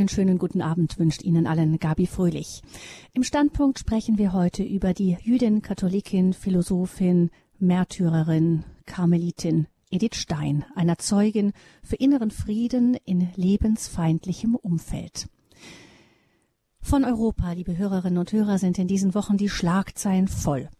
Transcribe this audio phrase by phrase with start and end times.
[0.00, 2.62] Einen schönen guten Abend wünscht Ihnen allen Gabi Fröhlich.
[3.12, 7.28] Im Standpunkt sprechen wir heute über die Jüdin, Katholikin, Philosophin,
[7.58, 11.52] Märtyrerin, Karmelitin Edith Stein, einer Zeugin
[11.82, 15.28] für inneren Frieden in lebensfeindlichem Umfeld.
[16.80, 20.70] Von Europa, liebe Hörerinnen und Hörer, sind in diesen Wochen die Schlagzeilen voll.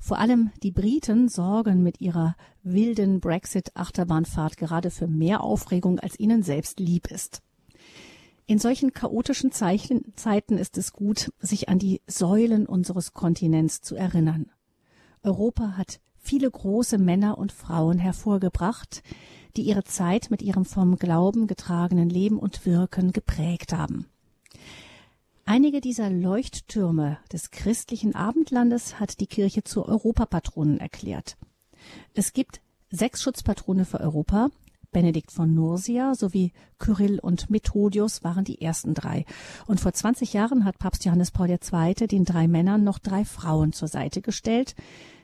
[0.00, 6.42] Vor allem die Briten sorgen mit ihrer wilden Brexit-Achterbahnfahrt gerade für mehr Aufregung, als ihnen
[6.42, 7.42] selbst lieb ist.
[8.48, 13.96] In solchen chaotischen Zeichen, Zeiten ist es gut, sich an die Säulen unseres Kontinents zu
[13.96, 14.52] erinnern.
[15.24, 19.02] Europa hat viele große Männer und Frauen hervorgebracht,
[19.56, 24.06] die ihre Zeit mit ihrem vom Glauben getragenen Leben und Wirken geprägt haben.
[25.44, 31.36] Einige dieser Leuchttürme des christlichen Abendlandes hat die Kirche zu Europapatronen erklärt.
[32.14, 34.50] Es gibt sechs Schutzpatrone für Europa.
[34.92, 39.24] Benedikt von Nursia sowie Kyrill und Methodius waren die ersten drei.
[39.66, 41.94] Und vor 20 Jahren hat Papst Johannes Paul II.
[41.94, 44.74] den drei Männern noch drei Frauen zur Seite gestellt.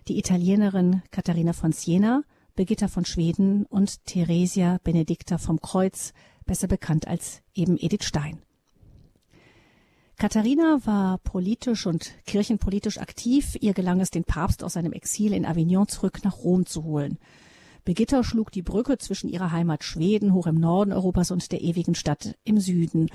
[0.09, 2.23] Die Italienerin Katharina von Siena,
[2.55, 6.13] Birgitta von Schweden und Theresia Benedicta vom Kreuz,
[6.45, 8.43] besser bekannt als eben Edith Stein.
[10.23, 13.57] Katharina war politisch und kirchenpolitisch aktiv.
[13.61, 17.19] Ihr gelang es, den Papst aus seinem Exil in Avignon zurück nach Rom zu holen.
[17.85, 21.95] Birgitta schlug die Brücke zwischen ihrer Heimat Schweden hoch im Norden Europas und der ewigen
[21.95, 23.09] Stadt im Süden.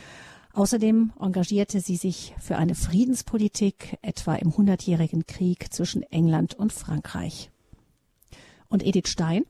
[0.53, 7.49] Außerdem engagierte sie sich für eine Friedenspolitik, etwa im Hundertjährigen Krieg zwischen England und Frankreich.
[8.67, 9.45] Und Edith Stein?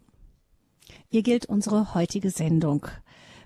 [1.09, 2.87] Ihr gilt unsere heutige Sendung.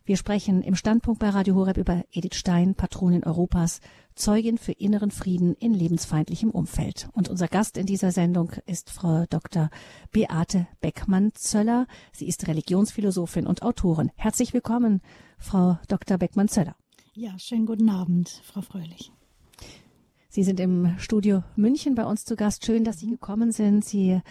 [0.03, 3.81] Wir sprechen im Standpunkt bei Radio Horeb über Edith Stein, Patronin Europas,
[4.15, 7.07] Zeugin für inneren Frieden in lebensfeindlichem Umfeld.
[7.13, 9.69] Und unser Gast in dieser Sendung ist Frau Dr.
[10.11, 11.85] Beate Beckmann-Zöller.
[12.11, 14.11] Sie ist Religionsphilosophin und Autorin.
[14.15, 15.01] Herzlich willkommen,
[15.37, 16.17] Frau Dr.
[16.17, 16.75] Beckmann-Zöller.
[17.13, 19.11] Ja, schönen guten Abend, Frau Fröhlich.
[20.29, 22.65] Sie sind im Studio München bei uns zu Gast.
[22.65, 23.85] Schön, dass Sie gekommen sind.
[23.85, 24.21] Sie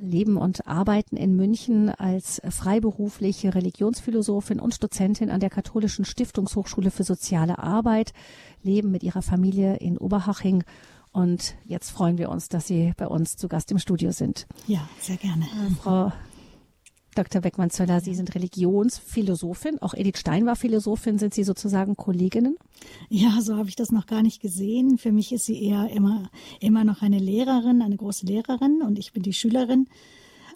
[0.00, 7.04] leben und arbeiten in München als freiberufliche Religionsphilosophin und Dozentin an der Katholischen Stiftungshochschule für
[7.04, 8.12] soziale Arbeit,
[8.62, 10.64] leben mit ihrer Familie in Oberhaching
[11.12, 14.46] und jetzt freuen wir uns, dass Sie bei uns zu Gast im Studio sind.
[14.66, 15.46] Ja, sehr gerne.
[15.82, 16.12] Frau
[17.14, 17.40] Dr.
[17.40, 19.82] Beckmann-Zöller, Sie sind Religionsphilosophin.
[19.82, 21.18] Auch Edith Stein war Philosophin.
[21.18, 22.56] Sind Sie sozusagen Kolleginnen?
[23.08, 24.96] Ja, so habe ich das noch gar nicht gesehen.
[24.96, 29.12] Für mich ist sie eher immer, immer noch eine Lehrerin, eine große Lehrerin und ich
[29.12, 29.88] bin die Schülerin.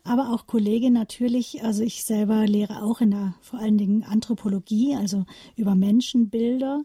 [0.04, 1.64] Aber auch Kollegin natürlich.
[1.64, 5.24] Also ich selber lehre auch in der vor allen Dingen Anthropologie, also
[5.56, 6.82] über Menschenbilder.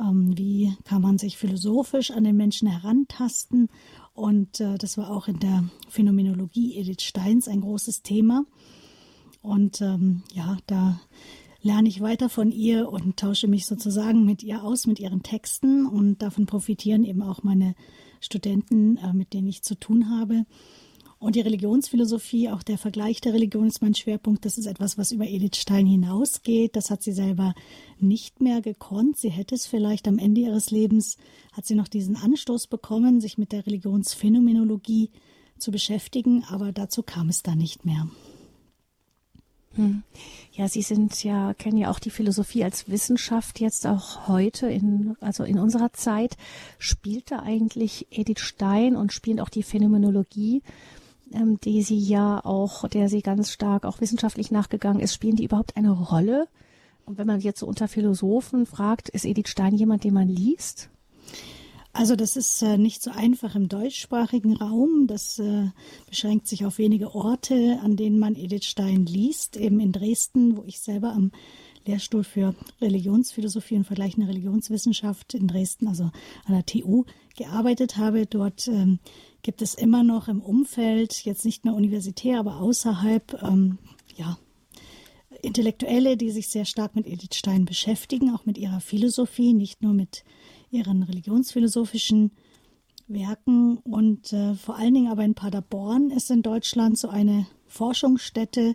[0.00, 3.68] Ähm, wie kann man sich philosophisch an den Menschen herantasten?
[4.12, 8.44] Und äh, das war auch in der Phänomenologie Edith Steins ein großes Thema.
[9.44, 10.98] Und ähm, ja, da
[11.60, 15.84] lerne ich weiter von ihr und tausche mich sozusagen mit ihr aus, mit ihren Texten.
[15.84, 17.74] Und davon profitieren eben auch meine
[18.20, 20.46] Studenten, äh, mit denen ich zu tun habe.
[21.18, 24.46] Und die Religionsphilosophie, auch der Vergleich der Religion ist mein Schwerpunkt.
[24.46, 26.74] Das ist etwas, was über Edith Stein hinausgeht.
[26.74, 27.54] Das hat sie selber
[27.98, 29.18] nicht mehr gekonnt.
[29.18, 31.18] Sie hätte es vielleicht am Ende ihres Lebens,
[31.52, 35.10] hat sie noch diesen Anstoß bekommen, sich mit der Religionsphänomenologie
[35.58, 38.08] zu beschäftigen, aber dazu kam es dann nicht mehr.
[39.76, 40.02] Hm.
[40.52, 45.16] Ja, Sie sind ja, kennen ja auch die Philosophie als Wissenschaft jetzt auch heute in,
[45.20, 46.36] also in unserer Zeit.
[46.78, 50.62] Spielt da eigentlich Edith Stein und spielt auch die Phänomenologie,
[51.32, 55.44] ähm, die sie ja auch, der sie ganz stark auch wissenschaftlich nachgegangen ist, spielen die
[55.44, 56.46] überhaupt eine Rolle?
[57.04, 60.88] Und wenn man jetzt so unter Philosophen fragt, ist Edith Stein jemand, den man liest?
[61.94, 65.06] Also das ist äh, nicht so einfach im deutschsprachigen Raum.
[65.06, 65.68] Das äh,
[66.08, 69.56] beschränkt sich auf wenige Orte, an denen man Edith Stein liest.
[69.56, 71.30] Eben in Dresden, wo ich selber am
[71.86, 76.10] Lehrstuhl für Religionsphilosophie und vergleichende Religionswissenschaft in Dresden, also
[76.46, 77.04] an der TU,
[77.36, 78.26] gearbeitet habe.
[78.26, 78.98] Dort ähm,
[79.42, 83.78] gibt es immer noch im Umfeld, jetzt nicht mehr universitär, aber außerhalb, ähm,
[84.16, 84.36] ja,
[85.42, 89.92] Intellektuelle, die sich sehr stark mit Edith Stein beschäftigen, auch mit ihrer Philosophie, nicht nur
[89.92, 90.24] mit
[90.74, 92.32] ihren religionsphilosophischen
[93.06, 98.74] Werken und äh, vor allen Dingen aber in Paderborn ist in Deutschland so eine Forschungsstätte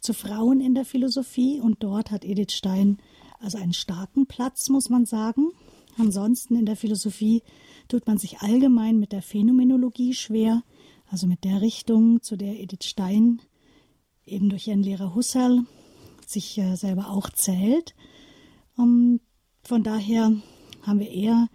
[0.00, 2.98] zu Frauen in der Philosophie und dort hat Edith Stein
[3.40, 5.48] also einen starken Platz, muss man sagen.
[5.98, 7.42] Ansonsten in der Philosophie
[7.88, 10.62] tut man sich allgemein mit der Phänomenologie schwer,
[11.10, 13.40] also mit der Richtung, zu der Edith Stein
[14.24, 15.64] eben durch ihren Lehrer Husserl
[16.26, 17.94] sich äh, selber auch zählt.
[18.76, 19.20] Um,
[19.62, 20.32] von daher
[20.82, 21.48] haben wir eher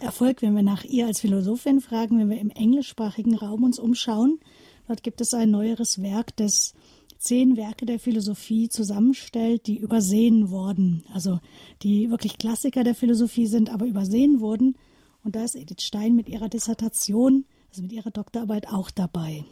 [0.00, 4.40] Erfolg, wenn wir nach ihr als Philosophin fragen, wenn wir im englischsprachigen Raum uns umschauen.
[4.86, 6.74] Dort gibt es ein neueres Werk des
[7.18, 11.04] zehn Werke der Philosophie zusammenstellt, die übersehen wurden.
[11.12, 11.38] Also
[11.82, 14.76] die wirklich Klassiker der Philosophie sind, aber übersehen wurden.
[15.22, 19.44] Und da ist Edith Stein mit ihrer Dissertation, also mit ihrer Doktorarbeit auch dabei.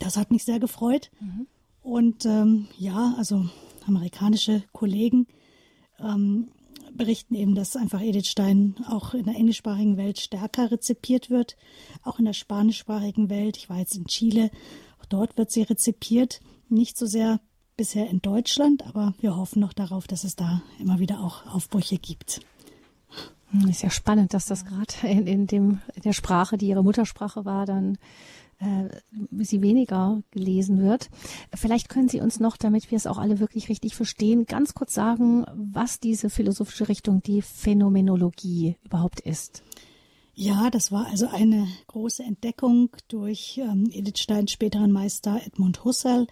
[0.00, 1.10] Das hat mich sehr gefreut.
[1.20, 1.46] Mhm.
[1.82, 3.46] Und ähm, ja, also
[3.86, 5.26] amerikanische Kollegen
[5.98, 6.48] ähm,
[7.00, 11.56] berichten eben, dass einfach Edith Stein auch in der englischsprachigen Welt stärker rezipiert wird,
[12.02, 13.56] auch in der spanischsprachigen Welt.
[13.56, 14.50] Ich war jetzt in Chile,
[15.00, 17.40] auch dort wird sie rezipiert, nicht so sehr
[17.78, 21.96] bisher in Deutschland, aber wir hoffen noch darauf, dass es da immer wieder auch Aufbrüche
[21.96, 22.42] gibt.
[23.48, 27.46] Hm, ist ja spannend, dass das gerade in, in, in der Sprache, die ihre Muttersprache
[27.46, 27.96] war, dann
[29.38, 31.08] sie weniger gelesen wird.
[31.54, 34.94] Vielleicht können Sie uns noch, damit wir es auch alle wirklich richtig verstehen, ganz kurz
[34.94, 39.62] sagen, was diese philosophische Richtung, die Phänomenologie überhaupt ist.
[40.34, 46.26] Ja, das war also eine große Entdeckung durch ähm, Edith Steins späteren Meister Edmund Husserl,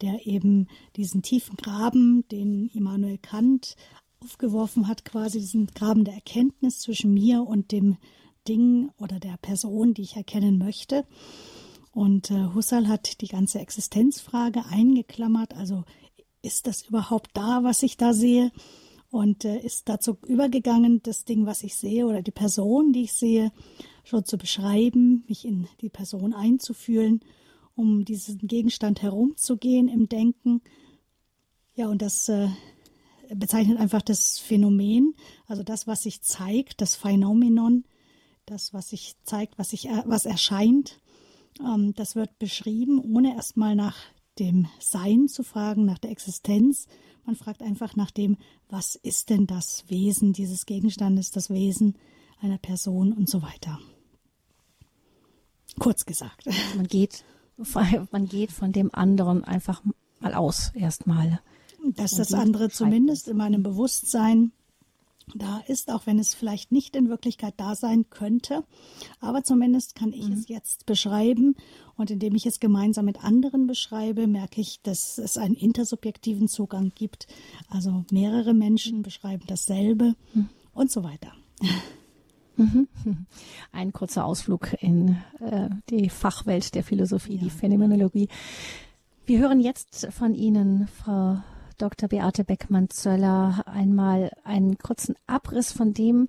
[0.00, 3.76] der eben diesen tiefen Graben, den Immanuel Kant
[4.20, 7.98] aufgeworfen hat, quasi diesen Graben der Erkenntnis zwischen mir und dem
[8.48, 11.04] Ding oder der Person, die ich erkennen möchte.
[11.92, 15.54] Und äh, Husserl hat die ganze Existenzfrage eingeklammert.
[15.54, 15.84] Also
[16.40, 18.50] ist das überhaupt da, was ich da sehe?
[19.10, 23.12] Und äh, ist dazu übergegangen, das Ding, was ich sehe oder die Person, die ich
[23.12, 23.52] sehe,
[24.04, 27.20] schon zu beschreiben, mich in die Person einzufühlen,
[27.74, 30.62] um diesen Gegenstand herumzugehen im Denken.
[31.74, 32.48] Ja, und das äh,
[33.34, 35.14] bezeichnet einfach das Phänomen,
[35.46, 37.84] also das, was sich zeigt, das Phänomenon,
[38.46, 40.98] das, was sich zeigt, was sich, was erscheint.
[41.60, 43.96] Ähm, das wird beschrieben, ohne erstmal nach
[44.38, 46.86] dem Sein zu fragen, nach der Existenz.
[47.24, 48.38] Man fragt einfach nach dem,
[48.68, 51.96] was ist denn das Wesen dieses Gegenstandes, das Wesen
[52.40, 53.78] einer Person und so weiter.
[55.78, 56.46] Kurz gesagt.
[56.76, 57.24] Man geht,
[58.10, 59.82] man geht von dem anderen einfach
[60.20, 61.40] mal aus, erstmal.
[61.94, 64.52] Dass das andere zumindest in meinem Bewusstsein
[65.34, 68.64] da ist, auch wenn es vielleicht nicht in Wirklichkeit da sein könnte.
[69.20, 70.34] Aber zumindest kann ich mhm.
[70.34, 71.54] es jetzt beschreiben.
[71.96, 76.92] Und indem ich es gemeinsam mit anderen beschreibe, merke ich, dass es einen intersubjektiven Zugang
[76.94, 77.26] gibt.
[77.68, 80.48] Also mehrere Menschen beschreiben dasselbe mhm.
[80.72, 81.32] und so weiter.
[82.56, 82.88] Mhm.
[83.72, 87.42] Ein kurzer Ausflug in äh, die Fachwelt der Philosophie, ja.
[87.42, 88.28] die Phänomenologie.
[89.24, 91.38] Wir hören jetzt von Ihnen, Frau
[91.78, 92.08] Dr.
[92.08, 96.28] Beate Beckmann-Zöller einmal einen kurzen Abriss von dem,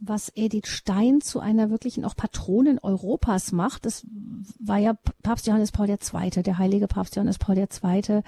[0.00, 3.86] was Edith Stein zu einer wirklichen auch Patronin Europas macht.
[3.86, 4.06] Das
[4.58, 8.22] war ja Papst Johannes Paul II., der heilige Papst Johannes Paul II.,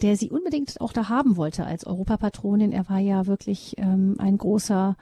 [0.00, 2.72] der sie unbedingt auch da haben wollte als Europapatronin.
[2.72, 4.96] Er war ja wirklich ähm, ein großer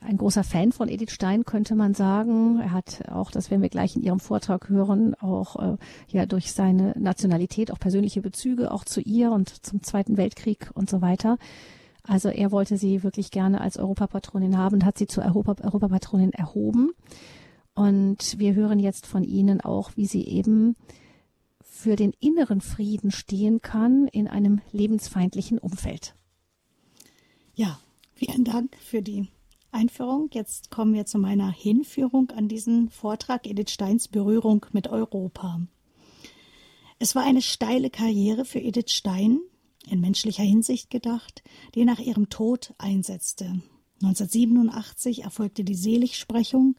[0.00, 2.60] ein großer Fan von Edith Stein, könnte man sagen.
[2.60, 5.76] Er hat auch, das werden wir gleich in Ihrem Vortrag hören, auch äh,
[6.08, 10.88] ja durch seine Nationalität auch persönliche Bezüge auch zu ihr und zum Zweiten Weltkrieg und
[10.88, 11.38] so weiter.
[12.02, 16.32] Also er wollte sie wirklich gerne als Europapatronin haben und hat sie zur Europa Europapatronin
[16.32, 16.92] erhoben.
[17.74, 20.76] Und wir hören jetzt von Ihnen auch, wie sie eben
[21.62, 26.14] für den inneren Frieden stehen kann in einem lebensfeindlichen Umfeld.
[27.54, 27.78] Ja,
[28.12, 29.28] vielen Dank für die
[29.72, 30.30] Einführung.
[30.32, 35.60] Jetzt kommen wir zu meiner Hinführung an diesen Vortrag Edith Steins Berührung mit Europa.
[36.98, 39.40] Es war eine steile Karriere für Edith Stein,
[39.88, 41.42] in menschlicher Hinsicht gedacht,
[41.74, 43.62] die nach ihrem Tod einsetzte.
[44.02, 46.76] 1987 erfolgte die Seligsprechung,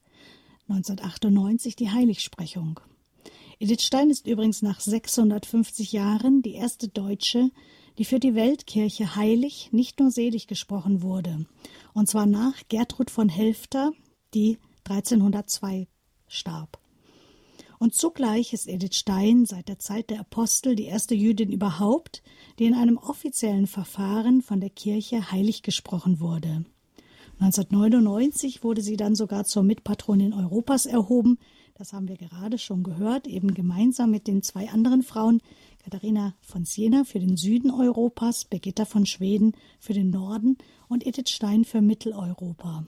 [0.70, 2.80] 1998 die Heiligsprechung.
[3.60, 7.52] Edith Stein ist übrigens nach 650 Jahren die erste Deutsche,
[7.98, 11.46] die für die Weltkirche heilig, nicht nur selig gesprochen wurde,
[11.94, 13.92] und zwar nach Gertrud von Helfter,
[14.34, 15.88] die 1302
[16.28, 16.80] starb.
[17.80, 22.22] Und zugleich ist Edith Stein seit der Zeit der Apostel die erste Jüdin überhaupt,
[22.60, 26.64] die in einem offiziellen Verfahren von der Kirche heilig gesprochen wurde.
[27.40, 31.40] 1999 wurde sie dann sogar zur Mitpatronin Europas erhoben.
[31.74, 35.42] Das haben wir gerade schon gehört, eben gemeinsam mit den zwei anderen Frauen,
[35.84, 40.58] Katharina von Siena für den Süden Europas, Birgitta von Schweden für den Norden
[40.88, 42.86] und Edith Stein für Mitteleuropa.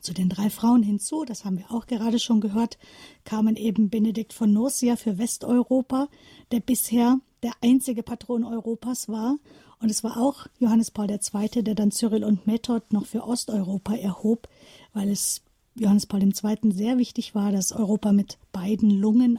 [0.00, 2.78] Zu den drei Frauen hinzu, das haben wir auch gerade schon gehört,
[3.24, 6.08] kamen eben Benedikt von Nursia für Westeuropa,
[6.52, 9.36] der bisher der einzige Patron Europas war.
[9.78, 13.94] Und es war auch Johannes Paul II., der dann Cyril und Method noch für Osteuropa
[13.94, 14.48] erhob,
[14.94, 15.42] weil es
[15.74, 16.72] Johannes Paul II.
[16.72, 19.38] sehr wichtig war, dass Europa mit beiden Lungen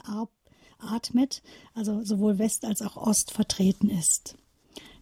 [0.82, 1.42] atmet,
[1.74, 4.36] also sowohl West als auch Ost vertreten ist.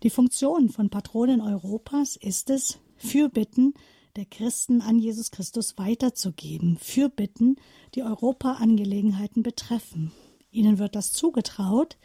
[0.04, 3.74] Die Funktion von Patronen Europas ist es, Fürbitten
[4.16, 7.58] der Christen an Jesus Christus weiterzugeben, Fürbitten,
[7.96, 10.12] die Europaangelegenheiten betreffen.
[10.52, 11.98] Ihnen wird das zugetraut,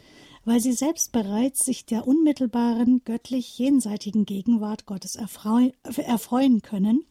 [0.45, 7.03] weil sie selbst bereits sich der unmittelbaren, göttlich jenseitigen Gegenwart Gottes erfreuen können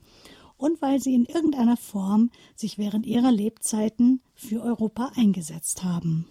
[0.57, 6.29] und weil sie in irgendeiner Form sich während ihrer Lebzeiten für Europa eingesetzt haben.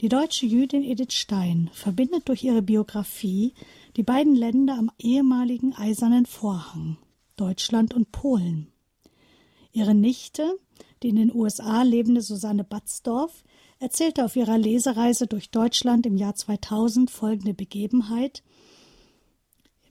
[0.00, 3.52] Die deutsche Jüdin Edith Stein verbindet durch ihre Biografie
[3.96, 6.96] die beiden Länder am ehemaligen Eisernen Vorhang,
[7.36, 8.72] Deutschland und Polen.
[9.72, 10.58] Ihre Nichte,
[11.02, 13.44] die in den USA lebende Susanne Batzdorf,
[13.78, 18.42] erzählte auf ihrer Lesereise durch Deutschland im Jahr 2000 folgende Begebenheit.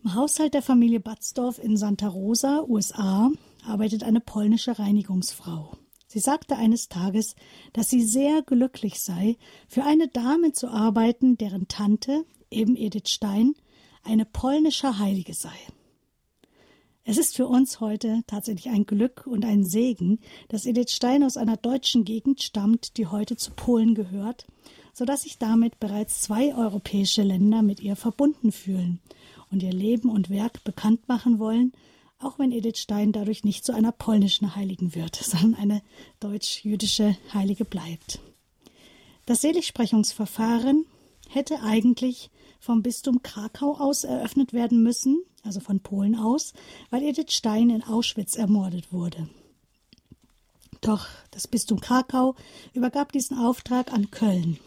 [0.04, 3.30] Im Haushalt der Familie Batzdorf in Santa Rosa, USA,
[3.64, 5.78] arbeitet eine polnische Reinigungsfrau.
[6.12, 7.36] Sie sagte eines Tages,
[7.72, 9.38] dass sie sehr glücklich sei,
[9.68, 13.54] für eine Dame zu arbeiten, deren Tante, eben Edith Stein,
[14.04, 15.54] eine polnische Heilige sei.
[17.04, 21.38] Es ist für uns heute tatsächlich ein Glück und ein Segen, dass Edith Stein aus
[21.38, 24.48] einer deutschen Gegend stammt, die heute zu Polen gehört,
[24.94, 29.00] so dass sich damit bereits zwei europäische Länder mit ihr verbunden fühlen
[29.52, 31.72] und ihr Leben und Werk bekannt machen wollen,
[32.20, 35.82] auch wenn Edith Stein dadurch nicht zu einer polnischen Heiligen wird, sondern eine
[36.20, 38.20] deutsch-jüdische Heilige bleibt.
[39.26, 40.86] Das Seligsprechungsverfahren
[41.30, 46.54] hätte eigentlich vom Bistum Krakau aus eröffnet werden müssen, also von Polen aus,
[46.90, 49.30] weil Edith Stein in Auschwitz ermordet wurde.
[50.82, 52.36] Doch das Bistum Krakau
[52.74, 54.60] übergab diesen Auftrag an Köln.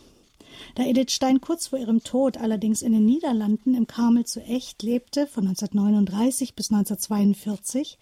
[0.75, 4.83] Da Edith Stein kurz vor ihrem Tod allerdings in den Niederlanden im Karmel zu Echt
[4.83, 7.99] lebte, von 1939 bis 1942,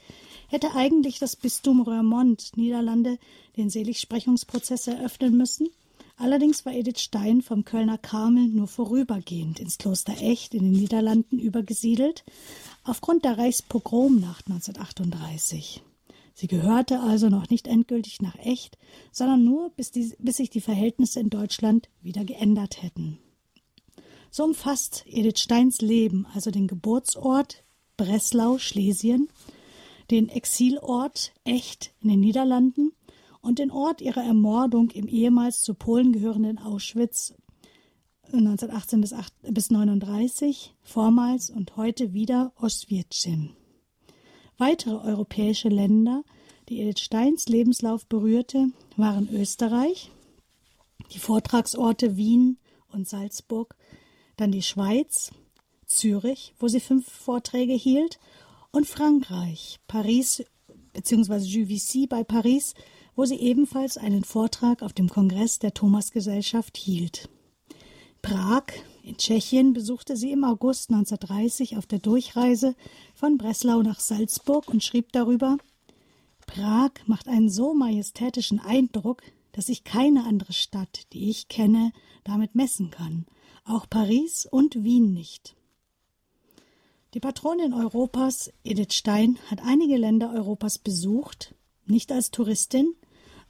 [0.49, 3.19] hätte eigentlich das Bistum Roermond, Niederlande,
[3.57, 5.69] den Seligsprechungsprozess eröffnen müssen.
[6.17, 11.39] Allerdings war Edith Stein vom Kölner Karmel nur vorübergehend ins Kloster Echt in den Niederlanden
[11.39, 12.25] übergesiedelt,
[12.85, 15.83] aufgrund der Reichspogromnacht 1938.
[16.35, 18.79] Sie gehörte also noch nicht endgültig nach Echt,
[19.13, 23.19] sondern nur, bis, die, bis sich die Verhältnisse in Deutschland wieder geändert hätten.
[24.31, 27.65] So umfasst Edith Steins Leben also den Geburtsort
[27.97, 29.29] Breslau, Schlesien,
[30.11, 32.93] den Exilort Echt in den Niederlanden
[33.43, 37.35] und den Ort ihrer Ermordung im ehemals zu Polen gehörenden Auschwitz
[38.33, 43.51] 1918 bis, 8, bis 39, vormals und heute wieder Ostwietschim.
[44.61, 46.23] Weitere europäische Länder,
[46.69, 50.11] die Edith Steins Lebenslauf berührte, waren Österreich,
[51.15, 52.59] die Vortragsorte Wien
[52.93, 53.75] und Salzburg,
[54.37, 55.31] dann die Schweiz,
[55.87, 58.21] Zürich, wo sie fünf Vorträge hielt,
[58.71, 60.45] und Frankreich, Paris
[60.93, 61.39] bzw.
[61.39, 62.75] Juvisy bei Paris,
[63.17, 67.31] wo sie ebenfalls einen Vortrag auf dem Kongress der Thomasgesellschaft hielt.
[68.21, 68.65] Prag
[69.03, 72.75] in Tschechien besuchte sie im August 1930 auf der Durchreise
[73.15, 75.59] von Breslau nach Salzburg und schrieb darüber
[76.47, 81.93] Prag macht einen so majestätischen Eindruck, dass sich keine andere Stadt, die ich kenne,
[82.25, 83.27] damit messen kann,
[83.65, 85.55] auch Paris und Wien nicht.
[87.15, 91.55] Die Patronin Europas, Edith Stein, hat einige Länder Europas besucht,
[91.87, 92.95] nicht als Touristin,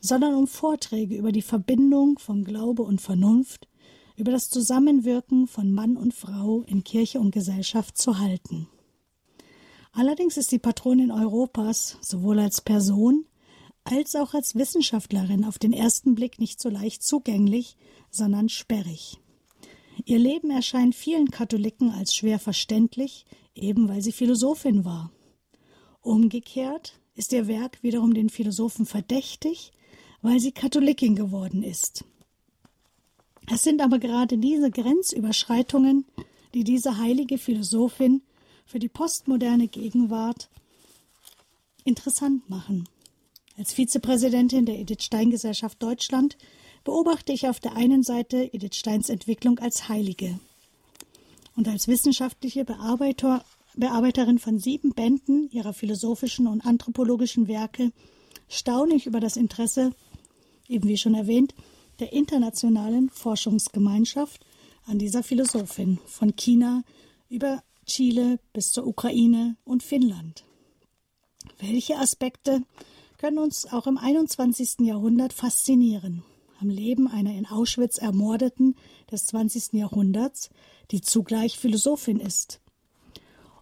[0.00, 3.66] sondern um Vorträge über die Verbindung von Glaube und Vernunft,
[4.20, 8.68] über das Zusammenwirken von Mann und Frau in Kirche und Gesellschaft zu halten.
[9.92, 13.24] Allerdings ist die Patronin Europas sowohl als Person
[13.82, 17.76] als auch als Wissenschaftlerin auf den ersten Blick nicht so leicht zugänglich,
[18.10, 19.18] sondern sperrig.
[20.04, 23.24] Ihr Leben erscheint vielen Katholiken als schwer verständlich,
[23.54, 25.10] eben weil sie Philosophin war.
[26.02, 29.72] Umgekehrt ist ihr Werk wiederum den Philosophen verdächtig,
[30.22, 32.04] weil sie Katholikin geworden ist.
[33.52, 36.04] Es sind aber gerade diese Grenzüberschreitungen,
[36.54, 38.22] die diese heilige Philosophin
[38.64, 40.48] für die postmoderne Gegenwart
[41.84, 42.88] interessant machen.
[43.58, 46.38] Als Vizepräsidentin der Edith Stein Gesellschaft Deutschland
[46.84, 50.38] beobachte ich auf der einen Seite Edith Steins Entwicklung als Heilige
[51.56, 57.90] und als wissenschaftliche Bearbeiter, Bearbeiterin von sieben Bänden ihrer philosophischen und anthropologischen Werke
[58.48, 59.90] staune ich über das Interesse,
[60.68, 61.54] eben wie schon erwähnt,
[62.00, 64.44] der internationalen Forschungsgemeinschaft
[64.86, 66.82] an dieser Philosophin von China
[67.28, 70.44] über Chile bis zur Ukraine und Finnland.
[71.58, 72.62] Welche Aspekte
[73.18, 74.80] können uns auch im 21.
[74.80, 76.24] Jahrhundert faszinieren?
[76.60, 78.76] Am Leben einer in Auschwitz ermordeten
[79.10, 79.74] des 20.
[79.74, 80.50] Jahrhunderts,
[80.90, 82.60] die zugleich Philosophin ist.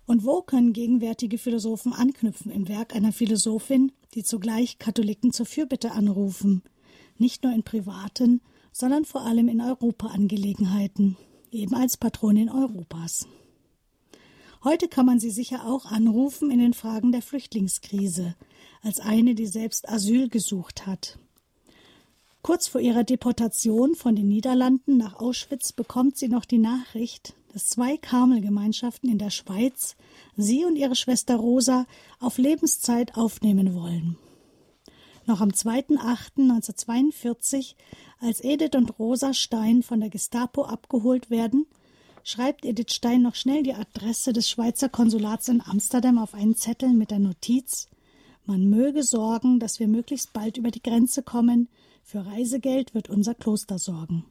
[0.06, 5.92] Und wo können gegenwärtige Philosophen anknüpfen im Werk einer Philosophin, die zugleich Katholiken zur Fürbitte
[5.92, 6.62] anrufen,
[7.20, 8.40] nicht nur in privaten,
[8.72, 11.16] sondern vor allem in Europaangelegenheiten,
[11.50, 13.26] eben als Patronin Europas.
[14.64, 18.34] Heute kann man sie sicher auch anrufen in den Fragen der Flüchtlingskrise,
[18.82, 21.18] als eine, die selbst Asyl gesucht hat.
[22.42, 27.68] Kurz vor ihrer Deportation von den Niederlanden nach Auschwitz bekommt sie noch die Nachricht, dass
[27.68, 29.96] zwei Karmelgemeinschaften in der Schweiz
[30.36, 31.86] sie und ihre Schwester Rosa
[32.20, 34.16] auf Lebenszeit aufnehmen wollen.
[35.28, 37.76] Noch am 2.8.1942,
[38.18, 41.66] als Edith und Rosa Stein von der Gestapo abgeholt werden,
[42.24, 46.94] schreibt Edith Stein noch schnell die Adresse des Schweizer Konsulats in Amsterdam auf einen Zettel
[46.94, 47.86] mit der Notiz
[48.48, 51.68] man möge sorgen, dass wir möglichst bald über die Grenze kommen,
[52.02, 54.24] für Reisegeld wird unser Kloster sorgen.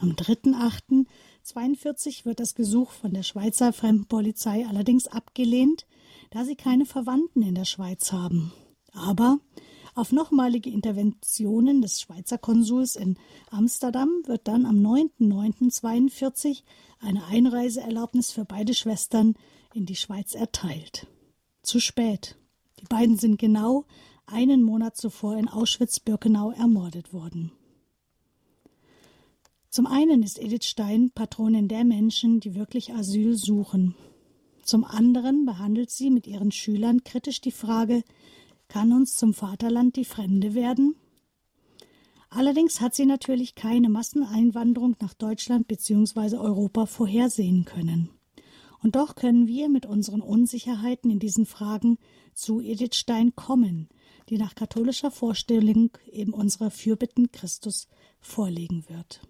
[0.00, 5.84] Am 3.8.42 wird das Gesuch von der Schweizer Fremdenpolizei allerdings abgelehnt,
[6.30, 8.50] da sie keine Verwandten in der Schweiz haben.
[8.96, 9.38] Aber
[9.94, 13.16] auf nochmalige Interventionen des Schweizer Konsuls in
[13.50, 16.62] Amsterdam wird dann am 9.9.42
[17.00, 19.34] eine Einreiseerlaubnis für beide Schwestern
[19.74, 21.06] in die Schweiz erteilt.
[21.62, 22.36] Zu spät.
[22.80, 23.84] Die beiden sind genau
[24.26, 27.52] einen Monat zuvor in Auschwitz-Birkenau ermordet worden.
[29.70, 33.94] Zum einen ist Edith Stein Patronin der Menschen, die wirklich Asyl suchen.
[34.62, 38.02] Zum anderen behandelt sie mit ihren Schülern kritisch die Frage,
[38.68, 40.96] kann uns zum Vaterland die Fremde werden?
[42.28, 46.36] Allerdings hat sie natürlich keine Masseneinwanderung nach Deutschland bzw.
[46.36, 48.10] Europa vorhersehen können.
[48.82, 51.98] Und doch können wir mit unseren Unsicherheiten in diesen Fragen
[52.34, 53.88] zu Edith Stein kommen,
[54.28, 57.88] die nach katholischer Vorstellung eben unsere Fürbitten Christus
[58.20, 59.22] vorlegen wird.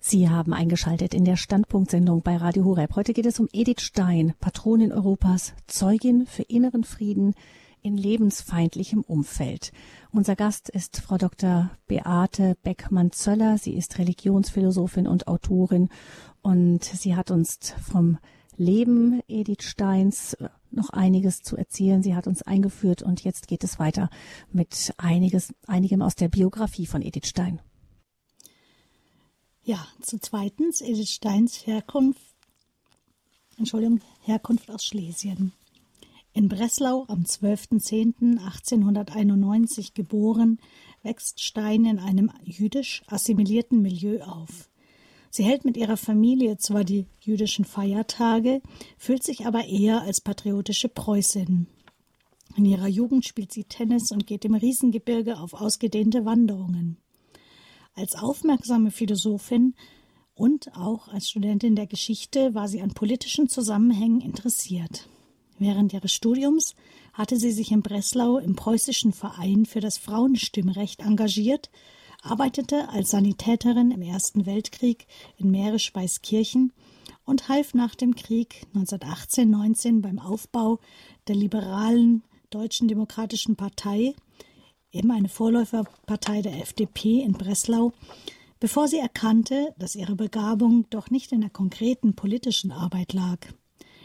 [0.00, 2.94] Sie haben eingeschaltet in der Standpunktsendung bei Radio Horeb.
[2.94, 7.34] Heute geht es um Edith Stein, Patronin Europas, Zeugin für inneren Frieden
[7.82, 9.72] in lebensfeindlichem Umfeld.
[10.12, 11.70] Unser Gast ist Frau Dr.
[11.88, 13.58] Beate Beckmann-Zöller.
[13.58, 15.88] Sie ist Religionsphilosophin und Autorin
[16.42, 18.18] und sie hat uns vom
[18.56, 20.36] Leben Edith Steins
[20.70, 22.02] noch einiges zu erzählen.
[22.02, 24.10] Sie hat uns eingeführt und jetzt geht es weiter
[24.52, 27.60] mit einiges, einigem aus der Biografie von Edith Stein.
[29.68, 32.22] Ja, zu zweitens Edith Steins Herkunft,
[33.58, 35.52] Entschuldigung, Herkunft aus Schlesien.
[36.32, 40.58] In Breslau am 12.10.1891 geboren,
[41.02, 44.70] wächst Stein in einem jüdisch assimilierten Milieu auf.
[45.28, 48.62] Sie hält mit ihrer Familie zwar die jüdischen Feiertage,
[48.96, 51.66] fühlt sich aber eher als patriotische Preußin.
[52.56, 56.96] In ihrer Jugend spielt sie Tennis und geht im Riesengebirge auf ausgedehnte Wanderungen.
[57.98, 59.74] Als aufmerksame Philosophin
[60.32, 65.08] und auch als Studentin der Geschichte war sie an politischen Zusammenhängen interessiert.
[65.58, 66.76] Während ihres Studiums
[67.12, 71.70] hatte sie sich in Breslau im preußischen Verein für das Frauenstimmrecht engagiert,
[72.22, 76.72] arbeitete als Sanitäterin im Ersten Weltkrieg in Mährisch-Weißkirchen
[77.24, 80.78] und half nach dem Krieg 1918-19 beim Aufbau
[81.26, 84.14] der liberalen Deutschen Demokratischen Partei
[84.92, 87.92] eben eine Vorläuferpartei der FDP in Breslau,
[88.60, 93.38] bevor sie erkannte, dass ihre Begabung doch nicht in der konkreten politischen Arbeit lag.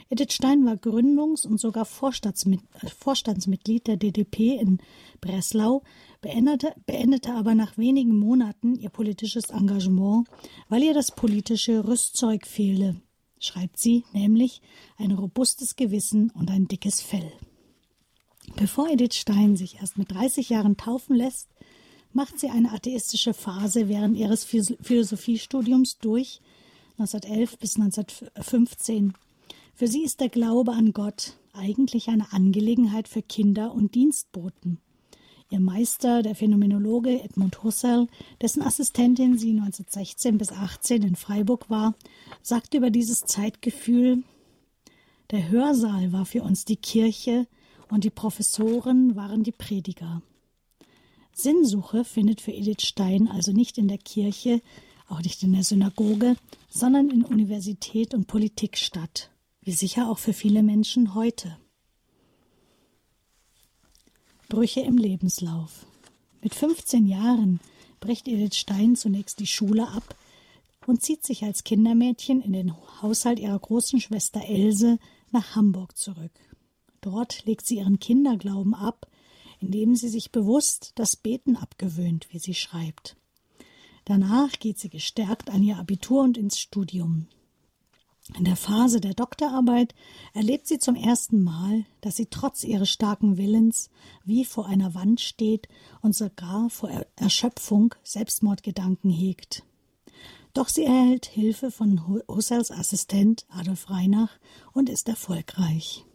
[0.10, 4.80] Edith Stein war Gründungs- und sogar Vorstandsmitglied der DDP in
[5.22, 5.82] Breslau,
[6.22, 10.28] beendete, beendete aber nach wenigen Monaten ihr politisches Engagement,
[10.70, 13.02] weil ihr das politische Rüstzeug fehle,
[13.40, 14.62] schreibt sie, nämlich
[14.98, 17.32] ein robustes Gewissen und ein dickes Fell.
[18.56, 21.50] Bevor Edith Stein sich erst mit 30 Jahren taufen lässt,
[22.14, 26.40] macht sie eine atheistische Phase während ihres Philosophiestudiums durch,
[27.00, 29.14] 1911 bis 1915.
[29.74, 34.80] Für sie ist der Glaube an Gott eigentlich eine Angelegenheit für Kinder und Dienstboten.
[35.50, 38.08] Ihr Meister, der Phänomenologe Edmund Husserl,
[38.42, 41.96] dessen Assistentin sie 1916 bis 18 in Freiburg war,
[42.42, 44.24] sagte über dieses Zeitgefühl,
[45.32, 47.48] der Hörsaal war für uns die Kirche,
[47.94, 50.24] und die Professoren waren die Prediger.
[51.32, 54.62] Sinnsuche findet für Edith Stein also nicht in der Kirche,
[55.08, 56.36] auch nicht in der Synagoge,
[56.70, 59.30] sondern in Universität und Politik statt,
[59.62, 61.56] wie sicher auch für viele Menschen heute.
[64.50, 65.86] Brüche im Lebenslauf.
[66.42, 67.60] Mit 15 Jahren
[68.00, 70.16] bricht Edith Stein zunächst die Schule ab
[70.88, 74.98] und zieht sich als Kindermädchen in den Haushalt ihrer großen Schwester Else
[75.32, 76.32] nach Hamburg zurück.
[77.04, 79.08] Dort legt sie ihren Kinderglauben ab,
[79.60, 83.18] indem sie sich bewusst das Beten abgewöhnt, wie sie schreibt.
[84.06, 87.28] Danach geht sie gestärkt an ihr Abitur und ins Studium.
[88.38, 89.94] In der Phase der Doktorarbeit
[90.34, 93.90] erlebt sie zum ersten Mal, dass sie trotz ihres starken Willens
[94.24, 95.68] wie vor einer Wand steht
[96.02, 99.64] und sogar vor Erschöpfung Selbstmordgedanken hegt.
[100.54, 104.32] Doch sie erhält Hilfe von Husserls Assistent Adolf Reinach
[104.72, 106.06] und ist erfolgreich.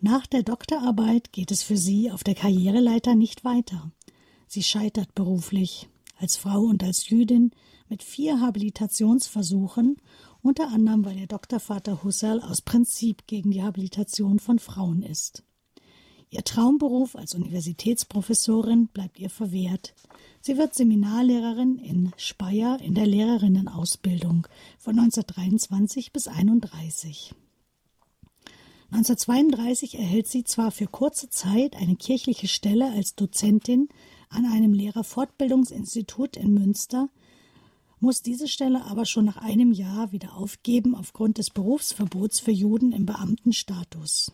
[0.00, 3.90] Nach der Doktorarbeit geht es für sie auf der Karriereleiter nicht weiter.
[4.46, 7.50] Sie scheitert beruflich, als Frau und als Jüdin,
[7.88, 9.96] mit vier Habilitationsversuchen,
[10.40, 15.42] unter anderem weil ihr Doktorvater Husserl aus Prinzip gegen die Habilitation von Frauen ist.
[16.30, 19.94] Ihr Traumberuf als Universitätsprofessorin bleibt ihr verwehrt.
[20.40, 24.46] Sie wird Seminarlehrerin in Speyer in der Lehrerinnenausbildung
[24.78, 27.34] von 1923 bis 1931.
[28.90, 33.88] 1932 erhält sie zwar für kurze Zeit eine kirchliche Stelle als Dozentin
[34.30, 37.08] an einem Lehrerfortbildungsinstitut in Münster,
[38.00, 42.92] muss diese Stelle aber schon nach einem Jahr wieder aufgeben aufgrund des Berufsverbots für Juden
[42.92, 44.32] im Beamtenstatus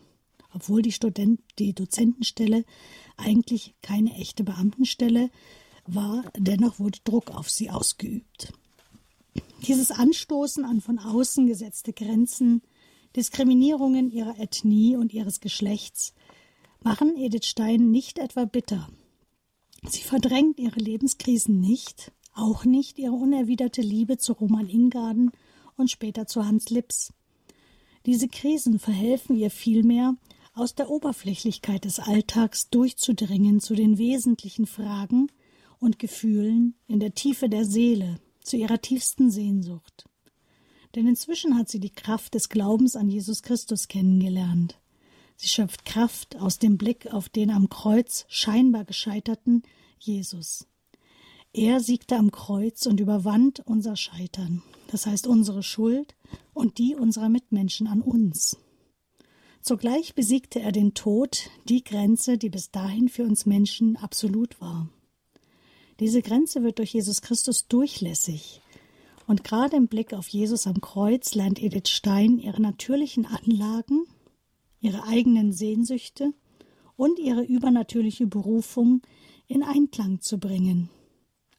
[0.55, 2.63] obwohl die, Student die Dozentenstelle
[3.17, 5.29] eigentlich keine echte Beamtenstelle
[5.85, 8.53] war, dennoch wurde Druck auf sie ausgeübt.
[9.67, 12.61] Dieses Anstoßen an von außen gesetzte Grenzen,
[13.15, 16.13] Diskriminierungen ihrer Ethnie und ihres Geschlechts
[16.81, 18.89] machen Edith Stein nicht etwa bitter.
[19.87, 25.31] Sie verdrängt ihre Lebenskrisen nicht, auch nicht ihre unerwiderte Liebe zu Roman Ingarden
[25.77, 27.13] und später zu Hans Lips.
[28.05, 30.15] Diese Krisen verhelfen ihr vielmehr,
[30.53, 35.27] aus der Oberflächlichkeit des Alltags durchzudringen zu den wesentlichen Fragen
[35.79, 40.05] und Gefühlen in der Tiefe der Seele, zu ihrer tiefsten Sehnsucht.
[40.95, 44.79] Denn inzwischen hat sie die Kraft des Glaubens an Jesus Christus kennengelernt.
[45.35, 49.63] Sie schöpft Kraft aus dem Blick auf den am Kreuz scheinbar gescheiterten
[49.99, 50.65] Jesus.
[51.51, 56.15] Er siegte am Kreuz und überwand unser Scheitern, das heißt unsere Schuld
[56.53, 58.57] und die unserer Mitmenschen an uns.
[59.61, 64.89] Zugleich besiegte er den Tod, die Grenze, die bis dahin für uns Menschen absolut war.
[65.99, 68.61] Diese Grenze wird durch Jesus Christus durchlässig.
[69.27, 74.05] Und gerade im Blick auf Jesus am Kreuz lernt Edith Stein ihre natürlichen Anlagen,
[74.79, 76.33] ihre eigenen Sehnsüchte
[76.95, 79.01] und ihre übernatürliche Berufung
[79.47, 80.89] in Einklang zu bringen.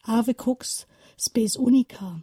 [0.03, 0.87] Ave Crux,
[1.19, 2.23] Spes Unica.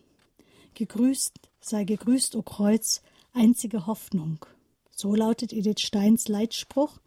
[0.75, 3.01] Gegrüßt sei gegrüßt, o Kreuz,
[3.31, 4.45] einzige Hoffnung.
[4.91, 6.99] So lautet Edith Steins Leitspruch,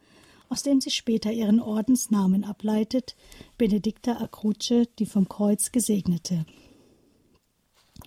[0.49, 3.17] aus dem sie später ihren Ordensnamen ableitet,
[3.59, 6.47] Benedicta Acruce, die vom Kreuz Gesegnete.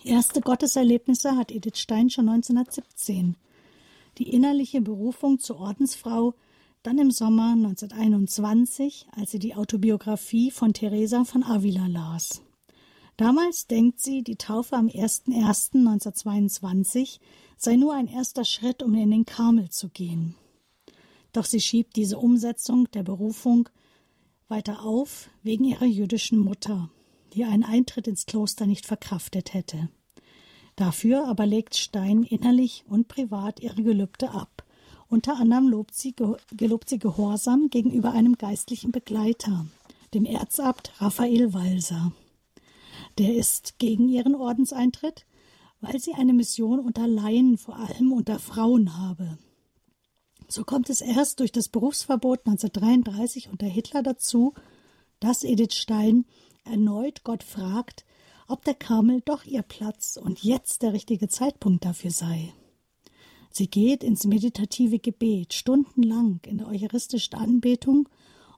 [0.04, 3.36] Erste Gotteserlebnisse hat Edith Stein schon 1917.
[4.18, 6.34] Die innerliche Berufung zur Ordensfrau
[6.84, 12.42] dann im Sommer 1921, als sie die Autobiografie von Teresa von Avila las.
[13.18, 17.20] Damals denkt sie, die Taufe am 01.01.1922
[17.58, 20.36] sei nur ein erster Schritt, um in den Karmel zu gehen.
[21.34, 23.68] Doch sie schiebt diese Umsetzung der Berufung
[24.48, 26.90] weiter auf wegen ihrer jüdischen Mutter,
[27.34, 29.90] die einen Eintritt ins Kloster nicht verkraftet hätte.
[30.76, 34.64] Dafür aber legt Stein innerlich und privat ihre Gelübde ab.
[35.10, 36.16] Unter anderem lobt sie,
[36.56, 39.66] gelobt sie Gehorsam gegenüber einem geistlichen Begleiter,
[40.14, 42.12] dem Erzabt Raphael Walser.
[43.18, 45.26] Der ist gegen ihren Ordenseintritt,
[45.82, 49.38] weil sie eine Mission unter Laien, vor allem unter Frauen habe.
[50.48, 54.54] So kommt es erst durch das Berufsverbot 1933 unter Hitler dazu,
[55.20, 56.26] dass Edith Stein
[56.70, 58.06] erneut Gott fragt,
[58.48, 62.54] ob der Karmel doch ihr Platz und jetzt der richtige Zeitpunkt dafür sei.
[63.52, 68.08] Sie geht ins meditative Gebet stundenlang in der eucharistischen Anbetung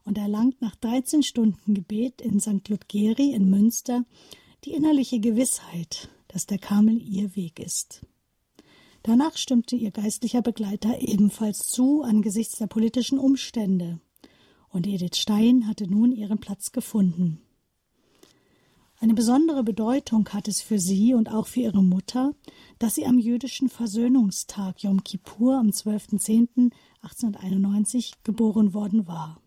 [0.04, 2.68] und erlangt nach 13 Stunden Gebet in St.
[2.68, 4.04] Ludgeri in Münster
[4.64, 8.06] die innerliche Gewissheit, dass der Karmel ihr Weg ist.
[9.02, 14.00] Danach stimmte ihr geistlicher Begleiter ebenfalls zu angesichts der politischen Umstände,
[14.68, 17.42] und Edith Stein hatte nun ihren Platz gefunden.
[19.02, 22.36] Eine besondere Bedeutung hat es für sie und auch für ihre Mutter,
[22.78, 29.40] dass sie am jüdischen Versöhnungstag Yom Kippur am 12.10.1891 geboren worden war.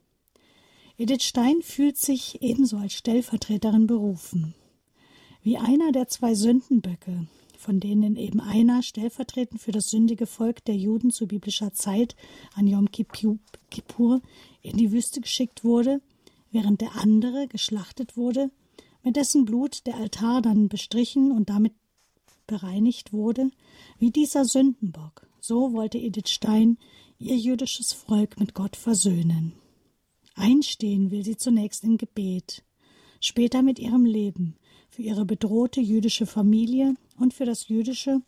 [0.98, 4.56] Edith Stein fühlt sich ebenso als Stellvertreterin berufen
[5.42, 7.26] wie einer der zwei Sündenböcke,
[7.58, 12.18] von denen eben einer stellvertretend für das sündige Volk der Juden zu biblischer Zeit
[12.56, 14.20] an Yom Kippur
[14.62, 16.02] in die Wüste geschickt wurde,
[16.52, 18.52] während der andere geschlachtet wurde,
[19.06, 21.74] mit dessen Blut der Altar dann bestrichen und damit
[22.48, 23.52] bereinigt wurde,
[24.00, 25.28] wie dieser Sündenbock.
[25.40, 26.78] So wollte Edith Stein
[27.20, 29.54] ihr jüdisches Volk mit Gott versöhnen.
[30.34, 32.64] Einstehen will sie zunächst im Gebet,
[33.22, 34.58] später mit ihrem Leben,
[34.90, 38.22] für ihre bedrohte jüdische Familie und für das jüdische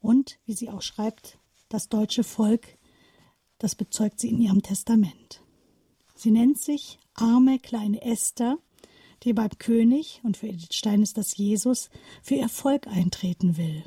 [0.00, 1.38] und, wie sie auch schreibt,
[1.68, 2.78] das deutsche Volk,
[3.58, 5.42] das bezeugt sie in ihrem Testament.
[6.14, 8.58] Sie nennt sich arme kleine Esther,
[9.24, 11.90] die beim König, und für Edith Stein ist das Jesus,
[12.22, 13.84] für ihr Volk eintreten will.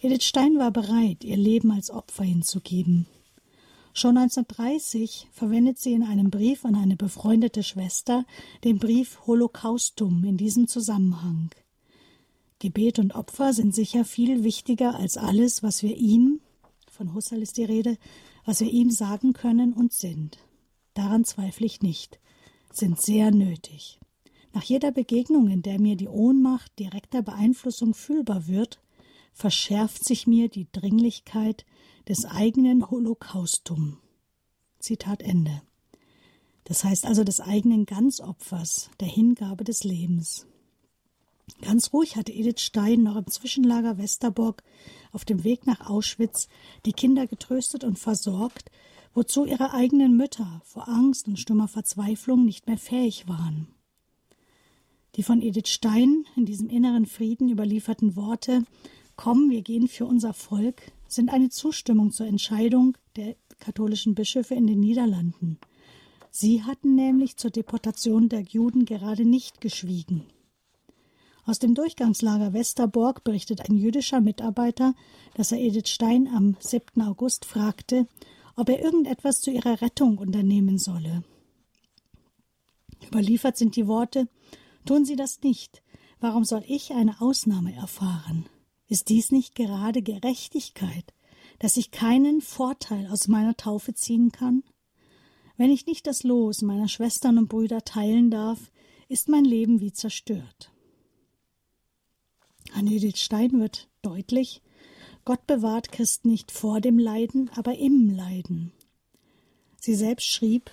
[0.00, 3.06] Edith Stein war bereit, ihr Leben als Opfer hinzugeben.
[3.94, 8.24] Schon 1930 verwendet sie in einem Brief an eine befreundete Schwester
[8.64, 11.50] den Brief Holocaustum in diesem Zusammenhang.
[12.58, 16.40] Gebet und Opfer sind sicher viel wichtiger als alles, was wir ihm,
[16.90, 17.98] von Husserl ist die Rede,
[18.44, 20.38] was wir ihm sagen können und sind.
[20.94, 22.18] Daran zweifle ich nicht,
[22.70, 23.98] sind sehr nötig.
[24.52, 28.80] Nach jeder Begegnung, in der mir die Ohnmacht direkter Beeinflussung fühlbar wird,
[29.32, 31.64] verschärft sich mir die Dringlichkeit
[32.08, 33.98] des eigenen Holocaustum.
[34.78, 35.62] Zitat Ende.
[36.64, 40.46] Das heißt also des eigenen Ganzopfers, der Hingabe des Lebens.
[41.60, 44.62] Ganz ruhig hatte Edith Stein noch im Zwischenlager Westerbork
[45.12, 46.48] auf dem Weg nach Auschwitz
[46.86, 48.70] die Kinder getröstet und versorgt,
[49.14, 53.68] wozu ihre eigenen Mütter vor Angst und stummer Verzweiflung nicht mehr fähig waren.
[55.16, 58.64] Die von Edith Stein in diesem inneren Frieden überlieferten Worte
[59.16, 64.66] Komm, wir gehen für unser Volk sind eine Zustimmung zur Entscheidung der katholischen Bischöfe in
[64.66, 65.58] den Niederlanden.
[66.30, 70.24] Sie hatten nämlich zur Deportation der Juden gerade nicht geschwiegen.
[71.44, 74.94] Aus dem Durchgangslager Westerborg berichtet ein jüdischer Mitarbeiter,
[75.34, 77.02] dass er Edith Stein am 7.
[77.02, 78.06] August fragte,
[78.56, 81.22] ob er irgendetwas zu ihrer Rettung unternehmen solle.
[83.06, 84.28] Überliefert sind die Worte
[84.84, 85.82] Tun Sie das nicht.
[86.20, 88.46] Warum soll ich eine Ausnahme erfahren?
[88.88, 91.14] Ist dies nicht gerade Gerechtigkeit,
[91.58, 94.62] dass ich keinen Vorteil aus meiner Taufe ziehen kann?
[95.56, 98.70] Wenn ich nicht das Los meiner Schwestern und Brüder teilen darf,
[99.08, 100.72] ist mein Leben wie zerstört.
[102.74, 104.62] An Edith Stein wird deutlich,
[105.24, 108.72] Gott bewahrt Christen nicht vor dem Leiden, aber im Leiden.
[109.80, 110.70] Sie selbst schrieb,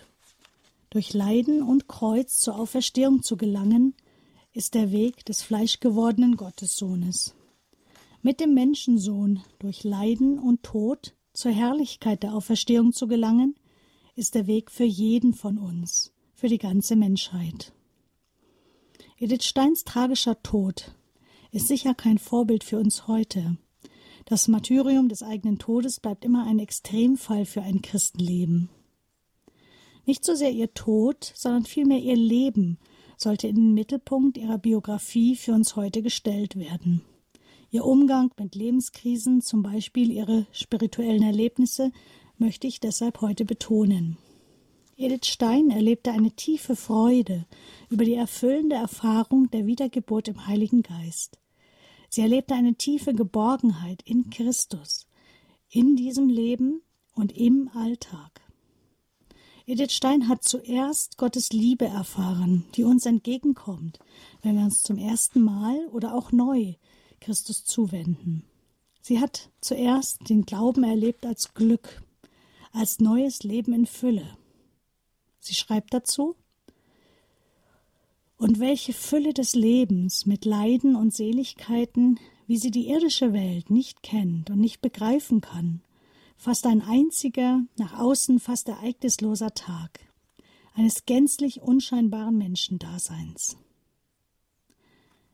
[0.90, 3.96] durch Leiden und Kreuz zur Auferstehung zu gelangen,
[4.52, 7.36] ist der Weg des fleischgewordenen Gottessohnes.
[8.22, 13.56] Mit dem Menschensohn durch Leiden und Tod zur Herrlichkeit der Auferstehung zu gelangen,
[14.16, 17.72] ist der Weg für jeden von uns, für die ganze Menschheit.
[19.18, 20.94] Edith Steins tragischer Tod
[21.52, 23.58] ist sicher kein Vorbild für uns heute.
[24.26, 28.70] Das Martyrium des eigenen Todes bleibt immer ein Extremfall für ein Christenleben.
[30.10, 32.80] Nicht so sehr ihr Tod, sondern vielmehr ihr Leben
[33.16, 37.04] sollte in den Mittelpunkt ihrer Biografie für uns heute gestellt werden.
[37.70, 41.92] Ihr Umgang mit Lebenskrisen, zum Beispiel ihre spirituellen Erlebnisse,
[42.40, 44.18] möchte ich deshalb heute betonen.
[44.98, 47.46] Edith Stein erlebte eine tiefe Freude
[47.92, 51.38] über die erfüllende Erfahrung der Wiedergeburt im Heiligen Geist.
[52.10, 55.06] Sie erlebte eine tiefe Geborgenheit in Christus,
[55.70, 56.82] in diesem Leben
[57.14, 58.49] und im Alltag.
[59.70, 64.00] Edith Stein hat zuerst Gottes Liebe erfahren, die uns entgegenkommt,
[64.42, 66.74] wenn wir uns zum ersten Mal oder auch neu
[67.22, 68.46] Christus zuwenden.
[69.00, 72.02] Sie hat zuerst den Glauben erlebt als Glück,
[72.72, 74.36] als neues Leben in Fülle.
[75.40, 76.36] Sie schreibt dazu,
[78.38, 84.02] und welche Fülle des Lebens mit Leiden und Seligkeiten, wie sie die irdische Welt nicht
[84.02, 85.84] kennt und nicht begreifen kann,
[86.40, 90.00] fast ein einziger, nach außen fast ereignisloser Tag
[90.74, 93.58] eines gänzlich unscheinbaren Menschendaseins.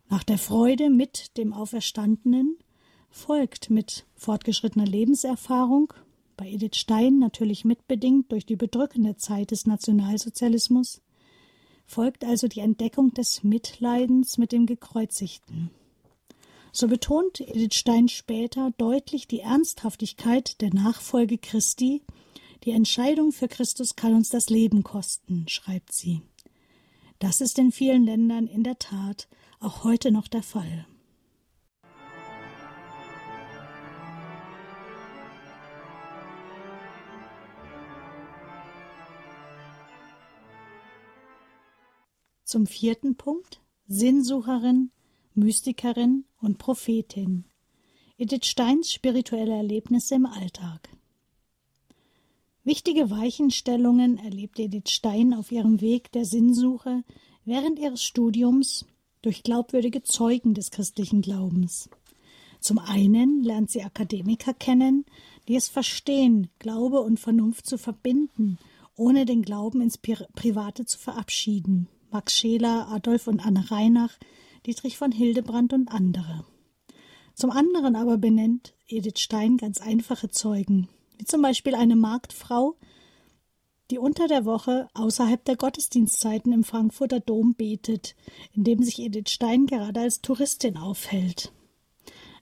[0.09, 2.57] Nach der Freude mit dem Auferstandenen
[3.11, 5.93] folgt mit fortgeschrittener Lebenserfahrung,
[6.37, 11.01] bei Edith Stein natürlich mitbedingt durch die bedrückende Zeit des Nationalsozialismus,
[11.85, 15.69] folgt also die Entdeckung des Mitleidens mit dem Gekreuzigten.
[16.77, 22.01] So betont Edith Stein später deutlich die Ernsthaftigkeit der Nachfolge Christi.
[22.65, 26.21] Die Entscheidung für Christus kann uns das Leben kosten, schreibt sie.
[27.19, 29.29] Das ist in vielen Ländern in der Tat
[29.61, 30.85] auch heute noch der Fall.
[42.43, 44.91] Zum vierten Punkt Sinnsucherin
[45.37, 47.43] Mystikerin und Prophetin.
[48.17, 50.87] Edith Steins spirituelle Erlebnisse im Alltag.
[52.63, 57.03] Wichtige Weichenstellungen erlebte Edith Stein auf ihrem Weg der Sinnsuche
[57.43, 58.85] während ihres Studiums
[59.21, 61.89] durch glaubwürdige Zeugen des christlichen Glaubens.
[62.59, 65.05] Zum einen lernt sie Akademiker kennen,
[65.47, 68.57] die es verstehen, Glaube und Vernunft zu verbinden,
[68.95, 71.87] ohne den Glauben ins Private zu verabschieden.
[72.11, 74.17] Max Scheler, Adolf und Anne Reinach
[74.65, 76.45] Dietrich von Hildebrand und andere.
[77.33, 82.75] Zum anderen aber benennt Edith Stein ganz einfache Zeugen, wie zum Beispiel eine Marktfrau,
[83.91, 88.15] die unter der Woche außerhalb der Gottesdienstzeiten im Frankfurter Dom betet,
[88.53, 91.51] in dem sich Edith Stein gerade als Touristin aufhält.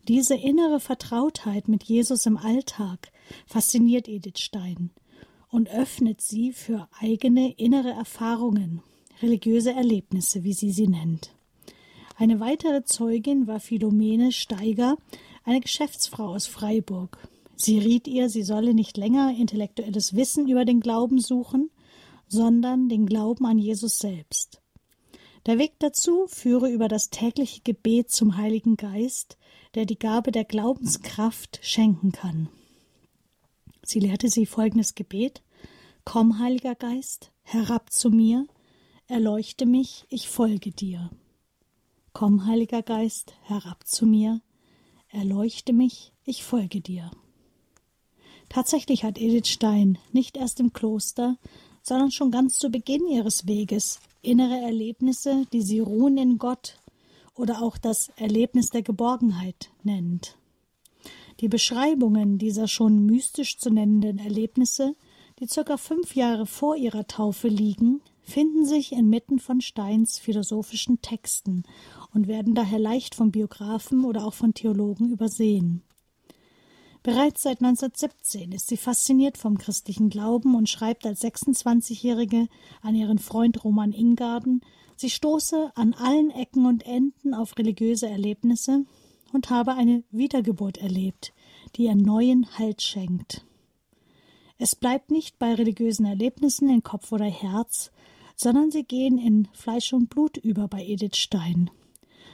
[0.08, 3.12] Diese innere Vertrautheit mit Jesus im Alltag
[3.46, 4.92] fasziniert Edith Stein
[5.50, 8.82] und öffnet sie für eigene innere Erfahrungen,
[9.22, 11.34] religiöse Erlebnisse, wie sie sie nennt.
[12.16, 14.98] Eine weitere Zeugin war Philomene Steiger,
[15.44, 17.18] eine Geschäftsfrau aus Freiburg.
[17.56, 21.70] Sie riet ihr, sie solle nicht länger intellektuelles Wissen über den Glauben suchen,
[22.28, 24.62] sondern den Glauben an Jesus selbst.
[25.46, 29.38] Der Weg dazu führe über das tägliche Gebet zum Heiligen Geist,
[29.76, 32.48] der die Gabe der Glaubenskraft schenken kann.
[33.82, 35.42] Sie lehrte sie folgendes Gebet
[36.06, 38.46] Komm, Heiliger Geist, herab zu mir,
[39.08, 41.10] erleuchte mich, ich folge dir.
[42.14, 44.40] Komm, Heiliger Geist, herab zu mir,
[45.10, 47.10] erleuchte mich, ich folge dir.
[48.50, 51.38] Tatsächlich hat Edith Stein nicht erst im Kloster,
[51.82, 56.78] sondern schon ganz zu Beginn ihres Weges innere Erlebnisse, die sie ruhen in Gott
[57.34, 60.38] oder auch das Erlebnis der Geborgenheit nennt.
[61.40, 64.96] Die Beschreibungen dieser schon mystisch zu nennenden Erlebnisse,
[65.40, 71.64] die circa fünf Jahre vor ihrer Taufe liegen, finden sich inmitten von Steins philosophischen Texten
[72.14, 75.84] und werden daher leicht von Biografen oder auch von Theologen übersehen.
[77.04, 82.48] Bereits seit 1917 ist sie fasziniert vom christlichen Glauben und schreibt als 26-Jährige
[82.82, 84.62] an ihren Freund Roman Ingarden,
[84.96, 88.86] sie stoße an allen Ecken und Enden auf religiöse Erlebnisse
[89.34, 91.34] und habe eine Wiedergeburt erlebt,
[91.76, 93.46] die ihr neuen Halt schenkt.
[94.58, 97.92] Es bleibt nicht bei religiösen Erlebnissen in Kopf oder Herz,
[98.36, 101.70] sondern sie gehen in Fleisch und Blut über bei Edith Stein.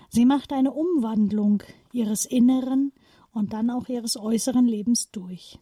[0.09, 2.91] Sie macht eine Umwandlung ihres Inneren
[3.31, 5.59] und dann auch ihres äußeren Lebens durch.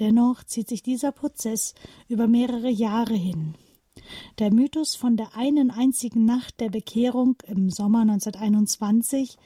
[0.00, 1.74] Dennoch zieht sich dieser Prozess
[2.08, 3.54] über mehrere Jahre hin.
[4.38, 9.36] Der Mythos von der einen einzigen Nacht der Bekehrung im Sommer 1921,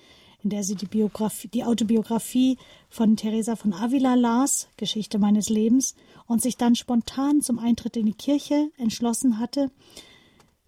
[0.42, 5.94] in der sie die, Biografie, die Autobiografie von Teresa von Avila las, Geschichte meines Lebens,
[6.26, 9.70] und sich dann spontan zum Eintritt in die Kirche entschlossen hatte,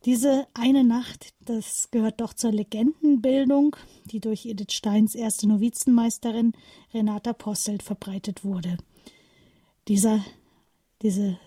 [0.06, 6.54] diese eine Nacht, das gehört doch zur Legendenbildung, die durch Edith Steins erste Novizenmeisterin
[6.94, 8.78] Renata Posselt verbreitet wurde.
[9.88, 10.24] Dieser,
[11.02, 11.38] diese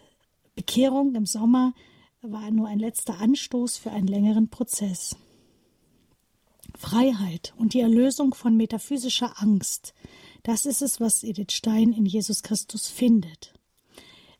[0.55, 1.73] Bekehrung im Sommer
[2.21, 5.15] war nur ein letzter Anstoß für einen längeren Prozess.
[6.77, 9.93] Freiheit und die Erlösung von metaphysischer Angst,
[10.43, 13.53] das ist es, was Edith Stein in Jesus Christus findet.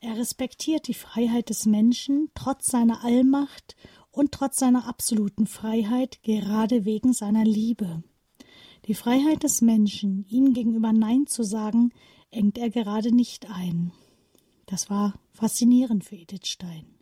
[0.01, 3.77] Er respektiert die Freiheit des Menschen trotz seiner Allmacht
[4.11, 8.03] und trotz seiner absoluten Freiheit gerade wegen seiner Liebe.
[8.87, 11.93] Die Freiheit des Menschen, ihm gegenüber Nein zu sagen,
[12.31, 13.93] engt er gerade nicht ein.
[14.65, 16.92] Das war faszinierend für Edith Stein.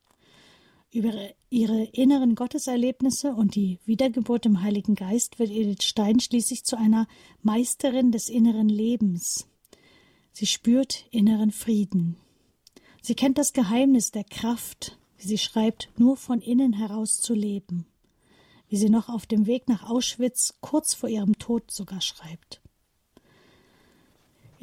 [0.94, 1.14] Über
[1.50, 7.08] ihre inneren Gotteserlebnisse und die Wiedergeburt im Heiligen Geist wird Edith Stein schließlich zu einer
[7.42, 9.48] Meisterin des inneren Lebens.
[10.34, 12.18] Sie spürt inneren Frieden.
[13.02, 17.86] Sie kennt das Geheimnis der Kraft, wie sie schreibt, nur von innen heraus zu leben,
[18.68, 22.61] wie sie noch auf dem Weg nach Auschwitz kurz vor ihrem Tod sogar schreibt.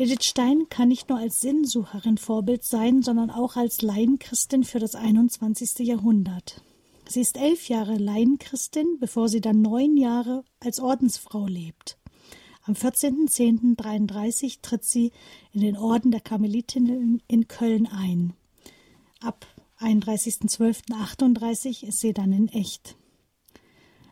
[0.00, 4.94] Edith Stein kann nicht nur als Sinnsucherin Vorbild sein, sondern auch als Laienchristin für das
[4.94, 5.80] 21.
[5.80, 6.62] Jahrhundert.
[7.08, 11.98] Sie ist elf Jahre Laienchristin, bevor sie dann neun Jahre als Ordensfrau lebt.
[12.62, 15.10] Am 14.10.33 tritt sie
[15.52, 18.34] in den Orden der Karmelitinnen in Köln ein.
[19.20, 19.48] Ab
[19.80, 22.94] 31.12.38 ist sie dann in echt.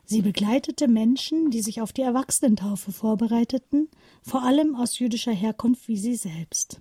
[0.08, 3.88] Sie begleitete Menschen, die sich auf die Erwachsenentaufe vorbereiteten,
[4.22, 6.80] vor allem aus jüdischer Herkunft wie sie selbst.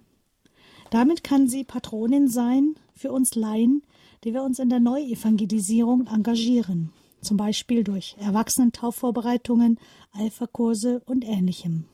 [0.92, 3.82] Damit kann sie Patronin sein für uns Laien,
[4.24, 9.80] die wir uns in der Neuevangelisierung engagieren, zum Beispiel durch Erwachsenentaufvorbereitungen,
[10.12, 11.86] Alpha-Kurse und ähnlichem.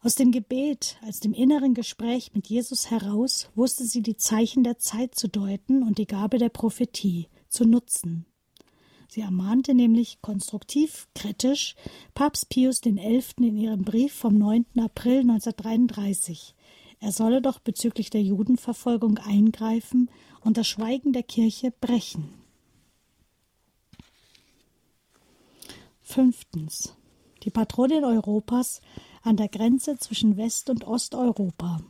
[0.00, 4.78] Aus dem Gebet, als dem inneren Gespräch mit Jesus heraus, wusste sie die Zeichen der
[4.78, 8.24] Zeit zu deuten und die Gabe der Prophetie zu nutzen.
[9.14, 11.76] Sie ermahnte nämlich konstruktiv kritisch
[12.14, 13.22] Papst Pius XI.
[13.36, 14.66] in ihrem Brief vom 9.
[14.76, 16.56] April 1933.
[16.98, 20.10] Er solle doch bezüglich der Judenverfolgung eingreifen
[20.40, 22.28] und das Schweigen der Kirche brechen.
[26.02, 26.96] Fünftens.
[27.44, 28.80] Die Patronin Europas
[29.22, 31.80] an der Grenze zwischen West- und Osteuropa.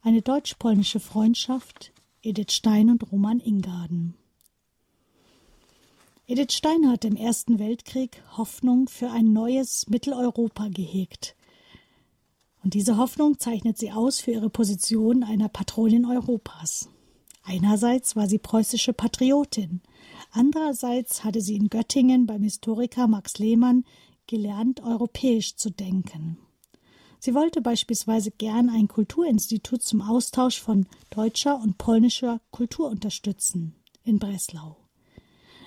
[0.00, 1.92] Eine deutsch-polnische Freundschaft,
[2.22, 4.14] Edith Stein und Roman Ingarden.
[6.32, 11.36] Edith Stein hat im Ersten Weltkrieg Hoffnung für ein neues Mitteleuropa gehegt,
[12.64, 16.88] Und diese Hoffnung zeichnet sie aus für ihre Position einer Patronin Europas.
[17.42, 19.82] Einerseits war sie preußische Patriotin,
[20.30, 23.84] andererseits hatte sie in Göttingen beim Historiker Max Lehmann
[24.26, 26.38] gelernt, europäisch zu denken.
[27.18, 34.18] Sie wollte beispielsweise gern ein Kulturinstitut zum Austausch von deutscher und polnischer Kultur unterstützen in
[34.18, 34.81] Breslau.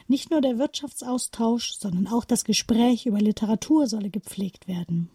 [0.08, 5.10] Nicht nur der Wirtschaftsaustausch, sondern auch das Gespräch über Literatur solle gepflegt werden.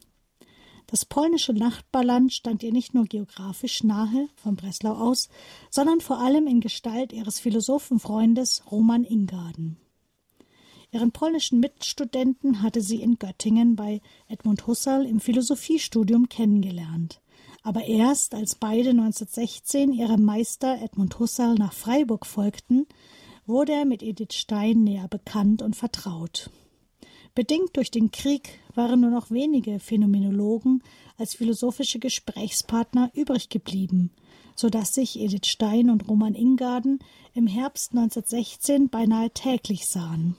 [0.89, 5.29] Das polnische Nachbarland stand ihr nicht nur geografisch nahe von Breslau aus,
[5.71, 9.77] sondern vor allem in Gestalt ihres Philosophenfreundes Roman Ingarden.
[10.91, 17.21] Ihren polnischen Mitstudenten hatte sie in Göttingen bei Edmund Husserl im Philosophiestudium kennengelernt.
[17.63, 22.87] Aber erst als beide 1916 ihrem Meister Edmund Husserl nach Freiburg folgten,
[23.51, 26.51] wurde er mit Edith Stein näher bekannt und vertraut.
[27.35, 30.83] Bedingt durch den Krieg waren nur noch wenige Phänomenologen
[31.19, 34.13] als philosophische Gesprächspartner übrig geblieben,
[34.57, 37.01] so dass sich Edith Stein und Roman Ingarden
[37.35, 40.37] im Herbst 1916 beinahe täglich sahen.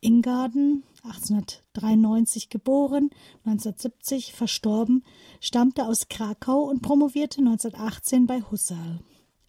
[0.00, 3.10] Ingarden, 1893 geboren,
[3.44, 5.04] 1970 verstorben,
[5.40, 9.00] stammte aus Krakau und promovierte 1918 bei Husserl.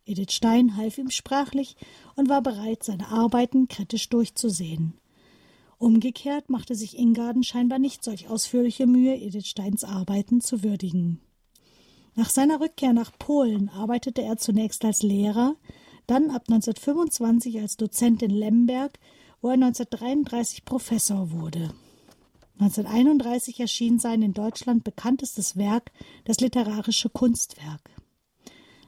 [0.06, 1.76] Edith Stein half ihm sprachlich
[2.16, 4.94] und war bereit, seine Arbeiten kritisch durchzusehen.
[5.78, 11.20] Umgekehrt machte sich Ingarden scheinbar nicht solch ausführliche Mühe, Edith Steins Arbeiten zu würdigen.
[12.16, 15.56] Nach seiner Rückkehr nach Polen arbeitete er zunächst als Lehrer,
[16.08, 19.00] dann ab 1925 als Dozent in Lemberg,
[19.42, 21.72] wo er 1933 Professor wurde.
[22.60, 25.92] 1931 erschien sein in Deutschland bekanntestes Werk,
[26.24, 27.82] das literarische Kunstwerk.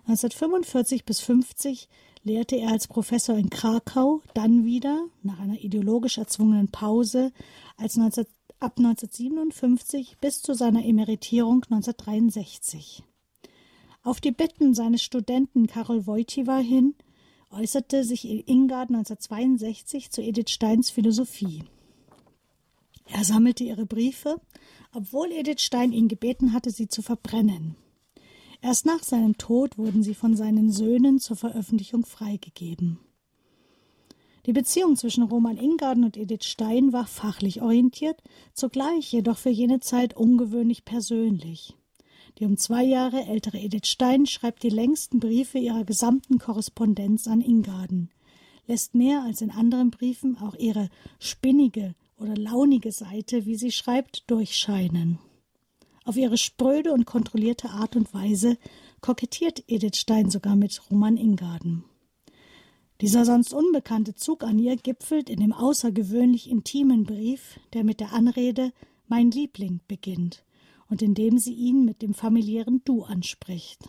[0.08, 1.90] 1945 bis 50
[2.24, 7.34] lehrte er als Professor in Krakau, dann wieder, nach einer ideologisch erzwungenen Pause,
[7.76, 8.26] als 19,
[8.62, 13.04] ab 1957 bis zu seiner Emeritierung 1963.
[14.02, 16.96] Auf die Bitten seines Studenten Karol Wojtyła hin
[17.52, 21.66] äußerte sich Ingard 1962 zu Edith Steins Philosophie.
[23.08, 24.40] Er sammelte ihre Briefe,
[24.94, 27.76] obwohl Edith Stein ihn gebeten hatte, sie zu verbrennen.
[28.62, 33.00] Erst nach seinem Tod wurden sie von seinen Söhnen zur Veröffentlichung freigegeben.
[34.46, 39.82] Die Beziehung zwischen Roman Ingarden und Edith Stein war fachlich orientiert, zugleich jedoch für jene
[39.82, 41.76] Zeit ungewöhnlich persönlich.
[42.40, 47.42] Die um zwei Jahre ältere Edith Stein schreibt die längsten Briefe ihrer gesamten Korrespondenz an
[47.42, 48.10] Ingarden,
[48.68, 50.90] lässt mehr als in anderen Briefen auch ihre
[51.20, 55.20] spinnige oder launige Seite, wie sie schreibt, durchscheinen.
[56.08, 58.58] Auf ihre spröde und kontrollierte Art und Weise
[59.02, 61.84] kokettiert Edith Stein sogar mit Roman Ingarden.
[63.02, 68.14] Dieser sonst unbekannte Zug an ihr gipfelt in dem außergewöhnlich intimen Brief, der mit der
[68.14, 68.72] Anrede
[69.10, 70.46] Mein Liebling beginnt
[70.90, 73.82] und in dem sie ihn mit dem familiären Du anspricht.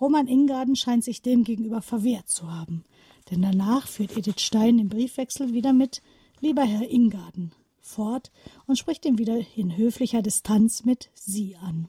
[0.00, 2.84] Roman Ingarden scheint sich dem gegenüber verwehrt zu haben,
[3.30, 6.00] denn danach führt Edith Stein den Briefwechsel wieder mit
[6.40, 7.52] Lieber Herr Ingarden,
[7.92, 8.30] fort
[8.66, 11.88] und spricht ihn wieder in höflicher Distanz mit Sie an.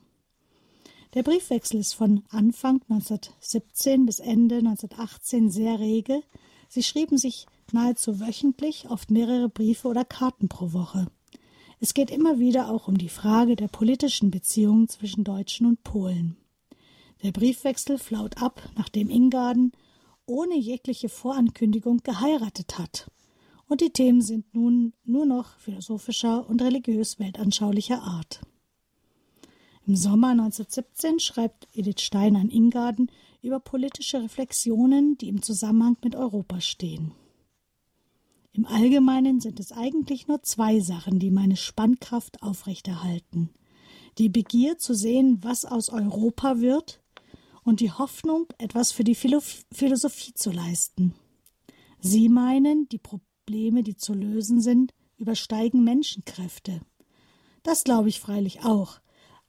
[1.14, 6.22] Der Briefwechsel ist von Anfang 1917 bis Ende 1918 sehr rege.
[6.68, 11.08] Sie schrieben sich nahezu wöchentlich, oft mehrere Briefe oder Karten pro Woche.
[11.80, 16.38] Es geht immer wieder auch um die Frage der politischen Beziehungen zwischen Deutschen und Polen.
[17.22, 19.72] Der Briefwechsel flaut ab, nachdem Ingarden
[20.26, 23.08] ohne jegliche Vorankündigung geheiratet hat
[23.68, 28.42] und die Themen sind nun nur noch philosophischer und religiös weltanschaulicher Art.
[29.86, 33.12] Im Sommer 1917 schreibt Edith Stein an Ingarden
[33.42, 37.12] über politische Reflexionen, die im Zusammenhang mit Europa stehen.
[38.54, 43.50] Im Allgemeinen sind es eigentlich nur zwei Sachen, die meine Spannkraft aufrechterhalten.
[44.20, 47.02] Die Begier zu sehen, was aus Europa wird,
[47.64, 51.16] und die Hoffnung, etwas für die Philosophie zu leisten.
[52.00, 52.98] Sie meinen, die
[53.46, 56.80] Probleme, die zu lösen sind, übersteigen Menschenkräfte.
[57.62, 59.02] Das glaube ich freilich auch.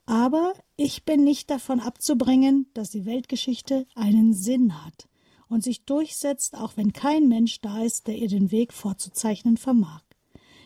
[0.05, 5.09] Aber ich bin nicht davon abzubringen, dass die Weltgeschichte einen Sinn hat
[5.49, 10.03] und sich durchsetzt, auch wenn kein Mensch da ist, der ihr den Weg vorzuzeichnen vermag.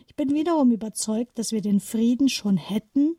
[0.07, 3.17] Ich bin wiederum überzeugt, dass wir den Frieden schon hätten,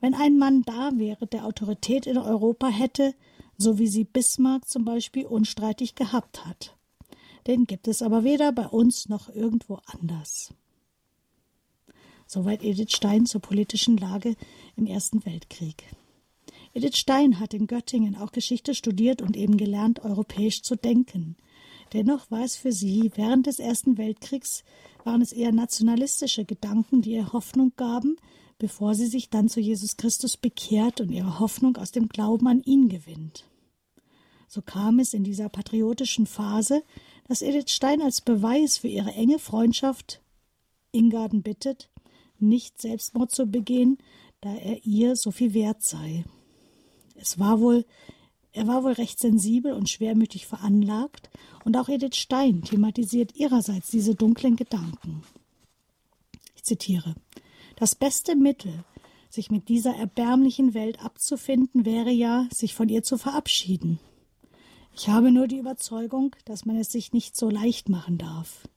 [0.00, 3.14] wenn ein Mann da wäre, der Autorität in Europa hätte,
[3.58, 6.79] so wie sie Bismarck zum Beispiel unstreitig gehabt hat.
[7.46, 10.52] Den gibt es aber weder bei uns noch irgendwo anders.
[12.26, 14.36] Soweit Edith Stein zur politischen Lage
[14.76, 15.84] im Ersten Weltkrieg.
[16.72, 21.36] Edith Stein hat in Göttingen auch Geschichte studiert und eben gelernt, europäisch zu denken.
[21.92, 24.62] Dennoch war es für sie während des Ersten Weltkriegs
[25.04, 28.16] waren es eher nationalistische Gedanken, die ihr Hoffnung gaben,
[28.58, 32.62] bevor sie sich dann zu Jesus Christus bekehrt und ihre Hoffnung aus dem Glauben an
[32.62, 33.49] ihn gewinnt.
[34.52, 36.82] So kam es in dieser patriotischen Phase,
[37.28, 40.20] dass Edith Stein als Beweis für ihre enge Freundschaft
[40.90, 41.88] Ingarden bittet,
[42.40, 43.98] nicht Selbstmord zu begehen,
[44.40, 46.24] da er ihr so viel wert sei.
[47.14, 47.86] Es war wohl,
[48.50, 51.30] er war wohl recht sensibel und schwermütig veranlagt,
[51.64, 55.22] und auch Edith Stein thematisiert ihrerseits diese dunklen Gedanken.
[56.56, 57.14] Ich zitiere
[57.76, 58.82] Das beste Mittel,
[59.28, 64.00] sich mit dieser erbärmlichen Welt abzufinden, wäre ja, sich von ihr zu verabschieden.
[65.02, 68.68] Ich habe nur die Überzeugung, dass man es sich nicht so leicht machen darf.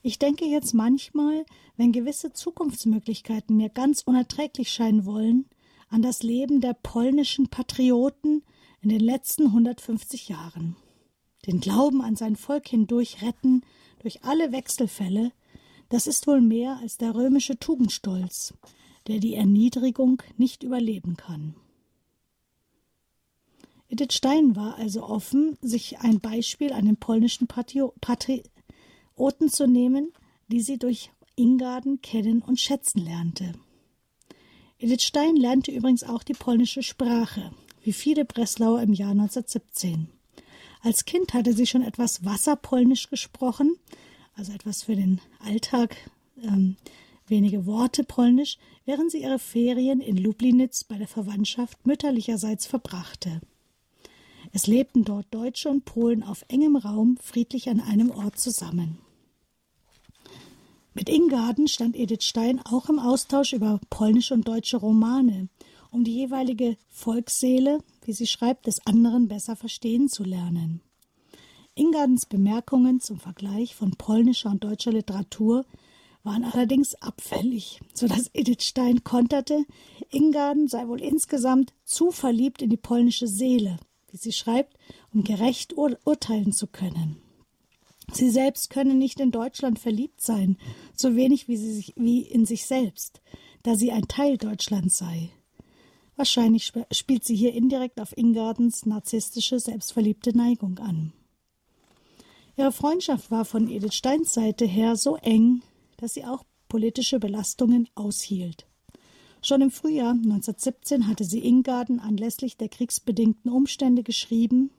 [0.00, 1.44] Ich denke jetzt manchmal,
[1.76, 5.44] wenn gewisse Zukunftsmöglichkeiten mir ganz unerträglich scheinen wollen,
[5.90, 8.42] an das Leben der polnischen Patrioten
[8.80, 10.74] in den letzten 150 Jahren.
[11.44, 13.60] Den Glauben an sein Volk hindurch retten,
[13.98, 15.32] durch alle Wechselfälle,
[15.90, 18.54] das ist wohl mehr als der römische Tugendstolz,
[19.06, 21.56] der die Erniedrigung nicht überleben kann.
[23.92, 30.14] Edith Stein war also offen, sich ein Beispiel an den polnischen Patrioten zu nehmen,
[30.48, 33.52] die sie durch Ingarden kennen und schätzen lernte.
[34.78, 40.08] Edith Stein lernte übrigens auch die polnische Sprache, wie viele Breslauer im Jahr 1917.
[40.80, 43.76] Als Kind hatte sie schon etwas Wasserpolnisch gesprochen,
[44.32, 45.94] also etwas für den Alltag,
[46.42, 46.76] ähm,
[47.26, 53.42] wenige Worte Polnisch, während sie ihre Ferien in Lublinitz bei der Verwandtschaft mütterlicherseits verbrachte.
[54.52, 58.98] Es lebten dort Deutsche und Polen auf engem Raum friedlich an einem Ort zusammen.
[60.94, 65.48] Mit Ingarden stand Edith Stein auch im Austausch über polnische und deutsche Romane,
[65.90, 70.82] um die jeweilige Volksseele, wie sie schreibt, des anderen besser verstehen zu lernen.
[71.74, 75.64] Ingardens Bemerkungen zum Vergleich von polnischer und deutscher Literatur
[76.22, 79.64] waren allerdings abfällig, so dass Edith Stein konterte,
[80.10, 83.78] Ingarden sei wohl insgesamt zu verliebt in die polnische Seele,
[84.12, 84.76] wie sie schreibt,
[85.12, 87.16] um gerecht ur urteilen zu können.
[88.12, 90.58] Sie selbst könne nicht in Deutschland verliebt sein,
[90.94, 93.22] so wenig wie, sie sich, wie in sich selbst,
[93.62, 95.30] da sie ein Teil Deutschlands sei.
[96.16, 101.12] Wahrscheinlich sp spielt sie hier indirekt auf Ingardens narzisstische, selbstverliebte Neigung an.
[102.56, 105.62] Ihre Freundschaft war von Edith Steins Seite her so eng,
[105.96, 108.66] dass sie auch politische Belastungen aushielt.
[109.44, 114.70] Schon im Frühjahr 1917 hatte sie Ingarden anlässlich der kriegsbedingten Umstände geschrieben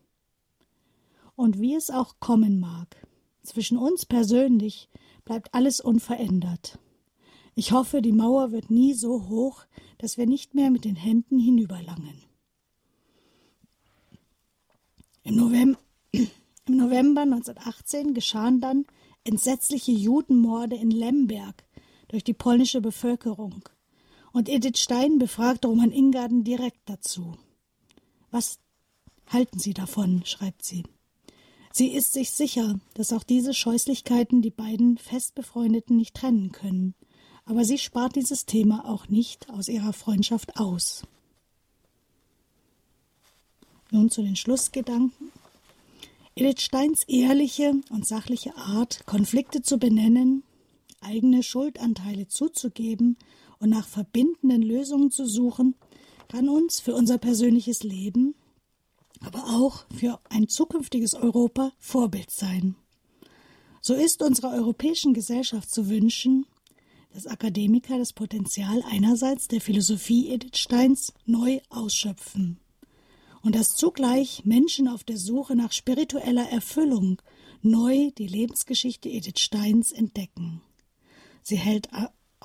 [1.36, 2.96] Und wie es auch kommen mag,
[3.42, 4.88] zwischen uns persönlich
[5.26, 6.80] bleibt alles unverändert.
[7.56, 9.66] Ich hoffe, die Mauer wird nie so hoch,
[9.98, 12.24] dass wir nicht mehr mit den Händen hinüberlangen.
[15.24, 15.80] Im November,
[16.14, 18.86] im November 1918 geschahen dann
[19.26, 21.66] entsetzliche Judenmorde in Lemberg
[22.08, 23.64] durch die polnische Bevölkerung.
[24.34, 27.38] Und Edith Stein befragt Roman Ingarden direkt dazu.
[28.32, 28.58] Was
[29.28, 30.26] halten Sie davon?
[30.26, 30.84] schreibt sie.
[31.72, 36.96] Sie ist sich sicher, dass auch diese Scheußlichkeiten die beiden fest befreundeten nicht trennen können,
[37.46, 41.04] aber sie spart dieses Thema auch nicht aus ihrer Freundschaft aus.
[43.92, 45.32] Nun zu den Schlussgedanken.
[46.36, 50.44] Edith Steins ehrliche und sachliche Art, Konflikte zu benennen,
[51.02, 53.18] eigene Schuldanteile zuzugeben
[53.60, 55.76] und nach verbindenden Lösungen zu suchen,
[56.28, 58.36] kann uns für unser persönliches Leben
[59.26, 62.76] aber auch für ein zukünftiges Europa Vorbild sein.
[63.82, 66.46] So ist unserer europäischen Gesellschaft zu wünschen,
[67.14, 72.60] dass Akademiker das Potenzial einerseits der Philosophie Edith Steins neu ausschöpfen
[73.42, 77.22] und dass zugleich Menschen auf der Suche nach spiritueller Erfüllung
[77.62, 80.62] neu die Lebensgeschichte Edith Steins entdecken.
[81.44, 81.90] Sie hält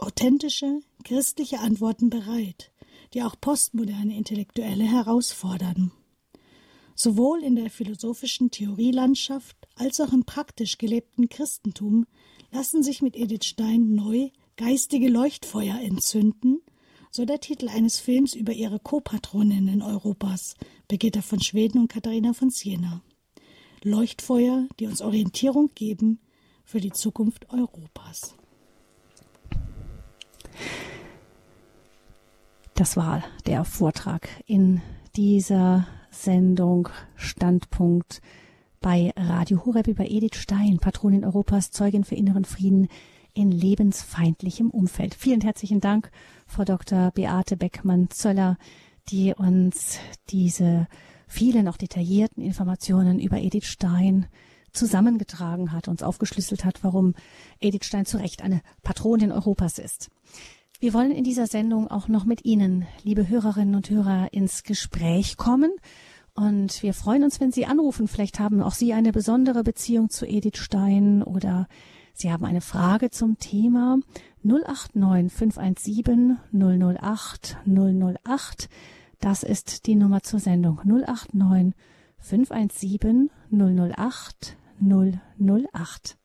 [0.03, 2.73] authentische christliche Antworten bereit,
[3.15, 5.93] die auch postmoderne Intellektuelle herausfordern.
[6.95, 12.07] Sowohl in der philosophischen Theorielandschaft als auch im praktisch gelebten Christentum
[12.51, 16.61] lassen sich mit Edith Stein neu geistige Leuchtfeuer entzünden,
[17.11, 20.57] so der Titel eines Films über ihre Co-Patroninnen Europas,
[20.89, 23.03] Birgitta von Schweden und Katharina von Siena.
[23.85, 26.21] Leuchtfeuer, die uns Orientierung geben
[26.65, 28.35] für die Zukunft Europas.
[32.75, 34.81] Das war der Vortrag in
[35.17, 38.21] dieser Sendung Standpunkt
[38.81, 42.89] bei Radio Horeb über Edith Stein, Patronin Europas, Zeugin für inneren Frieden
[43.35, 45.15] in lebensfeindlichem Umfeld.
[45.15, 46.11] Vielen herzlichen Dank,
[46.47, 47.11] Frau Dr.
[47.13, 48.57] Beate Beckmann-Zöller,
[49.11, 49.99] die uns
[50.31, 50.87] diese
[51.27, 54.27] vielen auch detaillierten Informationen über Edith Stein
[54.73, 57.15] zusammengetragen hat, uns aufgeschlüsselt hat, warum
[57.61, 60.11] Edith Stein zu Recht eine Patronin Europas ist.
[60.81, 65.37] Wir wollen in dieser Sendung auch noch mit Ihnen, liebe Hörerinnen und Hörer, ins Gespräch
[65.37, 65.73] kommen.
[66.35, 68.07] Und wir freuen uns, wenn Sie anrufen.
[68.07, 71.67] Vielleicht haben auch Sie eine besondere Beziehung zu Edith Stein oder
[72.15, 73.99] Sie haben eine Frage zum Thema
[74.45, 78.69] 089 517 008 008.
[79.19, 81.75] Das ist die Nummer zur Sendung 089
[82.21, 86.19] 517 008 008.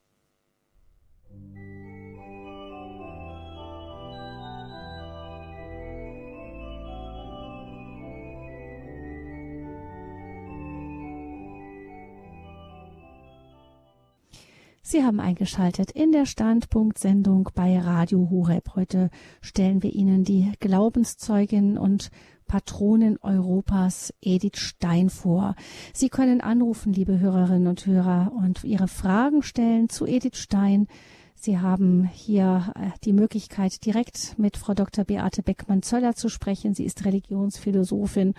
[14.86, 18.76] Sie haben eingeschaltet in der Standpunktsendung bei Radio Horeb.
[18.76, 19.10] Heute
[19.42, 22.12] stellen wir Ihnen die Glaubenszeugin und
[22.48, 25.56] Patronin Europas Edith Stein vor.
[25.94, 30.88] Sie können anrufen, liebe Hörerinnen und Hörer, und Ihre Fragen stellen zu Edith Stein.
[31.36, 35.04] Sie haben hier äh, die Möglichkeit, direkt mit Frau Dr.
[35.04, 36.74] Beate Beckmann-Zöller zu sprechen.
[36.74, 38.34] Sie ist Religionsphilosophin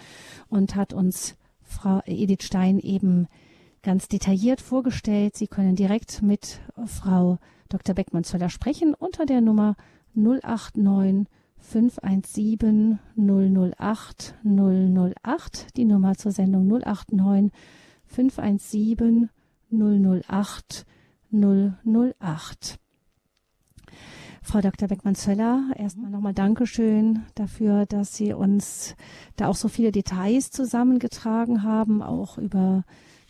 [0.48, 3.26] und hat uns Frau Edith Stein eben
[3.82, 5.36] ganz detailliert vorgestellt.
[5.36, 7.38] Sie können direkt mit Frau
[7.68, 7.94] Dr.
[7.94, 9.76] Beckmann-Zöller sprechen unter der Nummer
[10.14, 11.26] 089
[11.64, 15.76] 517 008 008.
[15.76, 17.52] Die Nummer zur Sendung 089
[18.06, 19.30] 517
[19.70, 20.86] 008
[21.32, 22.78] 008.
[24.42, 24.88] Frau Dr.
[24.88, 28.94] Beckmann-Zöller, erstmal nochmal Dankeschön dafür, dass Sie uns
[29.36, 32.84] da auch so viele Details zusammengetragen haben, auch über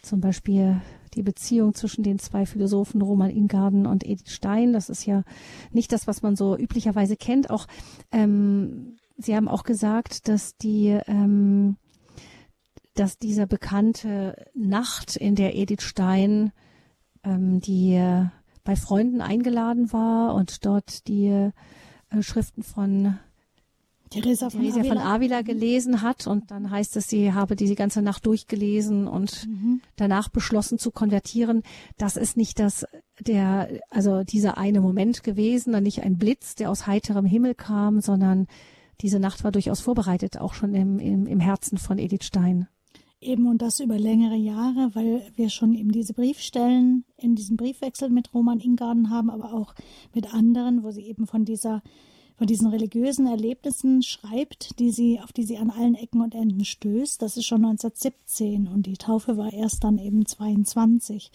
[0.04, 0.80] zum Beispiel
[1.14, 4.72] die Beziehung zwischen den zwei Philosophen Roman Ingarden und Edith Stein.
[4.72, 5.22] Das ist ja
[5.70, 7.50] nicht das, was man so üblicherweise kennt.
[7.50, 7.66] Auch
[8.12, 11.76] ähm, Sie haben auch gesagt, dass die ähm,
[12.94, 16.52] dass dieser bekannte Nacht, in der Edith Stein
[17.24, 18.26] ähm, die äh,
[18.62, 21.52] bei Freunden eingeladen war und dort die äh,
[22.22, 23.18] Schriften von
[24.14, 24.94] Theresa von, Theresa Avila.
[24.94, 29.46] von Avila gelesen hat und dann heißt es, sie habe diese ganze Nacht durchgelesen und
[29.46, 29.80] mhm.
[29.96, 31.62] danach beschlossen zu konvertieren.
[31.98, 32.86] Das ist nicht das,
[33.20, 38.00] der, also dieser eine Moment gewesen, dann nicht ein Blitz, der aus heiterem Himmel kam,
[38.00, 38.46] sondern
[39.00, 42.68] diese Nacht war durchaus vorbereitet, auch schon im, im, im Herzen von Edith Stein.
[43.20, 48.10] Eben und das über längere Jahre, weil wir schon eben diese Briefstellen in diesem Briefwechsel
[48.10, 49.74] mit Roman Ingarden haben, aber auch
[50.14, 51.82] mit anderen, wo sie eben von dieser
[52.36, 56.64] von diesen religiösen Erlebnissen schreibt, die sie, auf die sie an allen Ecken und Enden
[56.64, 57.22] stößt.
[57.22, 61.30] Das ist schon 1917 und die Taufe war erst dann eben 22.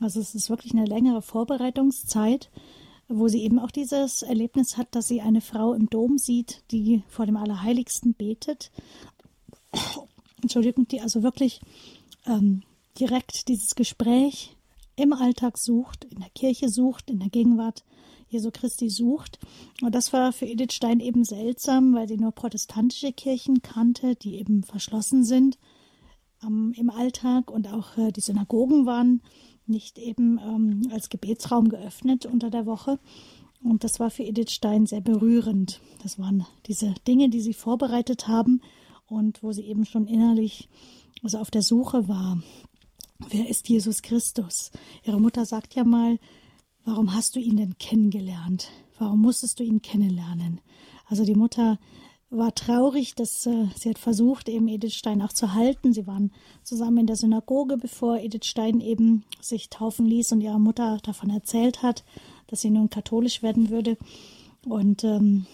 [0.00, 2.50] Also es ist wirklich eine längere Vorbereitungszeit,
[3.08, 7.02] wo sie eben auch dieses Erlebnis hat, dass sie eine Frau im Dom sieht, die
[7.08, 8.72] vor dem Allerheiligsten betet.
[10.42, 11.60] Entschuldigung, die also wirklich
[12.26, 12.62] ähm,
[12.98, 14.56] direkt dieses Gespräch
[14.96, 17.84] im Alltag sucht, in der Kirche sucht, in der Gegenwart
[18.32, 19.38] Jesu Christi sucht.
[19.82, 24.36] Und das war für Edith Stein eben seltsam, weil sie nur protestantische Kirchen kannte, die
[24.36, 25.58] eben verschlossen sind
[26.42, 29.22] ähm, im Alltag und auch äh, die Synagogen waren
[29.66, 32.98] nicht eben ähm, als Gebetsraum geöffnet unter der Woche.
[33.62, 35.80] Und das war für Edith Stein sehr berührend.
[36.02, 38.60] Das waren diese Dinge, die sie vorbereitet haben
[39.06, 40.68] und wo sie eben schon innerlich
[41.22, 42.42] also auf der Suche war.
[43.30, 44.72] Wer ist Jesus Christus?
[45.04, 46.18] Ihre Mutter sagt ja mal,
[46.84, 48.68] Warum hast du ihn denn kennengelernt?
[48.98, 50.60] Warum musstest du ihn kennenlernen?
[51.06, 51.78] Also die Mutter
[52.30, 55.92] war traurig, dass äh, sie hat versucht, eben Edith Stein auch zu halten.
[55.92, 60.58] Sie waren zusammen in der Synagoge, bevor Edith Stein eben sich taufen ließ und ihrer
[60.58, 62.04] Mutter davon erzählt hat,
[62.46, 63.98] dass sie nun katholisch werden würde.
[64.66, 65.46] Und ähm,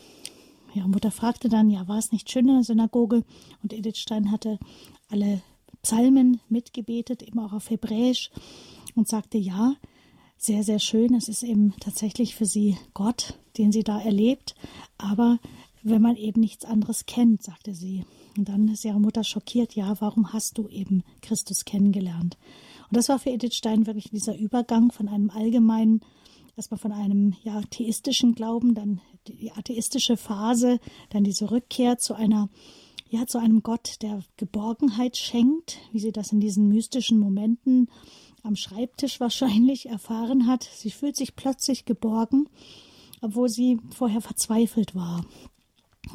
[0.73, 3.25] ihre Mutter fragte dann, ja, war es nicht schön in der Synagoge?
[3.63, 4.59] Und Edith Stein hatte
[5.11, 5.43] alle
[5.83, 8.31] Psalmen mitgebetet, eben auch auf Hebräisch
[8.95, 9.75] und sagte, ja,
[10.39, 11.15] sehr, sehr schön.
[11.15, 14.55] Es ist eben tatsächlich für sie Gott, den sie da erlebt.
[14.97, 15.39] Aber
[15.83, 18.05] wenn man eben nichts anderes kennt, sagte sie.
[18.37, 22.39] Und dann ist ihre Mutter schockiert, ja, warum hast du eben Christus kennengelernt?
[22.89, 26.01] Und das war für Edith Stein wirklich dieser Übergang von einem allgemeinen,
[26.57, 30.79] erstmal von einem ja, theistischen Glauben, dann die atheistische Phase,
[31.11, 32.49] dann diese Rückkehr zu einer
[33.11, 37.89] ja, zu einem Gott, der Geborgenheit schenkt, wie sie das in diesen mystischen Momenten
[38.49, 40.65] am Schreibtisch wahrscheinlich erfahren hat.
[40.65, 42.49] Sie fühlt sich plötzlich geborgen,
[43.21, 45.25] obwohl sie vorher verzweifelt war.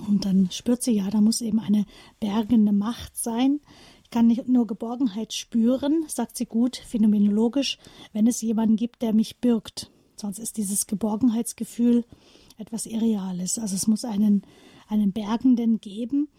[0.07, 1.85] Und dann spürt sie, ja, da muss eben eine
[2.19, 3.61] bergende Macht sein.
[4.03, 7.77] Ich kann nicht nur Geborgenheit spüren, sagt sie gut, phänomenologisch,
[8.11, 9.91] wenn es jemanden gibt, der mich birgt.
[10.15, 12.05] Sonst ist dieses Geborgenheitsgefühl
[12.57, 13.59] etwas Irreales.
[13.59, 14.43] Also es muss einen,
[14.87, 16.29] einen Bergenden geben.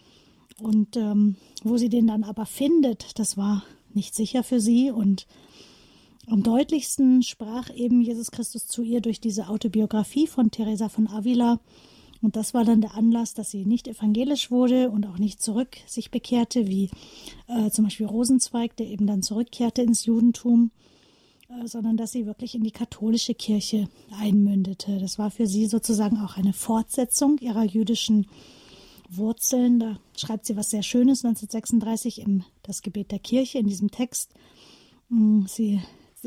[0.61, 4.91] Und ähm, wo sie den dann aber findet, das war nicht sicher für sie.
[4.91, 5.27] Und
[6.27, 11.61] am deutlichsten sprach eben Jesus Christus zu ihr durch diese Autobiografie von Teresa von Avila.
[12.23, 15.77] Und das war dann der Anlass, dass sie nicht evangelisch wurde und auch nicht zurück
[15.87, 16.89] sich bekehrte, wie
[17.49, 20.71] äh, zum Beispiel Rosenzweig, der eben dann zurückkehrte ins Judentum,
[21.51, 24.99] äh, sondern dass sie wirklich in die katholische Kirche einmündete.
[24.99, 28.27] Das war für sie sozusagen auch eine Fortsetzung ihrer jüdischen
[29.11, 29.79] Wurzeln.
[29.79, 34.33] Da schreibt sie was sehr Schönes 1936 im Das Gebet der Kirche in diesem Text.
[35.11, 35.83] Mm, sie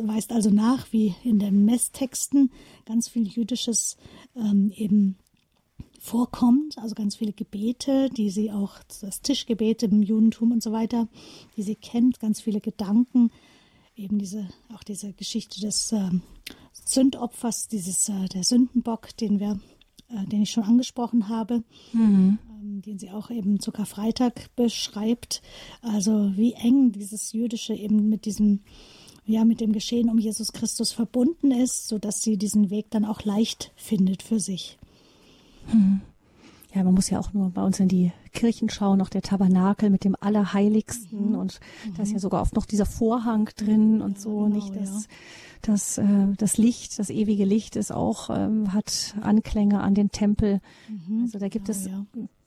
[0.05, 2.51] weist also nach, wie in den Messtexten
[2.85, 3.97] ganz viel Jüdisches
[4.35, 5.17] ähm, eben
[5.99, 11.07] vorkommt, also ganz viele Gebete, die sie auch, das Tischgebet im Judentum und so weiter,
[11.55, 13.31] die sie kennt, ganz viele Gedanken,
[13.95, 16.09] eben diese, auch diese Geschichte des äh,
[16.85, 19.59] Sündopfers, dieses, äh, der Sündenbock, den wir,
[20.09, 22.37] äh, den ich schon angesprochen habe, mhm.
[22.49, 25.41] ähm, den sie auch eben zu Karfreitag beschreibt.
[25.81, 28.61] Also wie eng dieses Jüdische eben mit diesem
[29.27, 33.23] ja, mit dem Geschehen um Jesus Christus verbunden ist, sodass sie diesen Weg dann auch
[33.23, 34.79] leicht findet für sich.
[35.67, 36.01] Hm.
[36.73, 39.89] Ja, man muss ja auch nur bei uns in die Kirchen schauen, noch der Tabernakel
[39.89, 41.35] mit dem Allerheiligsten mhm.
[41.35, 41.95] und mhm.
[41.95, 45.07] da ist ja sogar oft noch dieser Vorhang drin und so, genau, nicht das, ja.
[45.63, 50.59] das, äh, das Licht, das ewige Licht ist auch, ähm, hat Anklänge an den Tempel.
[50.87, 51.23] Mhm.
[51.23, 52.05] Also da gibt genau, es, ja.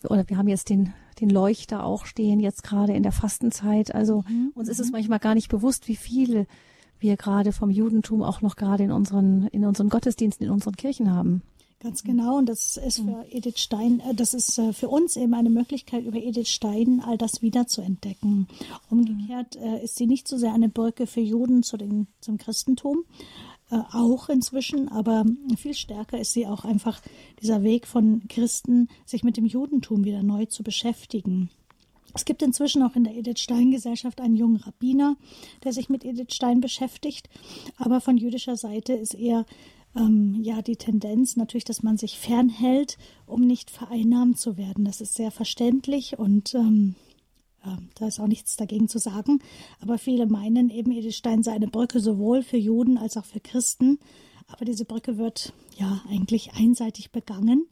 [0.09, 3.95] oder wir haben jetzt den, den Leuchter auch stehen, jetzt gerade in der Fastenzeit.
[3.95, 4.53] Also mhm.
[4.55, 4.93] uns ist es mhm.
[4.93, 6.47] manchmal gar nicht bewusst, wie viele
[7.01, 11.11] wir gerade vom Judentum auch noch gerade in unseren, in unseren Gottesdiensten, in unseren Kirchen
[11.11, 11.43] haben.
[11.83, 12.37] Ganz genau.
[12.37, 13.25] Und das ist für mhm.
[13.31, 17.17] Edith Stein, äh, das ist äh, für uns eben eine Möglichkeit, über Edith Stein all
[17.17, 18.49] das wiederzuentdecken.
[18.91, 23.05] Umgekehrt äh, ist sie nicht so sehr eine Brücke für Juden zu den, zum Christentum,
[23.93, 25.25] auch inzwischen, aber
[25.57, 27.01] viel stärker ist sie auch einfach
[27.41, 31.51] dieser Weg von Christen, sich mit dem Judentum wieder neu zu beschäftigen.
[32.15, 35.17] Es gibt inzwischen auch in der Edith Stein Gesellschaft einen jungen Rabbiner,
[35.65, 37.29] der sich mit Edith Stein beschäftigt,
[37.77, 39.47] aber von jüdischer Seite ist eher
[39.97, 44.85] ähm, ja die Tendenz natürlich, dass man sich fernhält, um nicht vereinnahmt zu werden.
[44.85, 46.95] Das ist sehr verständlich und ähm,
[47.95, 49.41] da ist auch nichts dagegen zu sagen.
[49.81, 53.41] Aber viele meinen eben, Edith Stein sei eine Brücke sowohl für Juden als auch für
[53.41, 53.99] Christen.
[54.47, 57.67] Aber diese Brücke wird ja eigentlich einseitig begangen.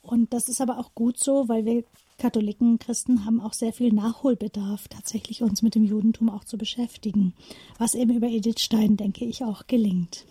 [0.00, 1.84] Und das ist aber auch gut so, weil wir
[2.18, 7.34] Katholiken, Christen haben auch sehr viel Nachholbedarf, tatsächlich uns mit dem Judentum auch zu beschäftigen.
[7.78, 10.24] Was eben über Edith Stein, denke ich, auch gelingt.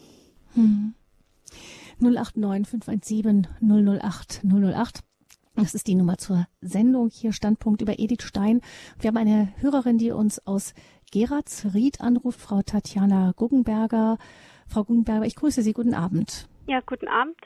[0.54, 0.96] Hm.
[2.00, 5.04] 089 517 008 008.
[5.56, 7.10] Das ist die Nummer zur Sendung.
[7.10, 8.62] Hier Standpunkt über Edith Stein.
[9.00, 10.74] Wir haben eine Hörerin, die uns aus
[11.12, 14.18] Geratsried anruft, Frau Tatjana Guggenberger.
[14.68, 15.72] Frau Guggenberger, ich grüße Sie.
[15.72, 16.50] Guten Abend.
[16.68, 17.38] Ja, guten Abend.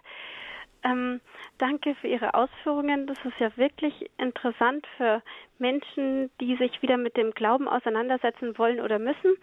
[0.84, 1.20] Ähm,
[1.58, 3.08] danke für Ihre Ausführungen.
[3.08, 5.22] Das ist ja wirklich interessant für
[5.58, 9.36] Menschen, die sich wieder mit dem Glauben auseinandersetzen wollen oder müssen.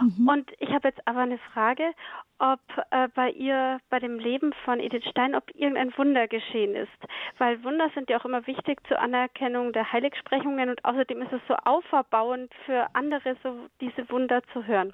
[0.00, 0.28] Mhm.
[0.28, 1.92] Und ich habe jetzt aber eine Frage,
[2.38, 2.60] ob
[2.90, 6.90] äh, bei ihr, bei dem Leben von Edith Stein, ob irgendein Wunder geschehen ist.
[7.38, 11.40] Weil Wunder sind ja auch immer wichtig zur Anerkennung der Heiligsprechungen und außerdem ist es
[11.46, 14.92] so auferbauend für andere, so diese Wunder zu hören.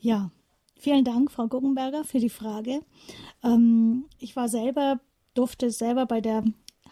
[0.00, 0.30] Ja,
[0.80, 2.80] Vielen Dank, Frau Guggenberger, für die Frage.
[3.44, 4.98] Ähm, ich war selber,
[5.34, 6.42] durfte selber bei der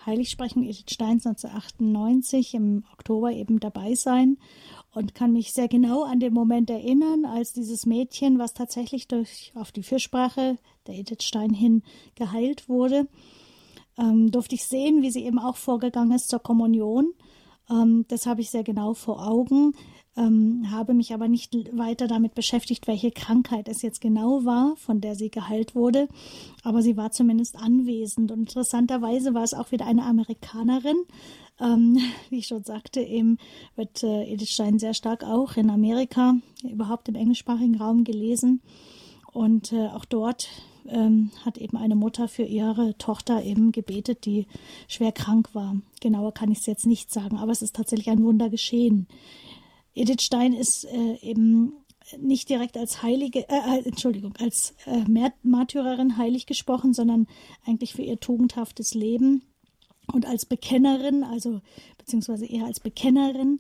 [0.05, 4.36] Heiligsprechung Edith Steins 1998 im Oktober eben dabei sein
[4.93, 9.53] und kann mich sehr genau an den Moment erinnern, als dieses Mädchen, was tatsächlich durch
[9.55, 11.82] auf die Fürsprache der Edith Stein hin
[12.14, 13.09] geheilt wurde,
[13.97, 17.14] ähm, durfte ich sehen, wie sie eben auch vorgegangen ist zur Kommunion.
[17.70, 19.72] Ähm, das habe ich sehr genau vor Augen
[20.19, 25.01] ähm, habe mich aber nicht weiter damit beschäftigt, welche Krankheit es jetzt genau war, von
[25.01, 26.09] der sie geheilt wurde.
[26.64, 28.33] Aber sie war zumindest anwesend.
[28.33, 30.97] Und interessanterweise war es auch wieder eine Amerikanerin.
[31.61, 31.99] Ähm,
[32.31, 33.39] wie ich schon sagte, eben
[33.77, 38.61] wird äh, Edith Stein sehr stark auch in Amerika, überhaupt im englischsprachigen Raum gelesen.
[39.33, 40.49] Und äh, auch dort
[40.89, 44.47] ähm, hat eben eine Mutter für ihre Tochter eben gebetet, die
[44.89, 45.77] schwer krank war.
[46.01, 49.07] Genauer kann ich es jetzt nicht sagen, aber es ist tatsächlich ein Wunder geschehen.
[49.99, 51.73] Edith Stein ist äh, eben
[52.17, 55.05] nicht direkt als Heilige, äh, äh Entschuldigung, als äh,
[55.43, 57.27] Märtyrerin heilig gesprochen, sondern
[57.67, 59.43] eigentlich für ihr tugendhaftes Leben
[60.13, 61.61] und als Bekennerin, also
[61.99, 63.59] beziehungsweise eher als Bekennerin,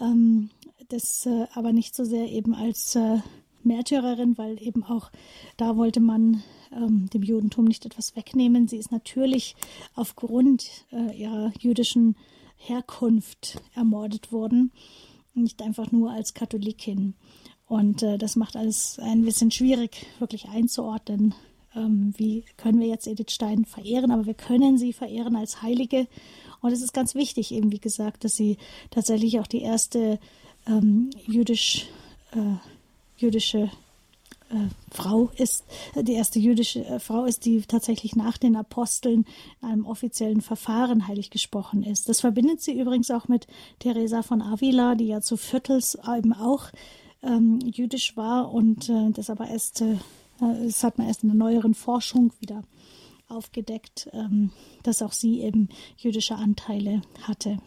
[0.00, 0.50] ähm,
[0.88, 3.18] das äh, aber nicht so sehr eben als äh,
[3.64, 5.10] Märtyrerin, weil eben auch
[5.56, 8.68] da wollte man ähm, dem Judentum nicht etwas wegnehmen.
[8.68, 9.56] Sie ist natürlich
[9.96, 12.16] aufgrund äh, ihrer jüdischen
[12.56, 14.70] Herkunft ermordet worden
[15.34, 17.14] nicht einfach nur als Katholikin.
[17.66, 21.34] Und äh, das macht alles ein bisschen schwierig, wirklich einzuordnen.
[21.74, 24.10] Ähm, wie können wir jetzt Edith Stein verehren?
[24.10, 26.08] Aber wir können sie verehren als Heilige.
[26.60, 28.58] Und es ist ganz wichtig, eben wie gesagt, dass sie
[28.90, 30.18] tatsächlich auch die erste
[30.66, 31.86] ähm, jüdisch,
[32.32, 32.56] äh,
[33.16, 33.70] jüdische
[34.90, 39.24] Frau ist, die erste jüdische äh, Frau ist, die tatsächlich nach den Aposteln
[39.62, 42.08] in einem offiziellen Verfahren heilig gesprochen ist.
[42.08, 43.46] Das verbindet sie übrigens auch mit
[43.78, 46.70] Teresa von Avila, die ja zu Viertels eben auch
[47.22, 49.96] ähm, jüdisch war und äh, das aber erst, äh,
[50.40, 52.62] das hat man erst in der neueren Forschung wieder
[53.28, 54.50] aufgedeckt, ähm,
[54.82, 57.58] dass auch sie eben jüdische Anteile hatte.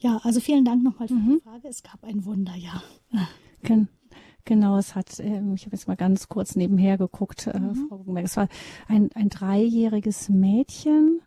[0.00, 1.36] Ja, also vielen Dank nochmal für mhm.
[1.36, 1.68] die Frage.
[1.68, 2.82] Es gab ein Wunder, ja.
[3.62, 3.86] Genau,
[4.46, 7.88] es hat, ähm, ich habe jetzt mal ganz kurz nebenher geguckt, äh, mhm.
[7.88, 8.48] Frau Guggenberg, es war
[8.88, 11.20] ein, ein dreijähriges Mädchen.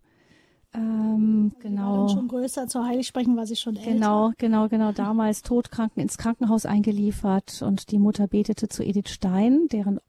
[0.74, 1.92] Ähm, genau.
[1.92, 3.92] War dann schon größer zur Heiligsprechen war sie schon älter.
[3.92, 4.92] Genau, genau, genau.
[4.92, 10.00] Damals todkranken ins Krankenhaus eingeliefert und die Mutter betete zu Edith Stein, deren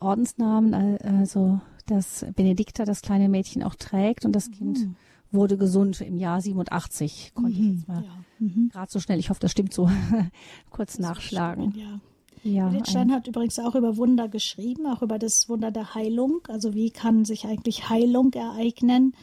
[0.00, 0.72] Ordensnamen,
[1.02, 4.52] also das Benedikta, das kleine Mädchen auch trägt und das mhm.
[4.52, 4.88] Kind
[5.32, 7.32] wurde gesund im Jahr 87.
[7.34, 8.24] Konnte mhm, ich jetzt mal ja.
[8.38, 8.70] mhm.
[8.72, 9.90] gerade so schnell, ich hoffe, das stimmt so,
[10.70, 11.74] kurz das nachschlagen.
[11.76, 12.00] ja.
[12.42, 16.40] Ja, Edith Stein hat übrigens auch über Wunder geschrieben, auch über das Wunder der Heilung.
[16.48, 19.14] Also wie kann sich eigentlich Heilung ereignen?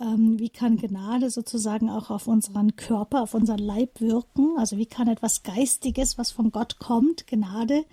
[0.00, 4.56] Ähm, wie kann Gnade sozusagen auch auf unseren Körper, auf unseren Leib wirken?
[4.56, 7.84] Also wie kann etwas Geistiges, was von Gott kommt, Gnade,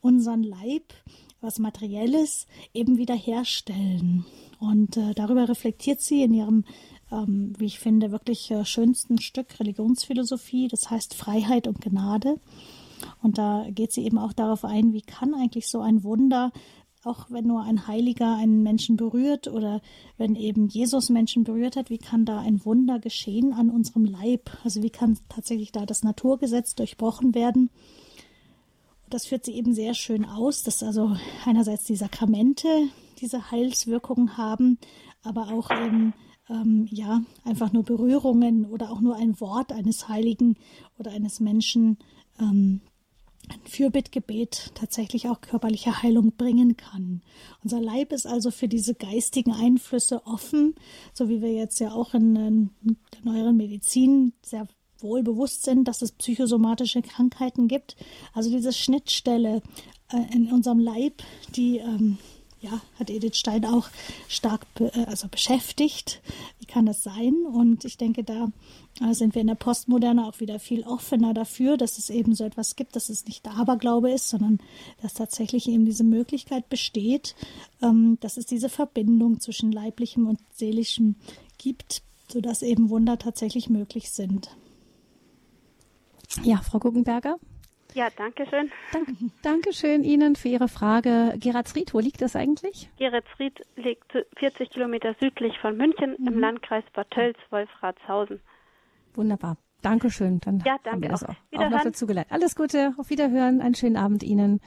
[0.00, 0.94] unseren Leib,
[1.40, 4.24] was Materielles eben wiederherstellen?
[4.60, 6.64] Und äh, darüber reflektiert sie in ihrem
[7.12, 12.36] ähm, wie ich finde, wirklich äh, schönsten Stück Religionsphilosophie, das heißt Freiheit und Gnade.
[13.22, 16.52] Und da geht sie eben auch darauf ein, wie kann eigentlich so ein Wunder,
[17.02, 19.80] auch wenn nur ein Heiliger einen Menschen berührt oder
[20.18, 24.50] wenn eben Jesus Menschen berührt hat, wie kann da ein Wunder geschehen an unserem Leib?
[24.64, 27.70] Also wie kann tatsächlich da das Naturgesetz durchbrochen werden?
[29.10, 32.68] das führt sie eben sehr schön aus, dass also einerseits die Sakramente
[33.20, 34.78] diese Heilswirkungen haben,
[35.22, 36.14] aber auch eben
[36.48, 40.56] ähm, ja, einfach nur Berührungen oder auch nur ein Wort eines Heiligen
[40.98, 41.98] oder eines Menschen,
[42.38, 42.80] ähm,
[43.50, 47.22] ein Fürbittgebet tatsächlich auch körperliche Heilung bringen kann.
[47.62, 50.74] Unser Leib ist also für diese geistigen Einflüsse offen,
[51.12, 56.02] so wie wir jetzt ja auch in, der neueren Medizin sehr wohl bewusst sind, dass
[56.02, 57.96] es psychosomatische Krankheiten gibt.
[58.32, 59.62] Also diese Schnittstelle
[60.12, 61.22] äh, in unserem Leib,
[61.56, 62.18] die ähm,
[62.60, 63.88] ja, hat Edith Stein auch
[64.28, 66.20] stark be äh, also beschäftigt.
[66.58, 67.34] Wie kann das sein?
[67.46, 68.48] Und ich denke, da
[69.00, 72.44] äh, sind wir in der Postmoderne auch wieder viel offener dafür, dass es eben so
[72.44, 74.58] etwas gibt, dass es nicht der Aberglaube ist, sondern
[75.00, 77.34] dass tatsächlich eben diese Möglichkeit besteht,
[77.82, 81.16] ähm, dass es diese Verbindung zwischen leiblichem und seelischem
[81.56, 84.50] gibt, sodass eben Wunder tatsächlich möglich sind.
[86.44, 87.38] Ja, Frau Guggenberger?
[87.94, 88.70] Ja, danke schön.
[88.92, 89.08] Dank,
[89.42, 91.34] Dankeschön Ihnen für Ihre Frage.
[91.38, 92.90] Geratsried, wo liegt das eigentlich?
[92.98, 96.28] Geratsried liegt 40 Kilometer südlich von München mhm.
[96.28, 98.40] im Landkreis Bad Tölz, Wolfratshausen.
[99.14, 99.56] Wunderbar.
[99.82, 100.40] Dankeschön.
[100.40, 102.30] Dann ja, danke haben wir das auch, auch noch dazu gelernt.
[102.30, 104.60] Alles Gute, auf Wiederhören, einen schönen Abend Ihnen.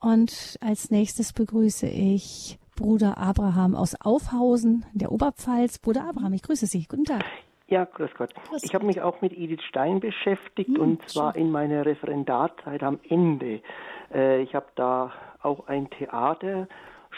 [0.00, 5.78] Und als nächstes begrüße ich Bruder Abraham aus Aufhausen, der Oberpfalz.
[5.78, 6.86] Bruder Abraham, ich grüße Sie.
[6.88, 7.24] Guten Tag.
[7.68, 8.34] Ja, grüß Gott.
[8.48, 12.82] Grüß ich habe mich auch mit Edith Stein beschäftigt hm, und zwar in meiner Referendarzeit
[12.82, 13.60] am Ende.
[14.12, 15.12] Äh, ich habe da
[15.42, 16.66] auch ein Theater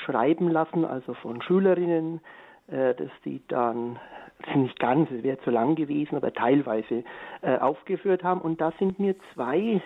[0.04, 2.20] schreiben lassen, also von Schülerinnen,
[2.66, 4.00] äh, dass die dann,
[4.44, 7.04] das nicht ganz, es wäre zu lang gewesen, aber teilweise
[7.42, 8.40] äh, aufgeführt haben.
[8.40, 9.80] Und da sind mir zwei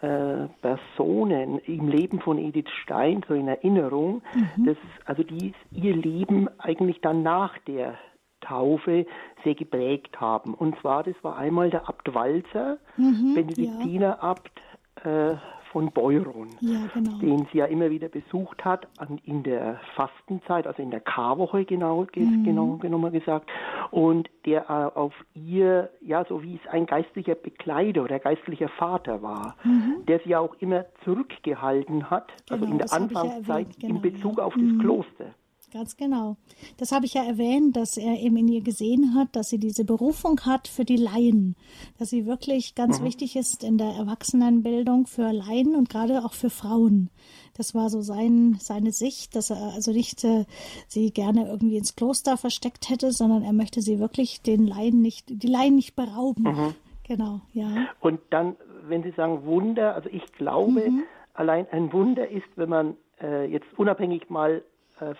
[0.00, 4.22] äh, Personen im Leben von Edith Stein so in Erinnerung,
[4.56, 4.64] mhm.
[4.64, 7.98] dass also die ihr Leben eigentlich dann nach der
[8.42, 9.06] Taufe
[9.42, 10.54] sehr geprägt haben.
[10.54, 14.60] Und zwar, das war einmal der Abt Walzer, mhm, Benediktinerabt
[15.04, 15.32] ja.
[15.32, 15.36] äh,
[15.72, 17.18] von Beuron, ja, genau.
[17.18, 21.64] den sie ja immer wieder besucht hat an, in der Fastenzeit, also in der Karwoche
[21.64, 22.44] genau, mhm.
[22.44, 23.50] genau genommen gesagt,
[23.90, 29.22] und der äh, auf ihr, ja, so wie es ein geistlicher Begleiter oder geistlicher Vater
[29.22, 30.04] war, mhm.
[30.06, 34.02] der sie auch immer zurückgehalten hat, also genau, also in der Anfangszeit ja genau, in
[34.02, 34.78] Bezug auf das mhm.
[34.78, 35.34] Kloster.
[35.72, 36.36] Ganz genau.
[36.76, 39.86] Das habe ich ja erwähnt, dass er eben in ihr gesehen hat, dass sie diese
[39.86, 41.56] Berufung hat für die Laien,
[41.98, 43.04] dass sie wirklich ganz mhm.
[43.06, 47.08] wichtig ist in der Erwachsenenbildung für Laien und gerade auch für Frauen.
[47.56, 50.44] Das war so sein, seine Sicht, dass er also nicht äh,
[50.88, 55.24] sie gerne irgendwie ins Kloster versteckt hätte, sondern er möchte sie wirklich den Laien nicht,
[55.28, 56.42] die Laien nicht berauben.
[56.42, 56.74] Mhm.
[57.04, 57.88] Genau, ja.
[58.00, 58.56] Und dann,
[58.88, 61.04] wenn Sie sagen Wunder, also ich glaube, mhm.
[61.32, 64.62] allein ein Wunder ist, wenn man äh, jetzt unabhängig mal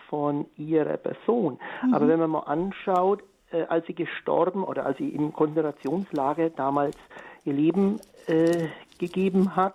[0.08, 1.58] von ihrer Person.
[1.84, 1.94] Mhm.
[1.94, 6.96] Aber wenn man mal anschaut, äh, als sie gestorben oder als sie im Konzentrationslager damals
[7.44, 8.68] ihr Leben äh,
[8.98, 9.74] gegeben hat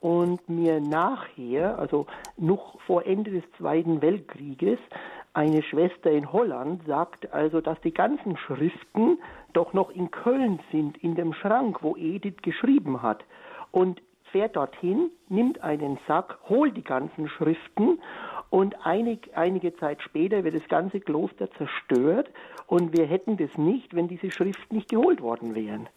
[0.00, 4.78] und mir nachher, also noch vor Ende des Zweiten Weltkrieges,
[5.32, 9.18] eine Schwester in Holland sagt also, dass die ganzen Schriften
[9.52, 13.22] doch noch in Köln sind, in dem Schrank, wo Edith geschrieben hat.
[13.70, 14.00] Und
[14.32, 17.98] fährt dorthin, nimmt einen Sack, holt die ganzen Schriften
[18.50, 22.28] und einig, einige Zeit später wird das ganze Kloster zerstört
[22.66, 25.88] und wir hätten das nicht, wenn diese Schriften nicht geholt worden wären.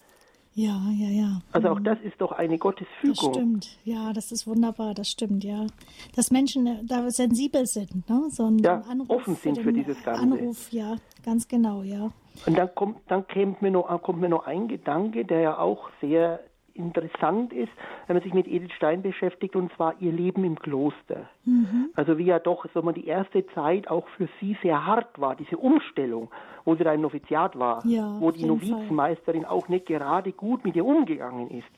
[0.54, 1.42] Ja, ja, ja.
[1.52, 1.84] Also auch mhm.
[1.86, 3.16] das ist doch eine Gottesfügung.
[3.16, 5.68] Das stimmt, ja, das ist wunderbar, das stimmt, ja.
[6.16, 8.28] Dass Menschen äh, da sensibel sind, ne?
[8.30, 10.22] So ein, ja, Anruf offen sind für, für dieses Ganze.
[10.22, 12.12] Anruf, ja, ganz genau, ja.
[12.46, 15.90] Und dann kommt, dann kommt mir noch, kommt mir noch ein Gedanke, der ja auch
[16.02, 16.40] sehr
[16.80, 17.72] interessant ist,
[18.08, 21.30] wenn man sich mit Edith Stein beschäftigt, und zwar ihr Leben im Kloster.
[21.46, 21.90] Mhm.
[21.96, 25.36] Also wie ja doch so man die erste Zeit auch für sie sehr hart war,
[25.36, 26.30] diese Umstellung,
[26.66, 30.76] wo sie da im Noviziat war, ja, wo die Novizenmeisterin auch nicht gerade gut mit
[30.76, 31.70] ihr umgegangen ist.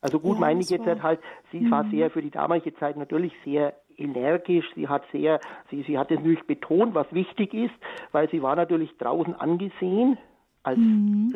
[0.00, 1.20] Also gut ja, meine ich jetzt war, halt,
[1.50, 1.70] sie mhm.
[1.70, 6.10] war sehr für die damalige Zeit natürlich sehr energisch, sie hat sehr, sie, sie hat
[6.10, 7.74] es natürlich betont, was wichtig ist,
[8.12, 10.18] weil sie war natürlich draußen angesehen
[10.62, 11.32] als mhm.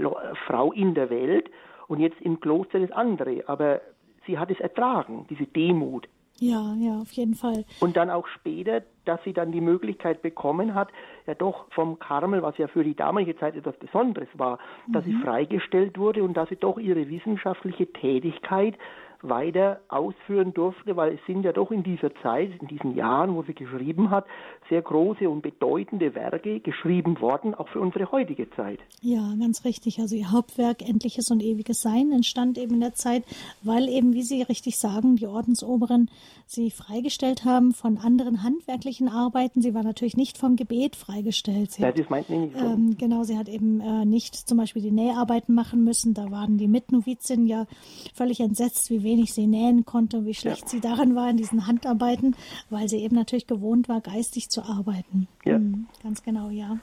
[0.46, 1.50] Frau in der Welt
[1.88, 3.42] und jetzt im Kloster das andere.
[3.46, 3.80] Aber
[4.26, 6.08] sie hat es ertragen, diese Demut.
[6.40, 7.64] Ja, ja, auf jeden Fall.
[7.80, 10.88] Und dann auch später, dass sie dann die Möglichkeit bekommen hat,
[11.26, 14.92] ja doch vom Karmel, was ja für die damalige Zeit etwas Besonderes war, mhm.
[14.92, 15.22] dass sie mhm.
[15.22, 18.78] freigestellt wurde und dass sie doch ihre wissenschaftliche Tätigkeit
[19.22, 23.42] weiter ausführen durfte, weil es sind ja doch in dieser Zeit, in diesen Jahren, wo
[23.42, 24.26] sie geschrieben hat,
[24.68, 28.78] sehr große und bedeutende Werke geschrieben worden, auch für unsere heutige Zeit.
[29.00, 29.98] Ja, ganz richtig.
[29.98, 33.24] Also ihr Hauptwerk Endliches und Ewiges Sein entstand eben in der Zeit,
[33.62, 36.08] weil eben, wie Sie richtig sagen, die Ordensoberen
[36.48, 39.60] sie freigestellt haben von anderen handwerklichen Arbeiten.
[39.60, 41.72] Sie war natürlich nicht vom Gebet freigestellt.
[41.72, 42.64] Sie ja, das meint nicht so.
[42.64, 46.14] Ähm, genau, sie hat eben äh, nicht zum Beispiel die Näharbeiten machen müssen.
[46.14, 47.66] Da waren die Mitnovizinnen ja
[48.14, 50.68] völlig entsetzt, wie wenig sie nähen konnte, wie schlecht ja.
[50.68, 52.36] sie darin war in diesen Handarbeiten,
[52.70, 55.28] weil sie eben natürlich gewohnt war, geistig zu arbeiten.
[55.44, 55.58] Ja.
[55.58, 56.78] Mhm, ganz genau, ja.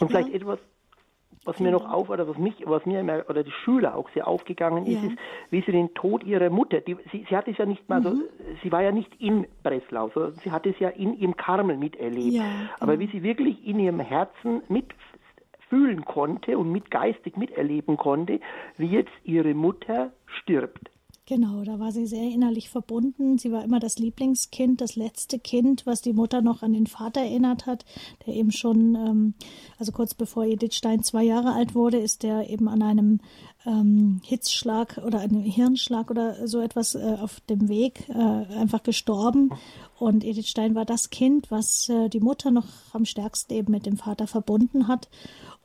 [0.00, 0.34] Und vielleicht ja.
[0.34, 0.58] etwas,
[1.44, 4.26] was mir noch auf oder was mich, was mir immer, oder die Schüler auch sehr
[4.26, 5.08] aufgegangen ist, ja.
[5.08, 5.18] ist,
[5.50, 8.04] wie sie den Tod ihrer Mutter, die, sie, sie hat es ja nicht mal mhm.
[8.04, 8.14] so,
[8.62, 12.34] sie war ja nicht in Breslau, sondern sie hat es ja in ihrem Karmel miterlebt.
[12.34, 12.70] Ja, genau.
[12.80, 18.40] Aber wie sie wirklich in ihrem Herzen mitfühlen konnte und mit geistig miterleben konnte,
[18.76, 20.90] wie jetzt ihre Mutter stirbt.
[21.28, 23.36] Genau, da war sie sehr innerlich verbunden.
[23.36, 27.20] Sie war immer das Lieblingskind, das letzte Kind, was die Mutter noch an den Vater
[27.20, 27.84] erinnert hat,
[28.24, 29.34] der eben schon, ähm,
[29.78, 33.20] also kurz bevor Edith Stein zwei Jahre alt wurde, ist der eben an einem
[33.66, 39.50] ähm, Hitzschlag oder einem Hirnschlag oder so etwas äh, auf dem Weg äh, einfach gestorben.
[39.98, 43.84] Und Edith Stein war das Kind, was äh, die Mutter noch am stärksten eben mit
[43.84, 45.10] dem Vater verbunden hat.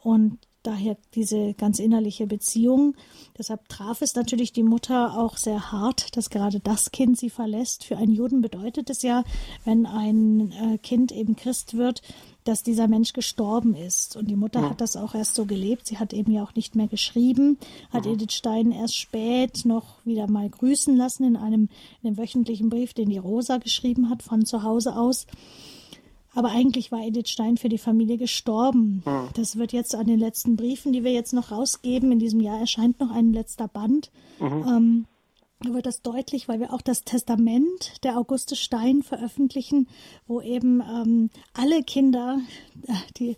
[0.02, 2.96] Und daher diese ganz innerliche Beziehung.
[3.38, 7.84] Deshalb traf es natürlich die Mutter auch sehr hart, dass gerade das Kind sie verlässt.
[7.84, 9.24] Für einen Juden bedeutet es ja,
[9.66, 12.02] wenn ein äh, Kind eben Christ wird,
[12.44, 14.16] dass dieser Mensch gestorben ist.
[14.16, 14.70] Und die Mutter ja.
[14.70, 15.88] hat das auch erst so gelebt.
[15.88, 17.58] Sie hat eben ja auch nicht mehr geschrieben,
[17.92, 18.14] hat ja.
[18.14, 21.70] Edith Stein erst spät noch wieder mal grüßen lassen in einem,
[22.02, 25.26] in einem wöchentlichen Brief, den die Rosa geschrieben hat von zu Hause aus.
[26.36, 29.04] Aber eigentlich war Edith Stein für die Familie gestorben.
[29.06, 29.30] Mhm.
[29.36, 32.60] Das wird jetzt an den letzten Briefen, die wir jetzt noch rausgeben, in diesem Jahr
[32.60, 34.12] erscheint noch ein letzter Band.
[34.40, 34.66] Mhm.
[34.68, 35.06] Ähm,
[35.64, 39.88] da wird das deutlich, weil wir auch das Testament der Auguste Stein veröffentlichen,
[40.28, 42.40] wo eben ähm, alle Kinder,
[42.86, 43.30] äh, die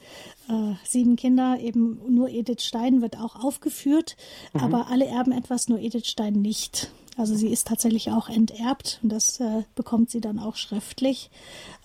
[0.50, 4.18] äh, sieben Kinder, eben nur Edith Stein wird auch aufgeführt,
[4.54, 4.62] mhm.
[4.62, 6.92] aber alle erben etwas, nur Edith Stein nicht.
[7.18, 11.30] Also sie ist tatsächlich auch enterbt und das äh, bekommt sie dann auch schriftlich.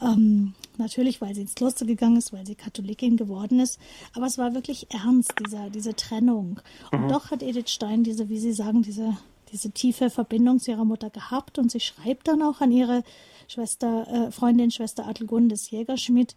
[0.02, 3.78] Ähm, natürlich, weil sie ins Kloster gegangen ist, weil sie Katholikin geworden ist.
[4.14, 6.60] Aber es war wirklich ernst, dieser, diese Trennung.
[6.90, 7.08] Und mhm.
[7.08, 9.16] doch hat Edith Stein diese, wie Sie sagen, diese,
[9.52, 13.02] diese tiefe Verbindung zu ihrer Mutter gehabt und sie schreibt dann auch an ihre
[13.48, 16.36] Schwester, äh, Freundin, Schwester Adelgundes Jägerschmidt,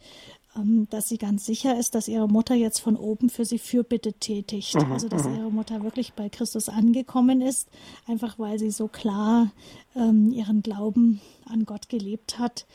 [0.90, 4.76] dass sie ganz sicher ist, dass ihre Mutter jetzt von oben für sie Fürbitte tätigt.
[4.76, 5.36] Mhm, also dass mhm.
[5.36, 7.70] ihre Mutter wirklich bei Christus angekommen ist,
[8.08, 9.52] einfach weil sie so klar
[9.96, 12.66] ähm, ihren Glauben an Gott gelebt hat.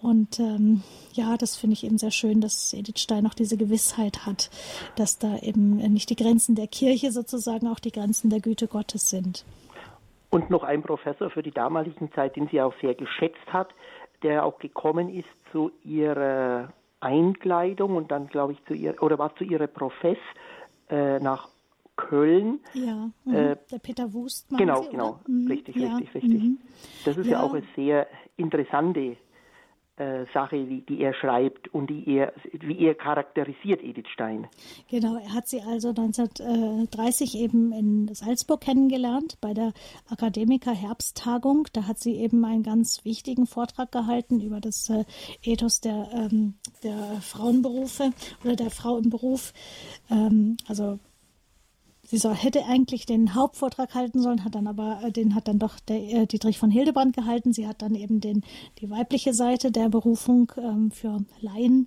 [0.00, 4.26] Und ähm, ja, das finde ich eben sehr schön, dass Edith Stein auch diese Gewissheit
[4.26, 4.48] hat,
[4.96, 9.10] dass da eben nicht die Grenzen der Kirche sozusagen auch die Grenzen der Güte Gottes
[9.10, 9.44] sind.
[10.30, 13.70] Und noch ein Professor für die damalige Zeit, den sie auch sehr geschätzt hat,
[14.22, 19.34] der auch gekommen ist zu ihrer Einkleidung und dann, glaube ich, zu ihr, oder war
[19.36, 20.18] zu ihrer Profess
[20.90, 21.48] äh, nach
[21.96, 22.60] Köln.
[22.74, 23.34] Ja, mhm.
[23.34, 24.48] äh, der Peter Wust.
[24.56, 25.48] Genau, Sie, genau, mhm.
[25.48, 25.96] richtig, ja.
[25.96, 26.42] richtig, richtig.
[26.42, 26.58] Mhm.
[27.04, 27.32] Das ist ja.
[27.32, 27.42] ja.
[27.42, 29.16] auch eine sehr interessante
[30.32, 34.46] Sache, wie, die er schreibt und die er, wie er charakterisiert Edith Stein.
[34.88, 39.72] Genau, er hat sie also 1930 eben in Salzburg kennengelernt bei der
[40.08, 41.66] Akademiker Herbsttagung.
[41.72, 45.04] Da hat sie eben einen ganz wichtigen Vortrag gehalten über das äh,
[45.42, 48.10] Ethos der, ähm, der Frauenberufe
[48.44, 49.52] oder der Frau im Beruf.
[50.10, 50.98] Ähm, also
[52.08, 55.58] sie soll, hätte eigentlich den Hauptvortrag halten sollen, hat dann aber, äh, den hat dann
[55.58, 57.52] doch der äh, Dietrich von Hildebrand gehalten.
[57.52, 58.44] Sie hat dann eben den,
[58.80, 61.86] die weibliche Seite der Berufung ähm, für Laien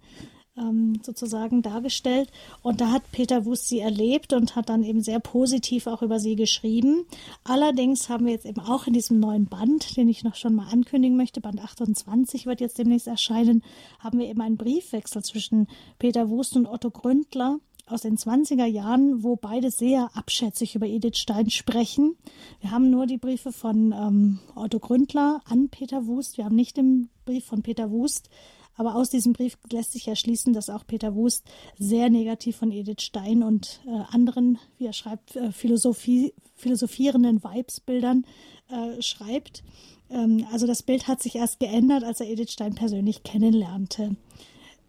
[0.57, 2.29] ähm, sozusagen dargestellt.
[2.61, 6.19] Und da hat Peter Wust sie erlebt und hat dann eben sehr positiv auch über
[6.19, 7.05] sie geschrieben.
[7.43, 10.67] Allerdings haben wir jetzt eben auch in diesem neuen Band, den ich noch schon mal
[10.71, 13.63] ankündigen möchte, Band 28 wird jetzt demnächst erscheinen,
[13.99, 15.67] haben wir eben einen Briefwechsel zwischen
[15.99, 17.59] Peter Wust und Otto Gründler
[17.91, 22.15] aus den 20er Jahren, wo beide sehr abschätzig über Edith Stein sprechen.
[22.59, 26.37] Wir haben nur die Briefe von ähm, Otto Gründler an Peter Wust.
[26.37, 28.29] Wir haben nicht den Brief von Peter Wust
[28.75, 31.45] aber aus diesem Brief lässt sich erschließen, dass auch Peter Wust
[31.77, 38.25] sehr negativ von Edith Stein und äh, anderen, wie er schreibt, äh, Philosophie, philosophierenden Vibesbildern
[38.69, 39.63] äh, schreibt.
[40.09, 44.15] Ähm, also das Bild hat sich erst geändert, als er Edith Stein persönlich kennenlernte.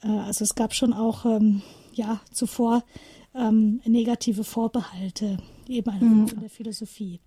[0.03, 1.63] Äh, also es gab schon auch ähm,
[1.93, 2.85] ja, zuvor
[3.35, 5.39] ähm, negative Vorbehalte
[5.69, 6.29] eben mhm.
[6.29, 7.21] in der Philosophie.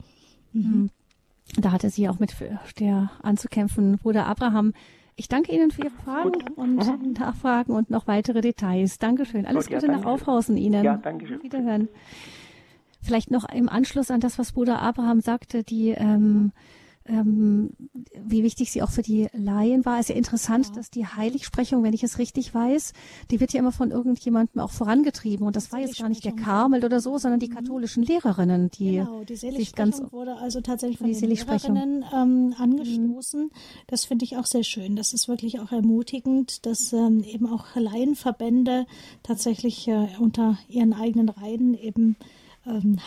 [0.53, 0.61] Mhm.
[0.61, 0.89] mhm.
[1.57, 2.33] Da hatte sie auch mit
[2.79, 3.99] der anzukämpfen.
[3.99, 4.73] Bruder Abraham
[5.17, 6.57] ich danke Ihnen für Ihre Fragen Gut.
[6.57, 7.13] und mhm.
[7.13, 8.99] Nachfragen und noch weitere Details.
[8.99, 9.45] Dankeschön.
[9.45, 10.83] Alles Gut, Gute ja, nach Aufhausen Ihnen.
[10.83, 11.41] Ja, danke schön.
[11.41, 11.87] Wiederhören.
[13.01, 16.51] Vielleicht noch im Anschluss an das, was Bruder Abraham sagte, die ähm,
[17.07, 17.71] ähm,
[18.23, 19.95] wie wichtig sie auch für die Laien war.
[19.99, 20.73] Es ist ja interessant, ja.
[20.73, 22.93] dass die Heiligsprechung, wenn ich es richtig weiß,
[23.31, 25.45] die wird ja immer von irgendjemandem auch vorangetrieben.
[25.45, 27.55] Und das war jetzt gar nicht der Karmel oder so, sondern die mhm.
[27.55, 33.43] katholischen Lehrerinnen, die genau, die sich ganz wurde also tatsächlich von den Lehrerinnen ähm, angestoßen.
[33.43, 33.51] Mhm.
[33.87, 34.95] Das finde ich auch sehr schön.
[34.95, 38.85] Das ist wirklich auch ermutigend, dass ähm, eben auch Laienverbände
[39.23, 42.15] tatsächlich äh, unter ihren eigenen Reihen eben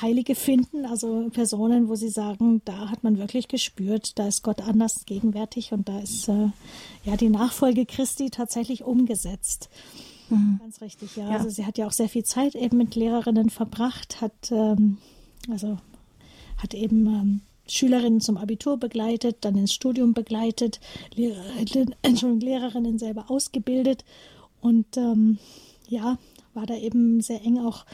[0.01, 4.61] Heilige finden, also Personen, wo sie sagen, da hat man wirklich gespürt, da ist Gott
[4.61, 6.51] anders gegenwärtig und da ist äh,
[7.05, 9.69] ja die Nachfolge Christi tatsächlich umgesetzt.
[10.31, 10.61] Mhm.
[10.61, 11.31] Ganz richtig, ja.
[11.31, 11.37] ja.
[11.37, 14.99] Also sie hat ja auch sehr viel Zeit eben mit Lehrerinnen verbracht, hat ähm,
[15.51, 15.79] also
[16.57, 20.81] hat eben ähm, Schülerinnen zum Abitur begleitet, dann ins Studium begleitet,
[21.15, 24.05] Lehrerinnen, Entschuldigung, Lehrerinnen selber ausgebildet
[24.61, 25.39] und ähm,
[25.89, 26.19] ja,
[26.55, 27.85] war da eben sehr eng auch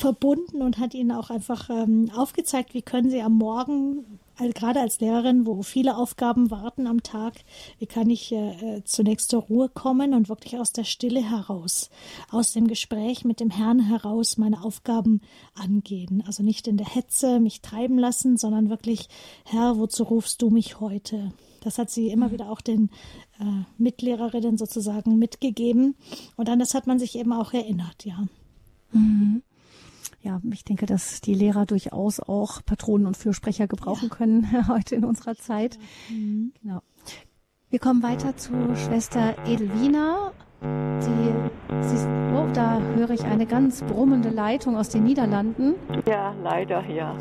[0.00, 4.80] verbunden und hat ihnen auch einfach ähm, aufgezeigt, wie können sie am Morgen, also gerade
[4.80, 7.34] als Lehrerin, wo viele Aufgaben warten am Tag,
[7.78, 11.90] wie kann ich äh, äh, zunächst zur Ruhe kommen und wirklich aus der Stille heraus,
[12.30, 15.20] aus dem Gespräch mit dem Herrn heraus meine Aufgaben
[15.54, 16.24] angehen.
[16.26, 19.08] Also nicht in der Hetze mich treiben lassen, sondern wirklich,
[19.44, 21.32] Herr, wozu rufst du mich heute?
[21.60, 22.32] Das hat sie immer mhm.
[22.32, 22.90] wieder auch den
[23.38, 23.44] äh,
[23.76, 25.94] Mitlehrerinnen sozusagen mitgegeben.
[26.36, 28.24] Und an das hat man sich eben auch erinnert, ja.
[28.92, 29.42] Mhm
[30.22, 34.16] ja, ich denke, dass die Lehrer durchaus auch Patronen und Fürsprecher gebrauchen ja.
[34.16, 35.78] können heute in unserer Zeit.
[36.10, 36.52] Mhm.
[36.62, 36.82] Genau.
[37.70, 40.32] Wir kommen weiter zu Schwester Edelwina.
[40.60, 45.74] Sie, sie, oh, da höre ich eine ganz brummende Leitung aus den Niederlanden.
[46.04, 47.16] Ja, leider, ja.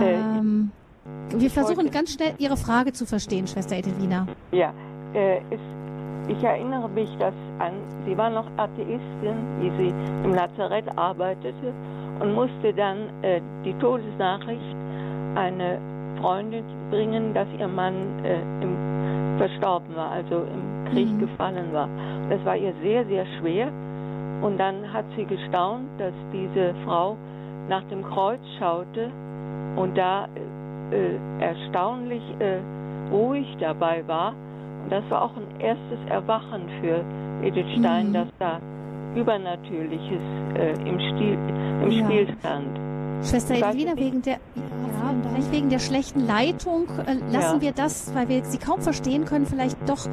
[0.00, 0.70] Ähm,
[1.30, 4.28] wir versuchen ganz schnell Ihre Frage zu verstehen, Schwester Edelwina.
[4.52, 4.72] Ja,
[5.12, 5.60] äh, es
[6.28, 7.72] ich erinnere mich, dass an,
[8.06, 9.94] sie war noch Atheistin, wie sie
[10.24, 11.72] im Lazarett arbeitete
[12.20, 14.76] und musste dann äh, die Todesnachricht
[15.34, 15.78] eine
[16.20, 17.94] Freundin bringen, dass ihr Mann
[18.24, 18.92] äh, im,
[19.38, 21.20] verstorben war, also im Krieg mhm.
[21.20, 21.88] gefallen war.
[22.28, 23.68] Das war ihr sehr, sehr schwer.
[24.42, 27.16] Und dann hat sie gestaunt, dass diese Frau
[27.68, 29.10] nach dem Kreuz schaute
[29.76, 30.28] und da
[30.90, 32.58] äh, erstaunlich äh,
[33.10, 34.34] ruhig dabei war
[34.90, 37.04] das war auch ein erstes Erwachen für
[37.42, 38.12] Edith Stein, mhm.
[38.12, 38.60] dass da
[39.14, 40.22] Übernatürliches
[40.56, 41.38] äh, im, Stil,
[41.84, 42.04] im ja.
[42.04, 42.78] Spiel stand.
[43.24, 47.60] Schwester Edwina, wegen der, ja, vielleicht wegen der schlechten Leitung äh, lassen ja.
[47.60, 50.08] wir das, weil wir sie kaum verstehen können, vielleicht doch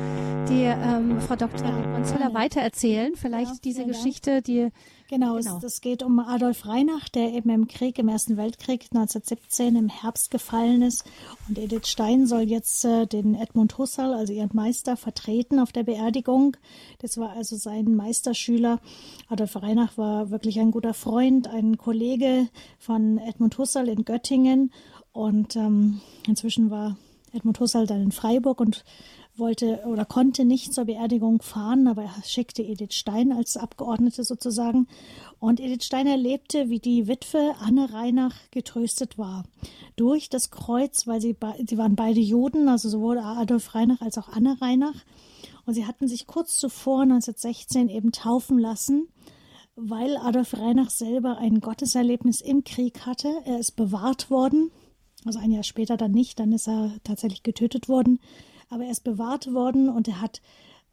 [0.50, 1.72] die ähm, Frau Dr.
[1.72, 3.14] Manzola weitererzählen.
[3.16, 4.70] Vielleicht ja, diese Geschichte, die
[5.10, 5.58] Genau, genau.
[5.58, 9.90] Es, es, geht um Adolf Reinach, der eben im Krieg, im Ersten Weltkrieg 1917 im
[9.90, 11.04] Herbst gefallen ist.
[11.48, 15.82] Und Edith Stein soll jetzt äh, den Edmund Husserl, also ihren Meister, vertreten auf der
[15.82, 16.58] Beerdigung.
[17.00, 18.82] Das war also sein Meisterschüler.
[19.30, 24.72] Adolf Reinach war wirklich ein guter Freund, ein Kollege von Edmund Husserl in Göttingen.
[25.12, 26.98] Und ähm, inzwischen war
[27.34, 28.84] Edmund Husserl dann in Freiburg und
[29.40, 34.88] wollte oder konnte nicht zur Beerdigung fahren, aber er schickte Edith Stein als Abgeordnete sozusagen.
[35.40, 39.44] Und Edith Stein erlebte, wie die Witwe Anne Reinach getröstet war.
[39.96, 41.36] Durch das Kreuz, weil sie,
[41.66, 45.06] sie waren beide Juden, also sowohl Adolf Reinach als auch Anne Reinach.
[45.66, 49.08] Und sie hatten sich kurz zuvor, 1916, eben taufen lassen,
[49.76, 53.30] weil Adolf Reinach selber ein Gotteserlebnis im Krieg hatte.
[53.46, 54.72] Er ist bewahrt worden.
[55.26, 58.20] Also ein Jahr später dann nicht, dann ist er tatsächlich getötet worden
[58.70, 60.42] aber er ist bewahrt worden und er hat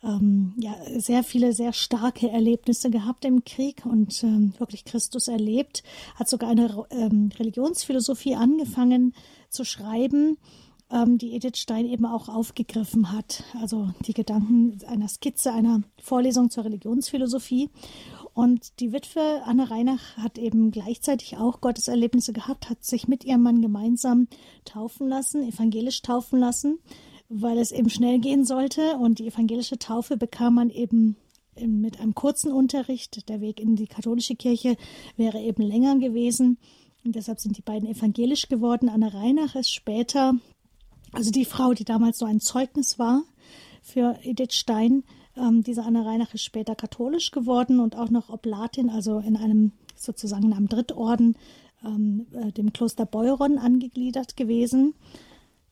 [0.03, 5.83] ähm, ja, sehr viele sehr starke Erlebnisse gehabt im Krieg und ähm, wirklich Christus erlebt,
[6.15, 9.15] hat sogar eine ähm, Religionsphilosophie angefangen
[9.49, 10.37] zu schreiben,
[10.91, 13.43] ähm, die Edith Stein eben auch aufgegriffen hat.
[13.61, 17.71] Also die Gedanken einer Skizze einer Vorlesung zur Religionsphilosophie.
[18.35, 23.41] Und die Witwe Anne Reinach hat eben gleichzeitig auch Gotteserlebnisse gehabt, hat sich mit ihrem
[23.41, 24.29] Mann gemeinsam
[24.67, 26.79] taufen lassen, evangelisch taufen lassen
[27.29, 28.97] weil es eben schnell gehen sollte.
[28.97, 31.17] Und die evangelische Taufe bekam man eben
[31.59, 33.29] mit einem kurzen Unterricht.
[33.29, 34.77] Der Weg in die katholische Kirche
[35.17, 36.59] wäre eben länger gewesen.
[37.05, 38.89] Und deshalb sind die beiden evangelisch geworden.
[38.89, 40.35] Anne Reinach ist später,
[41.13, 43.23] also die Frau, die damals so ein Zeugnis war
[43.83, 45.05] für Edith Stein,
[45.37, 49.73] ähm, diese Anne Reinach ist später katholisch geworden und auch noch Oblatin, also in einem
[49.95, 51.37] sozusagen in einem Drittorden,
[51.85, 54.95] ähm, äh, dem Kloster Beuron angegliedert gewesen.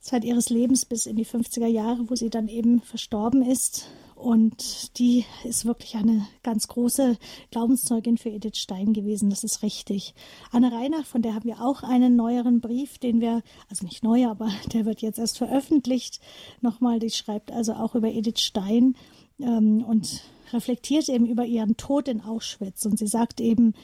[0.05, 3.89] Zeit ihres Lebens bis in die 50er Jahre, wo sie dann eben verstorben ist.
[4.15, 7.17] Und die ist wirklich eine ganz große
[7.51, 9.31] Glaubenszeugin für Edith Stein gewesen.
[9.31, 10.15] Das ist richtig.
[10.53, 14.27] Anne Reinach, von der haben wir auch einen neueren Brief, den wir, also nicht neu,
[14.27, 16.21] aber der wird jetzt erst veröffentlicht.
[16.61, 18.97] Nochmal, die schreibt also auch über Edith Stein
[19.41, 20.23] ähm, und
[20.55, 22.87] reflektiert eben über ihren Tod in Auschwitz.
[22.87, 23.75] Und sie sagt eben,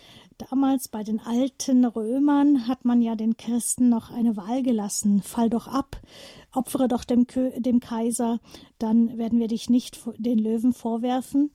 [0.48, 5.20] Damals bei den alten Römern hat man ja den Christen noch eine Wahl gelassen.
[5.20, 6.01] Fall doch ab,
[6.55, 7.26] opfere doch dem,
[7.56, 8.40] dem Kaiser,
[8.78, 11.51] dann werden wir dich nicht den Löwen vorwerfen.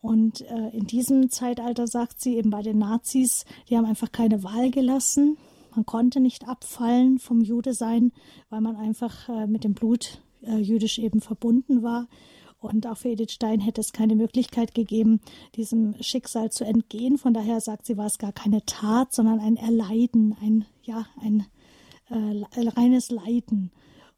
[0.00, 4.42] Und äh, in diesem Zeitalter sagt sie eben bei den Nazis, die haben einfach keine
[4.42, 5.38] Wahl gelassen.
[5.74, 8.12] Man konnte nicht abfallen vom Jude sein,
[8.50, 12.08] weil man einfach äh, mit dem Blut äh, jüdisch eben verbunden war.
[12.64, 15.20] Und auch für Edith Stein hätte es keine Möglichkeit gegeben,
[15.54, 17.18] diesem Schicksal zu entgehen.
[17.18, 21.46] Von daher sagt sie, war es gar keine Tat, sondern ein Erleiden, ein, ja, ein
[22.10, 23.70] äh, reines Leiden.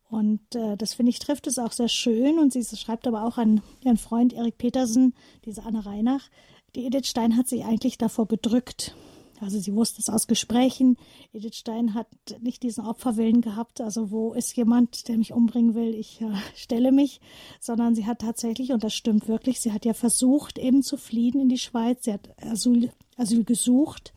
[0.09, 2.39] Und äh, das finde ich trifft es auch sehr schön.
[2.39, 5.15] Und sie schreibt aber auch an ihren Freund Erik Petersen,
[5.45, 6.29] diese Anne Reinach,
[6.77, 8.95] die Edith Stein hat sie eigentlich davor gedrückt,
[9.41, 10.97] also sie wusste es aus Gesprächen.
[11.33, 12.09] Edith Stein hat
[12.41, 16.93] nicht diesen Opferwillen gehabt, also wo ist jemand, der mich umbringen will, ich äh, stelle
[16.93, 17.21] mich,
[17.61, 21.41] sondern sie hat tatsächlich, und das stimmt wirklich, sie hat ja versucht, eben zu fliehen
[21.41, 22.05] in die Schweiz.
[22.05, 24.13] Sie hat Asyl, Asyl gesucht.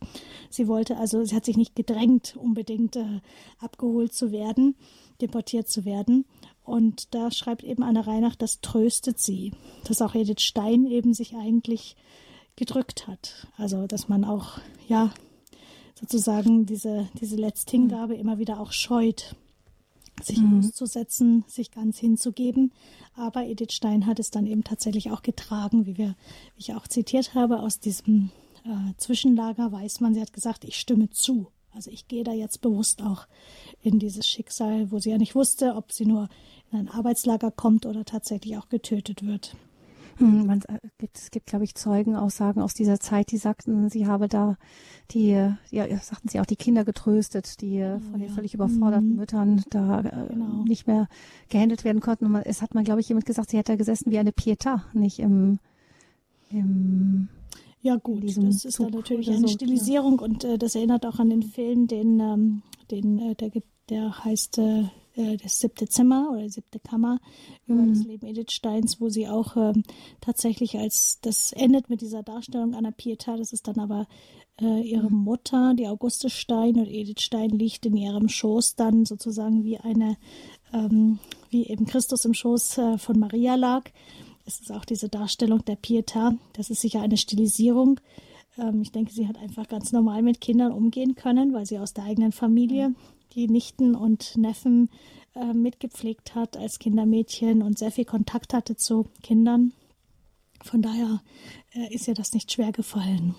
[0.48, 3.20] Sie wollte also, sie hat sich nicht gedrängt, unbedingt äh,
[3.58, 4.74] abgeholt zu werden,
[5.20, 6.24] deportiert zu werden.
[6.64, 9.52] Und da schreibt eben Anne Reinach, das tröstet sie,
[9.84, 11.96] dass auch Edith Stein eben sich eigentlich
[12.60, 13.48] gedrückt hat.
[13.56, 15.10] Also, dass man auch, ja,
[15.98, 19.34] sozusagen diese, diese Letzthingabe immer wieder auch scheut,
[20.22, 20.58] sich mhm.
[20.58, 22.72] auszusetzen, sich ganz hinzugeben.
[23.14, 26.16] Aber Edith Stein hat es dann eben tatsächlich auch getragen, wie, wir,
[26.54, 28.30] wie ich auch zitiert habe, aus diesem
[28.64, 31.46] äh, Zwischenlager weiß man, sie hat gesagt, ich stimme zu.
[31.72, 33.26] Also ich gehe da jetzt bewusst auch
[33.80, 36.28] in dieses Schicksal, wo sie ja nicht wusste, ob sie nur
[36.72, 39.56] in ein Arbeitslager kommt oder tatsächlich auch getötet wird.
[40.20, 44.06] Hm, man, äh, gibt, es gibt, glaube ich, Zeugenaussagen aus dieser Zeit, die sagten, sie
[44.06, 44.56] habe da
[45.10, 45.30] die,
[45.70, 48.34] ja, sagten sie auch, die Kinder getröstet, die oh, von den ja.
[48.34, 49.16] völlig überforderten mhm.
[49.16, 50.64] Müttern da äh, genau.
[50.64, 51.08] nicht mehr
[51.48, 52.26] gehandelt werden konnten.
[52.26, 54.82] Und man, es hat mal, glaube ich, jemand gesagt, sie hätte gessessen wie eine Pietà,
[54.92, 55.58] nicht im,
[56.50, 57.28] im
[57.82, 60.24] ja gut, das ist Zug dann natürlich eine so, Stilisierung ja.
[60.24, 63.50] und äh, das erinnert auch an den Film, den, ähm, den äh, der,
[63.88, 64.84] der heißt äh,
[65.16, 67.20] äh, das siebte Zimmer oder siebte Kammer
[67.66, 67.94] über mhm.
[67.94, 69.82] das Leben Edith Steins, wo sie auch ähm,
[70.20, 74.06] tatsächlich als das endet mit dieser Darstellung einer Pietà, das ist dann aber
[74.60, 75.24] äh, ihre mhm.
[75.24, 80.16] Mutter, die Auguste Stein und Edith Stein liegt in ihrem Schoß dann sozusagen wie eine,
[80.72, 81.18] ähm,
[81.50, 83.84] wie eben Christus im Schoß äh, von Maria lag.
[84.46, 88.00] Es ist auch diese Darstellung der Pietà, das ist sicher eine Stilisierung.
[88.58, 91.94] Ähm, ich denke, sie hat einfach ganz normal mit Kindern umgehen können, weil sie aus
[91.94, 92.94] der eigenen Familie
[93.34, 94.90] die Nichten und Neffen
[95.34, 99.72] äh, mitgepflegt hat als Kindermädchen und sehr viel Kontakt hatte zu Kindern.
[100.62, 101.22] Von daher
[101.72, 103.34] äh, ist ihr das nicht schwer gefallen.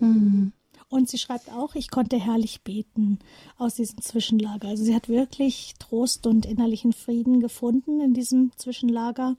[0.00, 0.52] Mhm.
[0.88, 3.18] Und sie schreibt auch, ich konnte herrlich beten
[3.58, 4.68] aus diesem Zwischenlager.
[4.68, 9.36] Also sie hat wirklich Trost und innerlichen Frieden gefunden in diesem Zwischenlager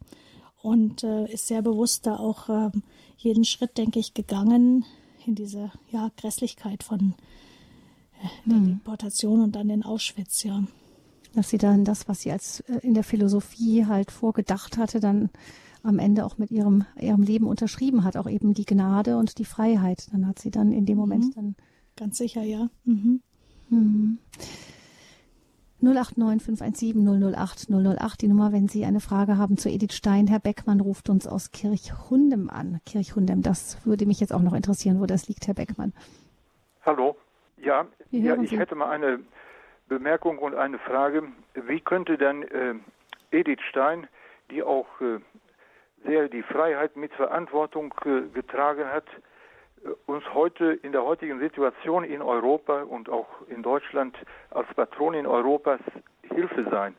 [0.61, 2.72] und äh, ist sehr bewusst da auch äh,
[3.18, 4.86] jeden Schritt, denke ich, gegangen
[5.26, 7.14] in diese ja, Grässlichkeit von
[8.45, 8.65] der hm.
[8.65, 10.64] Deportation und dann in Auschwitz, ja.
[11.34, 15.30] Dass sie dann das, was sie als äh, in der Philosophie halt vorgedacht hatte, dann
[15.84, 19.45] am Ende auch mit ihrem, ihrem Leben unterschrieben hat, auch eben die Gnade und die
[19.45, 20.07] Freiheit.
[20.11, 21.34] Dann hat sie dann in dem Moment mhm.
[21.34, 21.56] dann.
[21.95, 22.69] Ganz sicher, ja.
[22.84, 23.22] Mhm.
[23.69, 24.18] Mhm.
[25.81, 30.27] 089 517 008 008, die Nummer, wenn Sie eine Frage haben zu Edith Stein.
[30.27, 32.81] Herr Beckmann ruft uns aus Kirchhundem an.
[32.85, 35.93] Kirchhundem, das würde mich jetzt auch noch interessieren, wo das liegt, Herr Beckmann.
[36.84, 37.15] Hallo.
[37.66, 39.20] Ja, ja ich hätte mal eine
[39.88, 41.24] Bemerkung und eine Frage.
[41.56, 42.76] Wie könnte denn äh,
[43.32, 44.08] Edith Stein,
[44.52, 45.20] die auch äh,
[46.06, 49.06] sehr die Freiheit mit Verantwortung äh, getragen hat,
[49.84, 54.16] äh, uns heute in der heutigen Situation in Europa und auch in Deutschland
[54.52, 55.80] als Patronin Europas
[56.32, 56.96] Hilfe sein.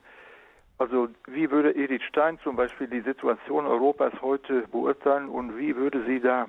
[0.78, 6.04] Also wie würde Edith Stein zum Beispiel die Situation Europas heute beurteilen und wie würde
[6.06, 6.46] sie da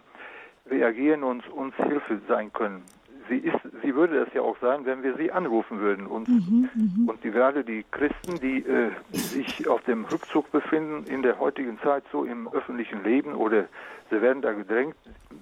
[0.69, 2.83] reagieren und uns Hilfe sein können?
[3.29, 6.07] Sie, ist, sie würde es ja auch sein, wenn wir sie anrufen würden.
[6.07, 7.09] Und, mhm, mhm.
[7.09, 11.79] und die, gerade die Christen, die äh, sich auf dem Rückzug befinden in der heutigen
[11.79, 13.65] Zeit so im öffentlichen Leben oder
[14.09, 14.95] sie werden da gedrängt,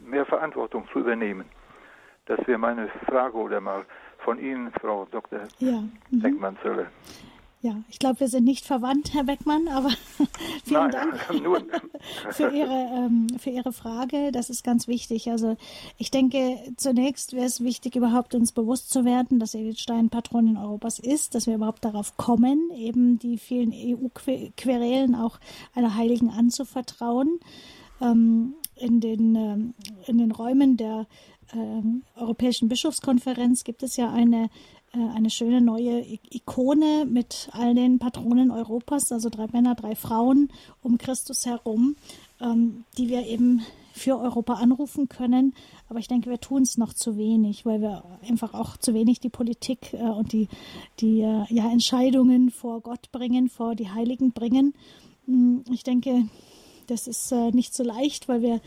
[0.05, 1.45] mehr Verantwortung zu übernehmen.
[2.25, 3.85] Das wäre meine Frage oder mal
[4.19, 5.41] von Ihnen, Frau Dr.
[5.59, 5.83] Ja.
[6.09, 6.21] Mhm.
[7.65, 9.89] Ja, ich glaube, wir sind nicht verwandt, Herr Beckmann, aber
[10.63, 11.19] vielen Nein, Dank
[12.29, 14.31] für, Ihre, ähm, für Ihre Frage.
[14.31, 15.31] Das ist ganz wichtig.
[15.31, 15.57] Also
[15.97, 20.57] ich denke, zunächst wäre es wichtig, überhaupt uns bewusst zu werden, dass Edith Stein Patronin
[20.57, 25.39] Europas ist, dass wir überhaupt darauf kommen, eben die vielen EU-Querelen auch
[25.73, 27.39] einer Heiligen anzuvertrauen.
[27.99, 29.73] Ähm, in, den, ähm,
[30.05, 31.07] in den Räumen der
[31.53, 34.49] ähm, Europäischen Bischofskonferenz gibt es ja eine
[34.95, 40.49] eine schöne neue Ikone mit all den Patronen Europas, also drei Männer, drei Frauen
[40.81, 41.95] um Christus herum,
[42.41, 43.61] ähm, die wir eben
[43.93, 45.53] für Europa anrufen können.
[45.89, 49.19] Aber ich denke, wir tun es noch zu wenig, weil wir einfach auch zu wenig
[49.19, 50.47] die Politik äh, und die,
[50.99, 54.73] die äh, ja, Entscheidungen vor Gott bringen, vor die Heiligen bringen.
[55.26, 56.27] Hm, ich denke,
[56.88, 58.61] das ist nicht so leicht, weil wir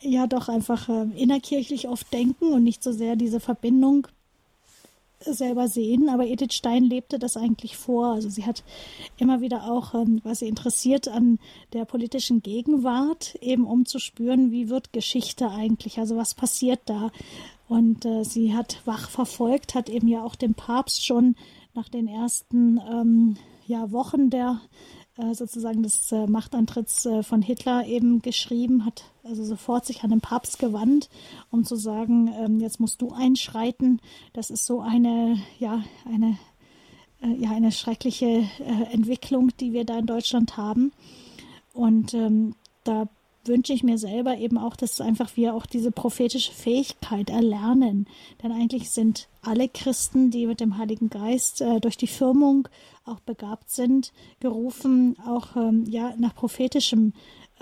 [0.00, 4.08] ja doch einfach innerkirchlich oft denken und nicht so sehr diese Verbindung
[5.24, 8.12] selber sehen, aber Edith Stein lebte das eigentlich vor.
[8.12, 8.62] Also sie hat
[9.18, 11.38] immer wieder auch, ähm, war sie interessiert an
[11.72, 17.10] der politischen Gegenwart, eben um zu spüren, wie wird Geschichte eigentlich, also was passiert da.
[17.68, 21.36] Und äh, sie hat wach verfolgt, hat eben ja auch dem Papst schon
[21.74, 23.36] nach den ersten ähm,
[23.66, 24.60] ja, Wochen der
[25.34, 30.20] sozusagen des äh, Machtantritts äh, von Hitler eben geschrieben, hat also sofort sich an den
[30.20, 31.08] Papst gewandt,
[31.50, 34.00] um zu sagen, ähm, jetzt musst du einschreiten.
[34.32, 36.38] Das ist so eine, ja, eine,
[37.38, 38.44] ja, eine schreckliche
[38.90, 40.92] Entwicklung, die wir da in Deutschland haben.
[41.72, 43.06] Und ähm, da
[43.44, 48.06] wünsche ich mir selber eben auch, dass einfach wir auch diese prophetische Fähigkeit erlernen.
[48.42, 52.68] Denn eigentlich sind alle Christen, die mit dem Heiligen Geist äh, durch die Firmung
[53.04, 57.12] auch begabt sind, gerufen, auch ähm, ja nach prophetischem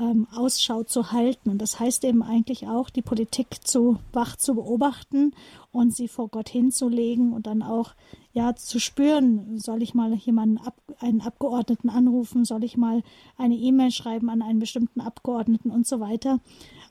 [0.01, 1.51] ähm, Ausschau zu halten.
[1.51, 5.33] Und das heißt eben eigentlich auch, die Politik zu wach zu beobachten
[5.71, 7.95] und sie vor Gott hinzulegen und dann auch
[8.33, 13.03] ja zu spüren, soll ich mal jemanden, ab, einen Abgeordneten anrufen, soll ich mal
[13.37, 16.41] eine E-Mail schreiben an einen bestimmten Abgeordneten und so weiter.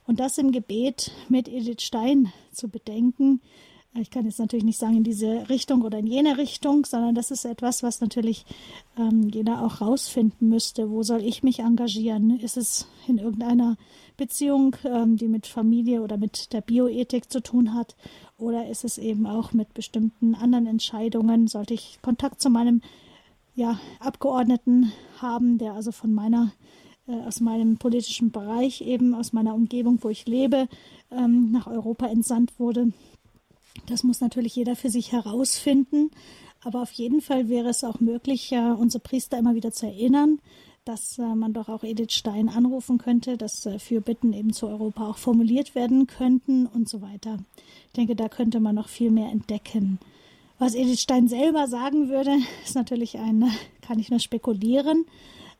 [0.06, 3.42] Und das im Gebet mit Edith Stein zu bedenken,
[3.96, 7.32] ich kann jetzt natürlich nicht sagen in diese Richtung oder in jene Richtung, sondern das
[7.32, 8.46] ist etwas, was natürlich
[8.98, 10.92] ähm, jeder auch rausfinden müsste.
[10.92, 12.40] Wo soll ich mich engagieren?
[12.40, 13.78] Ist es in irgendeiner
[14.16, 17.96] Beziehung, ähm, die mit Familie oder mit der Bioethik zu tun hat?
[18.38, 21.48] Oder ist es eben auch mit bestimmten anderen Entscheidungen?
[21.48, 22.82] Sollte ich Kontakt zu meinem
[23.56, 26.54] ja, Abgeordneten haben, der also von meiner
[27.08, 30.68] äh, aus meinem politischen Bereich eben aus meiner Umgebung, wo ich lebe,
[31.12, 32.94] ähm, nach Europa entsandt wurde.
[33.86, 36.12] Das muss natürlich jeder für sich herausfinden.
[36.62, 40.40] Aber auf jeden Fall wäre es auch möglich, unsere Priester immer wieder zu erinnern,
[40.90, 45.08] dass äh, man doch auch Edith Stein anrufen könnte, dass äh, Fürbitten eben zu Europa
[45.08, 47.38] auch formuliert werden könnten und so weiter.
[47.88, 50.00] Ich denke, da könnte man noch viel mehr entdecken.
[50.58, 52.36] Was Edith Stein selber sagen würde,
[52.66, 53.46] ist natürlich ein,
[53.82, 55.06] kann ich nur spekulieren.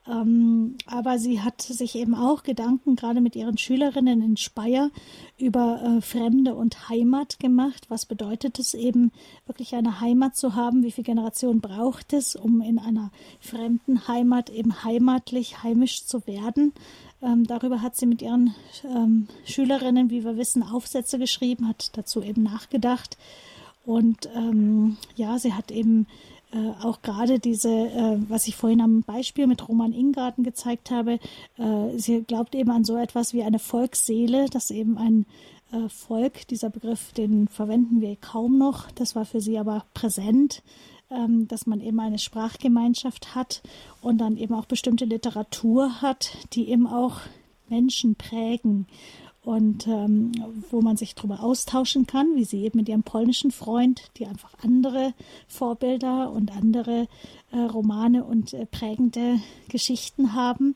[0.10, 4.90] Ähm, aber sie hat sich eben auch Gedanken gerade mit ihren Schülerinnen in Speyer
[5.38, 7.86] über äh, Fremde und Heimat gemacht.
[7.90, 9.12] Was bedeutet es eben,
[9.46, 10.84] wirklich eine Heimat zu haben?
[10.84, 16.74] Wie viele Generationen braucht es, um in einer fremden Heimat eben heimatlich, heimisch zu werden?
[17.22, 18.56] Ähm, darüber hat sie mit ihren
[18.86, 23.18] ähm, Schülerinnen, wie wir wissen, Aufsätze geschrieben, hat dazu eben nachgedacht.
[23.86, 26.08] Und ähm, ja, sie hat eben
[26.52, 31.20] äh, auch gerade diese, äh, was ich vorhin am Beispiel mit Roman Ingarten gezeigt habe,
[31.58, 35.26] äh, sie glaubt eben an so etwas wie eine Volksseele, dass eben ein
[35.72, 40.64] äh, Volk, dieser Begriff, den verwenden wir kaum noch, das war für sie aber präsent,
[41.12, 43.62] ähm, dass man eben eine Sprachgemeinschaft hat
[44.02, 47.22] und dann eben auch bestimmte Literatur hat, die eben auch
[47.68, 48.88] Menschen prägen
[49.50, 50.32] und ähm,
[50.70, 54.54] wo man sich darüber austauschen kann, wie sie eben mit ihrem polnischen Freund, die einfach
[54.62, 55.16] andere
[55.48, 57.08] Vorbilder und andere
[57.52, 60.76] äh, Romane und äh, prägende Geschichten haben.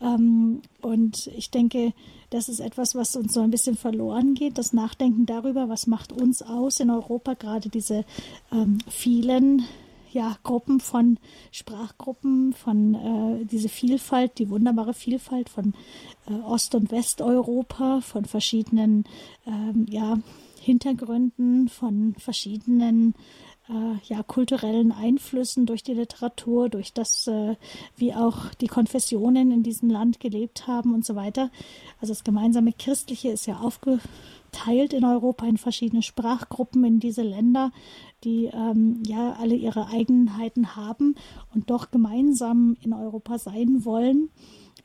[0.00, 1.94] Ähm, und ich denke,
[2.30, 6.12] das ist etwas, was uns so ein bisschen verloren geht, das Nachdenken darüber, was macht
[6.12, 8.04] uns aus in Europa, gerade diese
[8.52, 9.64] ähm, vielen
[10.12, 11.18] ja, Gruppen von
[11.50, 15.74] Sprachgruppen, von äh, diese Vielfalt, die wunderbare Vielfalt von
[16.26, 19.04] äh, Ost- und Westeuropa, von verschiedenen
[19.46, 20.18] ähm, ja,
[20.60, 23.14] Hintergründen, von verschiedenen
[23.68, 27.56] äh, ja, kulturellen Einflüssen durch die Literatur, durch das, äh,
[27.96, 31.50] wie auch die Konfessionen in diesem Land gelebt haben und so weiter.
[32.00, 37.72] Also das gemeinsame Christliche ist ja aufgeteilt in Europa in verschiedene Sprachgruppen in diese Länder,
[38.24, 41.14] die ähm, ja alle ihre Eigenheiten haben
[41.54, 44.30] und doch gemeinsam in Europa sein wollen,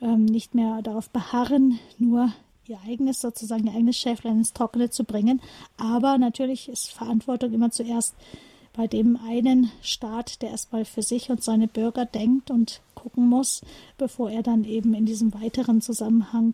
[0.01, 2.31] ähm, nicht mehr darauf beharren, nur
[2.67, 5.41] ihr eigenes sozusagen, ihr eigenes Schäflein ins Trockene zu bringen.
[5.77, 8.15] Aber natürlich ist Verantwortung immer zuerst
[8.73, 13.61] bei dem einen Staat, der erstmal für sich und seine Bürger denkt und gucken muss,
[13.97, 16.53] bevor er dann eben in diesem weiteren Zusammenhang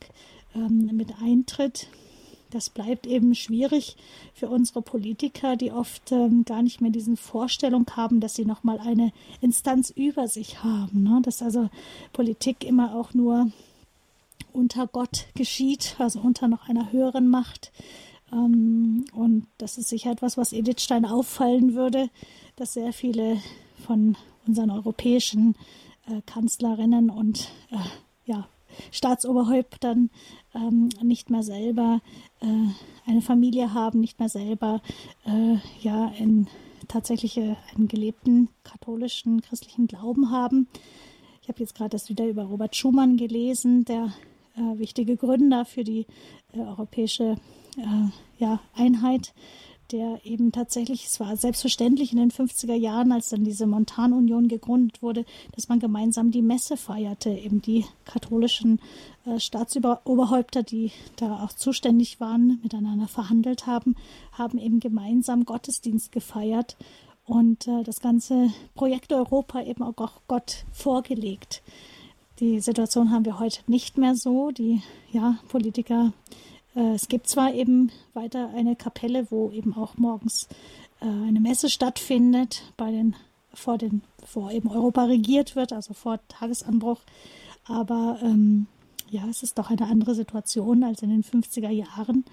[0.55, 1.87] ähm, mit eintritt.
[2.53, 3.97] Das bleibt eben schwierig
[4.35, 8.77] für unsere Politiker, die oft ähm, gar nicht mehr diesen Vorstellung haben, dass sie nochmal
[8.79, 9.11] eine
[9.41, 11.01] Instanz über sich haben.
[11.01, 11.19] Ne?
[11.23, 11.71] Dass also
[12.13, 13.51] Politik immer auch nur
[14.51, 17.71] unter Gott geschieht, also unter noch einer höheren Macht.
[18.31, 22.09] Ähm, und das ist sicher etwas, was Edith Stein auffallen würde,
[22.55, 23.41] dass sehr viele
[23.83, 24.15] von
[24.45, 25.55] unseren europäischen
[26.07, 27.77] äh, Kanzlerinnen und äh,
[28.25, 28.47] ja,
[28.91, 30.11] Staatsoberhäuptern
[30.55, 32.01] ähm, nicht mehr selber
[32.41, 34.81] äh, eine Familie haben, nicht mehr selber
[35.25, 36.47] äh, ja in
[36.87, 40.67] tatsächlich einen gelebten katholischen christlichen Glauben haben.
[41.41, 44.13] Ich habe jetzt gerade das wieder über Robert Schumann gelesen, der
[44.55, 46.05] äh, wichtige Gründer für die
[46.53, 47.35] äh, europäische
[47.77, 49.33] äh, ja, Einheit,
[49.93, 55.01] der eben tatsächlich, es war selbstverständlich in den 50er Jahren, als dann diese Montanunion gegründet
[55.03, 55.23] wurde,
[55.55, 57.29] dass man gemeinsam die Messe feierte.
[57.29, 58.81] Eben die katholischen
[59.25, 63.95] äh, Staatsoberhäupter, die da auch zuständig waren, miteinander verhandelt haben,
[64.31, 66.75] haben eben gemeinsam Gottesdienst gefeiert
[67.25, 71.61] und äh, das ganze Projekt Europa eben auch Gott vorgelegt.
[72.39, 74.49] Die Situation haben wir heute nicht mehr so.
[74.49, 76.13] Die ja, Politiker
[76.75, 80.47] es gibt zwar eben weiter eine Kapelle, wo eben auch morgens
[81.01, 83.15] äh, eine Messe stattfindet, bei den,
[83.53, 87.01] vor, den, vor eben Europa regiert wird, also vor Tagesanbruch.
[87.65, 88.67] Aber ähm,
[89.09, 92.25] ja, es ist doch eine andere Situation als in den 50er Jahren.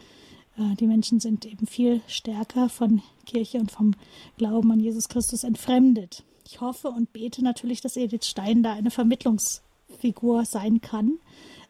[0.56, 3.94] Äh, die Menschen sind eben viel stärker von Kirche und vom
[4.38, 6.24] Glauben an Jesus Christus entfremdet.
[6.46, 11.18] Ich hoffe und bete natürlich, dass Edith Stein da eine Vermittlungsfigur sein kann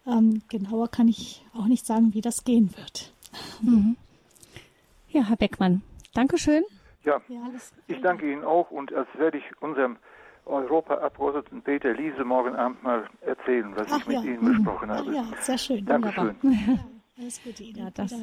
[0.07, 3.13] ähm, genauer kann ich auch nicht sagen, wie das gehen wird.
[3.63, 3.97] Mhm.
[5.09, 5.83] Ja, Herr Beckmann,
[6.15, 6.65] Dankeschön.
[7.05, 7.21] Ja,
[7.87, 9.97] ich danke Ihnen auch und das werde ich unserem
[10.45, 14.23] Europaabgeordneten Peter Liese morgen Abend mal erzählen, was Ach, ich mit ja.
[14.23, 15.15] Ihnen besprochen habe.
[15.15, 15.85] Ja, sehr schön.
[15.87, 16.37] Dankeschön.
[16.43, 17.77] Ja, alles Gute Ihnen.
[17.77, 18.15] Ja, das,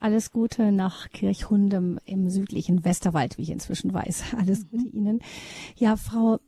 [0.00, 4.34] alles Gute nach Kirchhundem im südlichen Westerwald, wie ich inzwischen weiß.
[4.38, 4.78] Alles mhm.
[4.78, 5.20] Gute Ihnen.
[5.76, 6.38] Ja, Frau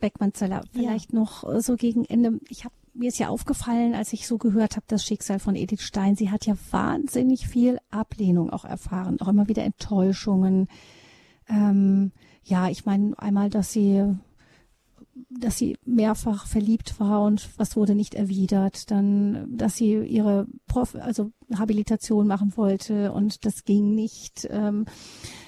[0.00, 2.38] Beckmann-Zeller, vielleicht noch so gegen Ende.
[2.48, 5.82] Ich habe mir ist ja aufgefallen, als ich so gehört habe, das Schicksal von Edith
[5.82, 10.68] Stein, sie hat ja wahnsinnig viel Ablehnung auch erfahren, auch immer wieder Enttäuschungen.
[11.48, 12.12] Ähm,
[12.44, 14.16] ja, ich meine einmal, dass sie
[15.30, 20.96] dass sie mehrfach verliebt war und was wurde nicht erwidert, dann, dass sie ihre Prof
[20.96, 24.46] also Habilitation machen wollte und das ging nicht.
[24.50, 24.86] Ähm,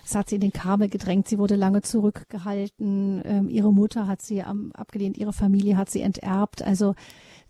[0.02, 1.28] das hat sie in den Kabel gedrängt.
[1.28, 3.22] Sie wurde lange zurückgehalten.
[3.24, 5.18] Ähm, ihre Mutter hat sie abgelehnt.
[5.18, 6.62] Ihre Familie hat sie enterbt.
[6.62, 6.94] Also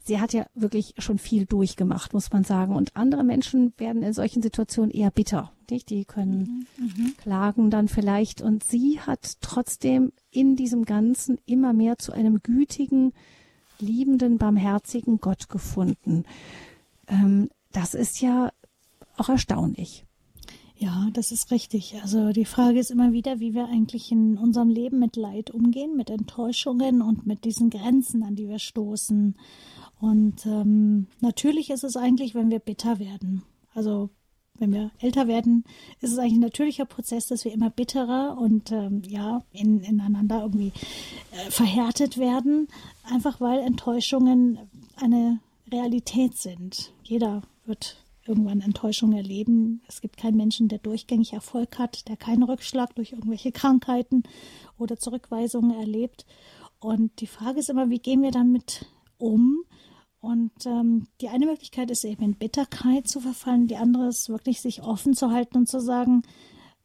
[0.07, 2.74] sie hat ja wirklich schon viel durchgemacht, muss man sagen.
[2.74, 5.53] Und andere Menschen werden in solchen Situationen eher bitter.
[5.70, 5.91] Nicht?
[5.91, 8.41] Die können mhm, klagen dann vielleicht.
[8.41, 13.12] Und sie hat trotzdem in diesem Ganzen immer mehr zu einem gütigen,
[13.78, 16.24] liebenden, barmherzigen Gott gefunden.
[17.09, 18.51] Ähm, das ist ja
[19.16, 20.07] auch erstaunlich.
[20.78, 21.97] Ja, das ist richtig.
[22.03, 25.97] Also die Frage ist immer wieder, wie wir eigentlich in unserem Leben mit Leid umgehen,
[25.97, 29.37] mit Enttäuschungen und mit diesen Grenzen, an die wir stoßen.
[29.98, 33.43] Und ähm, natürlich ist es eigentlich, wenn wir bitter werden.
[33.74, 34.10] Also
[34.59, 35.64] wenn wir älter werden,
[36.01, 40.43] ist es eigentlich ein natürlicher Prozess, dass wir immer bitterer und ähm, ja, in, ineinander
[40.43, 40.73] irgendwie
[41.32, 42.68] äh, verhärtet werden,
[43.05, 44.59] einfach weil Enttäuschungen
[44.97, 45.40] eine
[45.70, 46.93] Realität sind.
[47.02, 49.82] Jeder wird irgendwann Enttäuschung erleben.
[49.89, 54.24] Es gibt keinen Menschen, der durchgängig Erfolg hat, der keinen Rückschlag durch irgendwelche Krankheiten
[54.78, 56.27] oder Zurückweisungen erlebt.
[56.81, 58.86] Und die Frage ist immer, wie gehen wir damit
[59.18, 59.64] um?
[60.27, 64.61] Und ähm, die eine Möglichkeit ist eben in Bitterkeit zu verfallen, die andere ist wirklich
[64.61, 66.23] sich offen zu halten und zu sagen,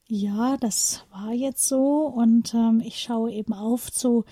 [0.05, 4.25] ja, das war jetzt so und ähm, ich schaue eben auf zu,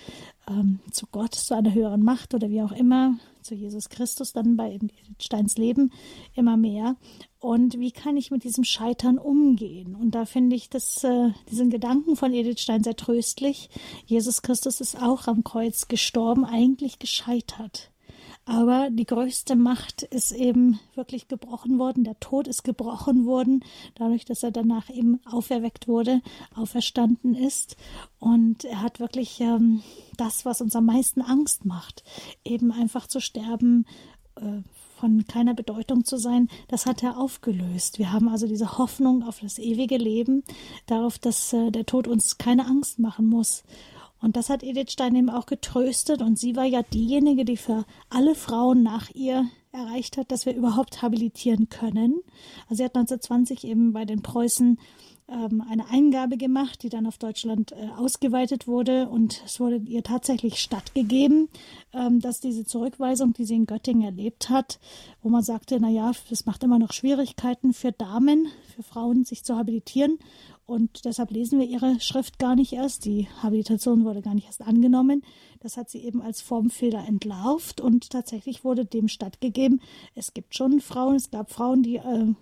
[0.48, 4.56] ähm, zu Gott, zu einer höheren Macht oder wie auch immer, zu Jesus Christus dann
[4.56, 4.78] bei
[5.18, 5.90] Steins Leben
[6.36, 6.94] immer mehr.
[7.40, 9.96] Und wie kann ich mit diesem Scheitern umgehen?
[9.96, 13.70] Und da finde ich das, äh, diesen Gedanken von Edith Stein sehr tröstlich.
[14.06, 17.90] Jesus Christus ist auch am Kreuz gestorben, eigentlich gescheitert.
[18.50, 22.02] Aber die größte Macht ist eben wirklich gebrochen worden.
[22.02, 23.64] Der Tod ist gebrochen worden,
[23.94, 26.20] dadurch, dass er danach eben auferweckt wurde,
[26.56, 27.76] auferstanden ist.
[28.18, 29.84] Und er hat wirklich ähm,
[30.16, 32.02] das, was uns am meisten Angst macht,
[32.44, 33.86] eben einfach zu sterben,
[34.34, 34.62] äh,
[34.98, 38.00] von keiner Bedeutung zu sein, das hat er aufgelöst.
[38.00, 40.42] Wir haben also diese Hoffnung auf das ewige Leben,
[40.86, 43.62] darauf, dass äh, der Tod uns keine Angst machen muss.
[44.20, 46.22] Und das hat Edith Stein eben auch getröstet.
[46.22, 50.54] Und sie war ja diejenige, die für alle Frauen nach ihr erreicht hat, dass wir
[50.54, 52.20] überhaupt habilitieren können.
[52.68, 54.78] Also sie hat 1920 eben bei den Preußen
[55.30, 59.08] ähm, eine Eingabe gemacht, die dann auf Deutschland äh, ausgeweitet wurde.
[59.08, 61.48] Und es wurde ihr tatsächlich stattgegeben,
[61.92, 64.80] ähm, dass diese Zurückweisung, die sie in Göttingen erlebt hat,
[65.22, 69.44] wo man sagte, na ja, das macht immer noch Schwierigkeiten für Damen, für Frauen, sich
[69.44, 70.18] zu habilitieren.
[70.70, 73.04] Und deshalb lesen wir ihre Schrift gar nicht erst.
[73.04, 75.22] Die Habilitation wurde gar nicht erst angenommen.
[75.58, 79.80] Das hat sie eben als Formfehler entlarvt und tatsächlich wurde dem stattgegeben.
[80.14, 82.34] Es gibt schon Frauen, es gab Frauen, die äh,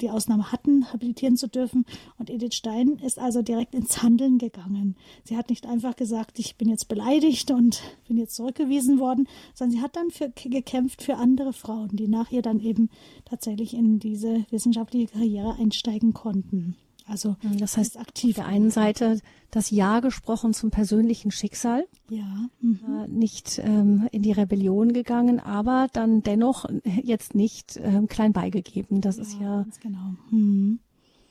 [0.00, 1.84] die Ausnahme hatten, habilitieren zu dürfen.
[2.16, 4.96] Und Edith Stein ist also direkt ins Handeln gegangen.
[5.24, 9.76] Sie hat nicht einfach gesagt, ich bin jetzt beleidigt und bin jetzt zurückgewiesen worden, sondern
[9.76, 12.88] sie hat dann für, gekämpft für andere Frauen, die nach ihr dann eben
[13.26, 16.76] tatsächlich in diese wissenschaftliche Karriere einsteigen konnten.
[17.06, 18.38] Also das heißt aktiv.
[18.38, 19.20] Auf der einen Seite
[19.50, 21.86] das Ja gesprochen zum persönlichen Schicksal.
[22.08, 22.48] Ja.
[22.60, 22.80] Mhm.
[22.88, 29.00] Äh, nicht ähm, in die Rebellion gegangen, aber dann dennoch jetzt nicht ähm, klein beigegeben.
[29.00, 30.14] Das ja, ist ja genau.
[30.30, 30.80] mhm.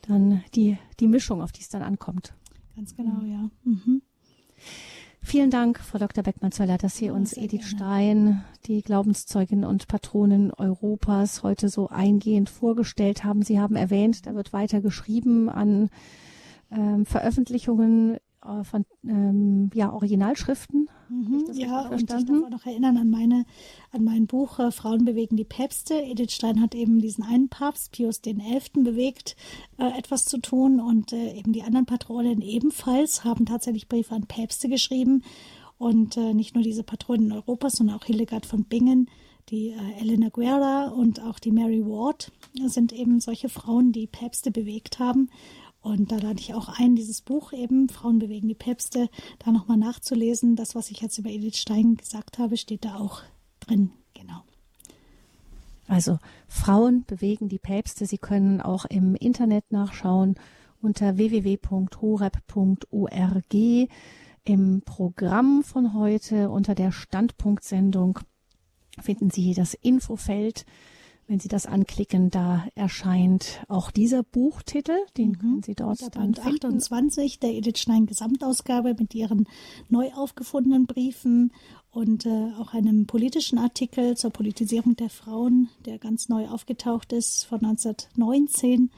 [0.02, 2.34] dann die, die Mischung, auf die es dann ankommt.
[2.76, 3.50] Ganz genau, ja.
[5.26, 6.22] Vielen Dank, Frau Dr.
[6.22, 7.66] Beckmann-Zöller, dass Sie uns Edith gerne.
[7.66, 13.42] Stein, die Glaubenszeugin und Patronin Europas, heute so eingehend vorgestellt haben.
[13.42, 15.88] Sie haben erwähnt, da wird weiter geschrieben an
[16.70, 18.18] ähm, Veröffentlichungen
[18.62, 20.88] von ähm, ja, Originalschriften.
[21.08, 23.46] Mhm, ja, und ich darf auch noch erinnern an meine,
[23.92, 25.94] an mein Buch äh, Frauen bewegen die Päpste.
[25.94, 29.36] Edith Stein hat eben diesen einen Papst, Pius XI., bewegt,
[29.78, 34.26] äh, etwas zu tun und äh, eben die anderen Patronen ebenfalls haben tatsächlich Briefe an
[34.26, 35.22] Päpste geschrieben.
[35.78, 39.10] Und äh, nicht nur diese Patronen Europas, sondern auch Hildegard von Bingen,
[39.48, 42.32] die äh, Elena Guerra und auch die Mary Ward
[42.66, 45.28] sind eben solche Frauen, die Päpste bewegt haben.
[45.84, 49.76] Und da lade ich auch ein, dieses Buch eben, Frauen bewegen die Päpste, da nochmal
[49.76, 50.56] nachzulesen.
[50.56, 53.20] Das, was ich jetzt über Edith Stein gesagt habe, steht da auch
[53.60, 53.90] drin.
[54.14, 54.40] Genau.
[55.86, 58.06] Also Frauen bewegen die Päpste.
[58.06, 60.36] Sie können auch im Internet nachschauen
[60.80, 61.94] unter www.horeb.org
[64.44, 68.20] im Programm von heute unter der Standpunktsendung
[69.02, 70.64] finden Sie das Infofeld
[71.26, 75.38] wenn Sie das anklicken, da erscheint auch dieser Buchtitel, den mhm.
[75.38, 76.66] können Sie dort der dann Band finden.
[76.66, 79.48] 28 der Edith Stein Gesamtausgabe mit ihren
[79.88, 81.52] neu aufgefundenen Briefen
[81.90, 87.44] und äh, auch einem politischen Artikel zur Politisierung der Frauen, der ganz neu aufgetaucht ist
[87.46, 88.90] von 1919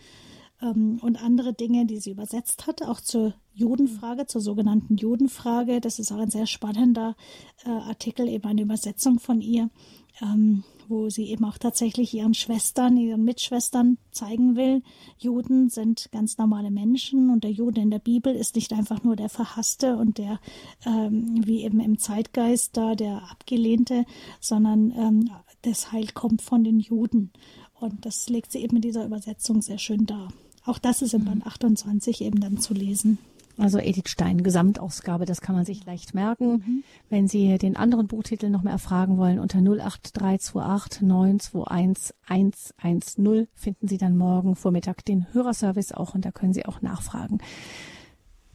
[0.62, 5.80] ähm, und andere Dinge, die sie übersetzt hat, auch zur Judenfrage, zur sogenannten Judenfrage.
[5.80, 7.16] Das ist auch ein sehr spannender
[7.64, 9.70] äh, Artikel, eben eine Übersetzung von ihr.
[10.22, 14.82] Ähm, wo sie eben auch tatsächlich ihren Schwestern, ihren Mitschwestern zeigen will,
[15.18, 19.16] Juden sind ganz normale Menschen und der Jude in der Bibel ist nicht einfach nur
[19.16, 20.40] der Verhasste und der,
[20.84, 24.04] ähm, wie eben im Zeitgeist da, der Abgelehnte,
[24.40, 25.30] sondern ähm,
[25.62, 27.32] das Heil kommt von den Juden.
[27.74, 30.32] Und das legt sie eben in dieser Übersetzung sehr schön dar.
[30.64, 33.18] Auch das ist im Band 28 eben dann zu lesen.
[33.58, 36.52] Also Edith Stein, Gesamtausgabe, das kann man sich leicht merken.
[36.52, 36.84] Mhm.
[37.08, 43.96] Wenn Sie den anderen Buchtitel noch mehr erfragen wollen, unter 08328 921 110 finden Sie
[43.98, 47.38] dann morgen Vormittag den Hörerservice auch und da können Sie auch nachfragen.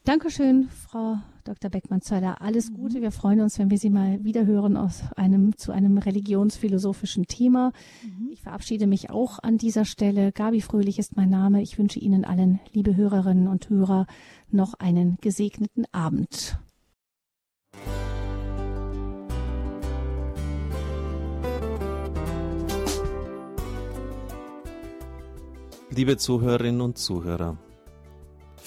[0.04, 1.70] Dankeschön, Frau Dr.
[1.70, 2.42] Beckmann-Zöller.
[2.42, 2.76] Alles mhm.
[2.76, 3.02] Gute.
[3.04, 7.72] Wir freuen uns, wenn wir Sie mal wieder hören aus einem, zu einem religionsphilosophischen Thema.
[8.04, 8.30] Mhm.
[8.32, 10.32] Ich verabschiede mich auch an dieser Stelle.
[10.32, 11.62] Gabi Fröhlich ist mein Name.
[11.62, 14.08] Ich wünsche Ihnen allen, liebe Hörerinnen und Hörer,
[14.50, 16.58] noch einen gesegneten Abend.
[25.92, 27.58] Liebe Zuhörerinnen und Zuhörer,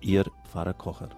[0.00, 1.08] Ihr Pfarrer Kocher.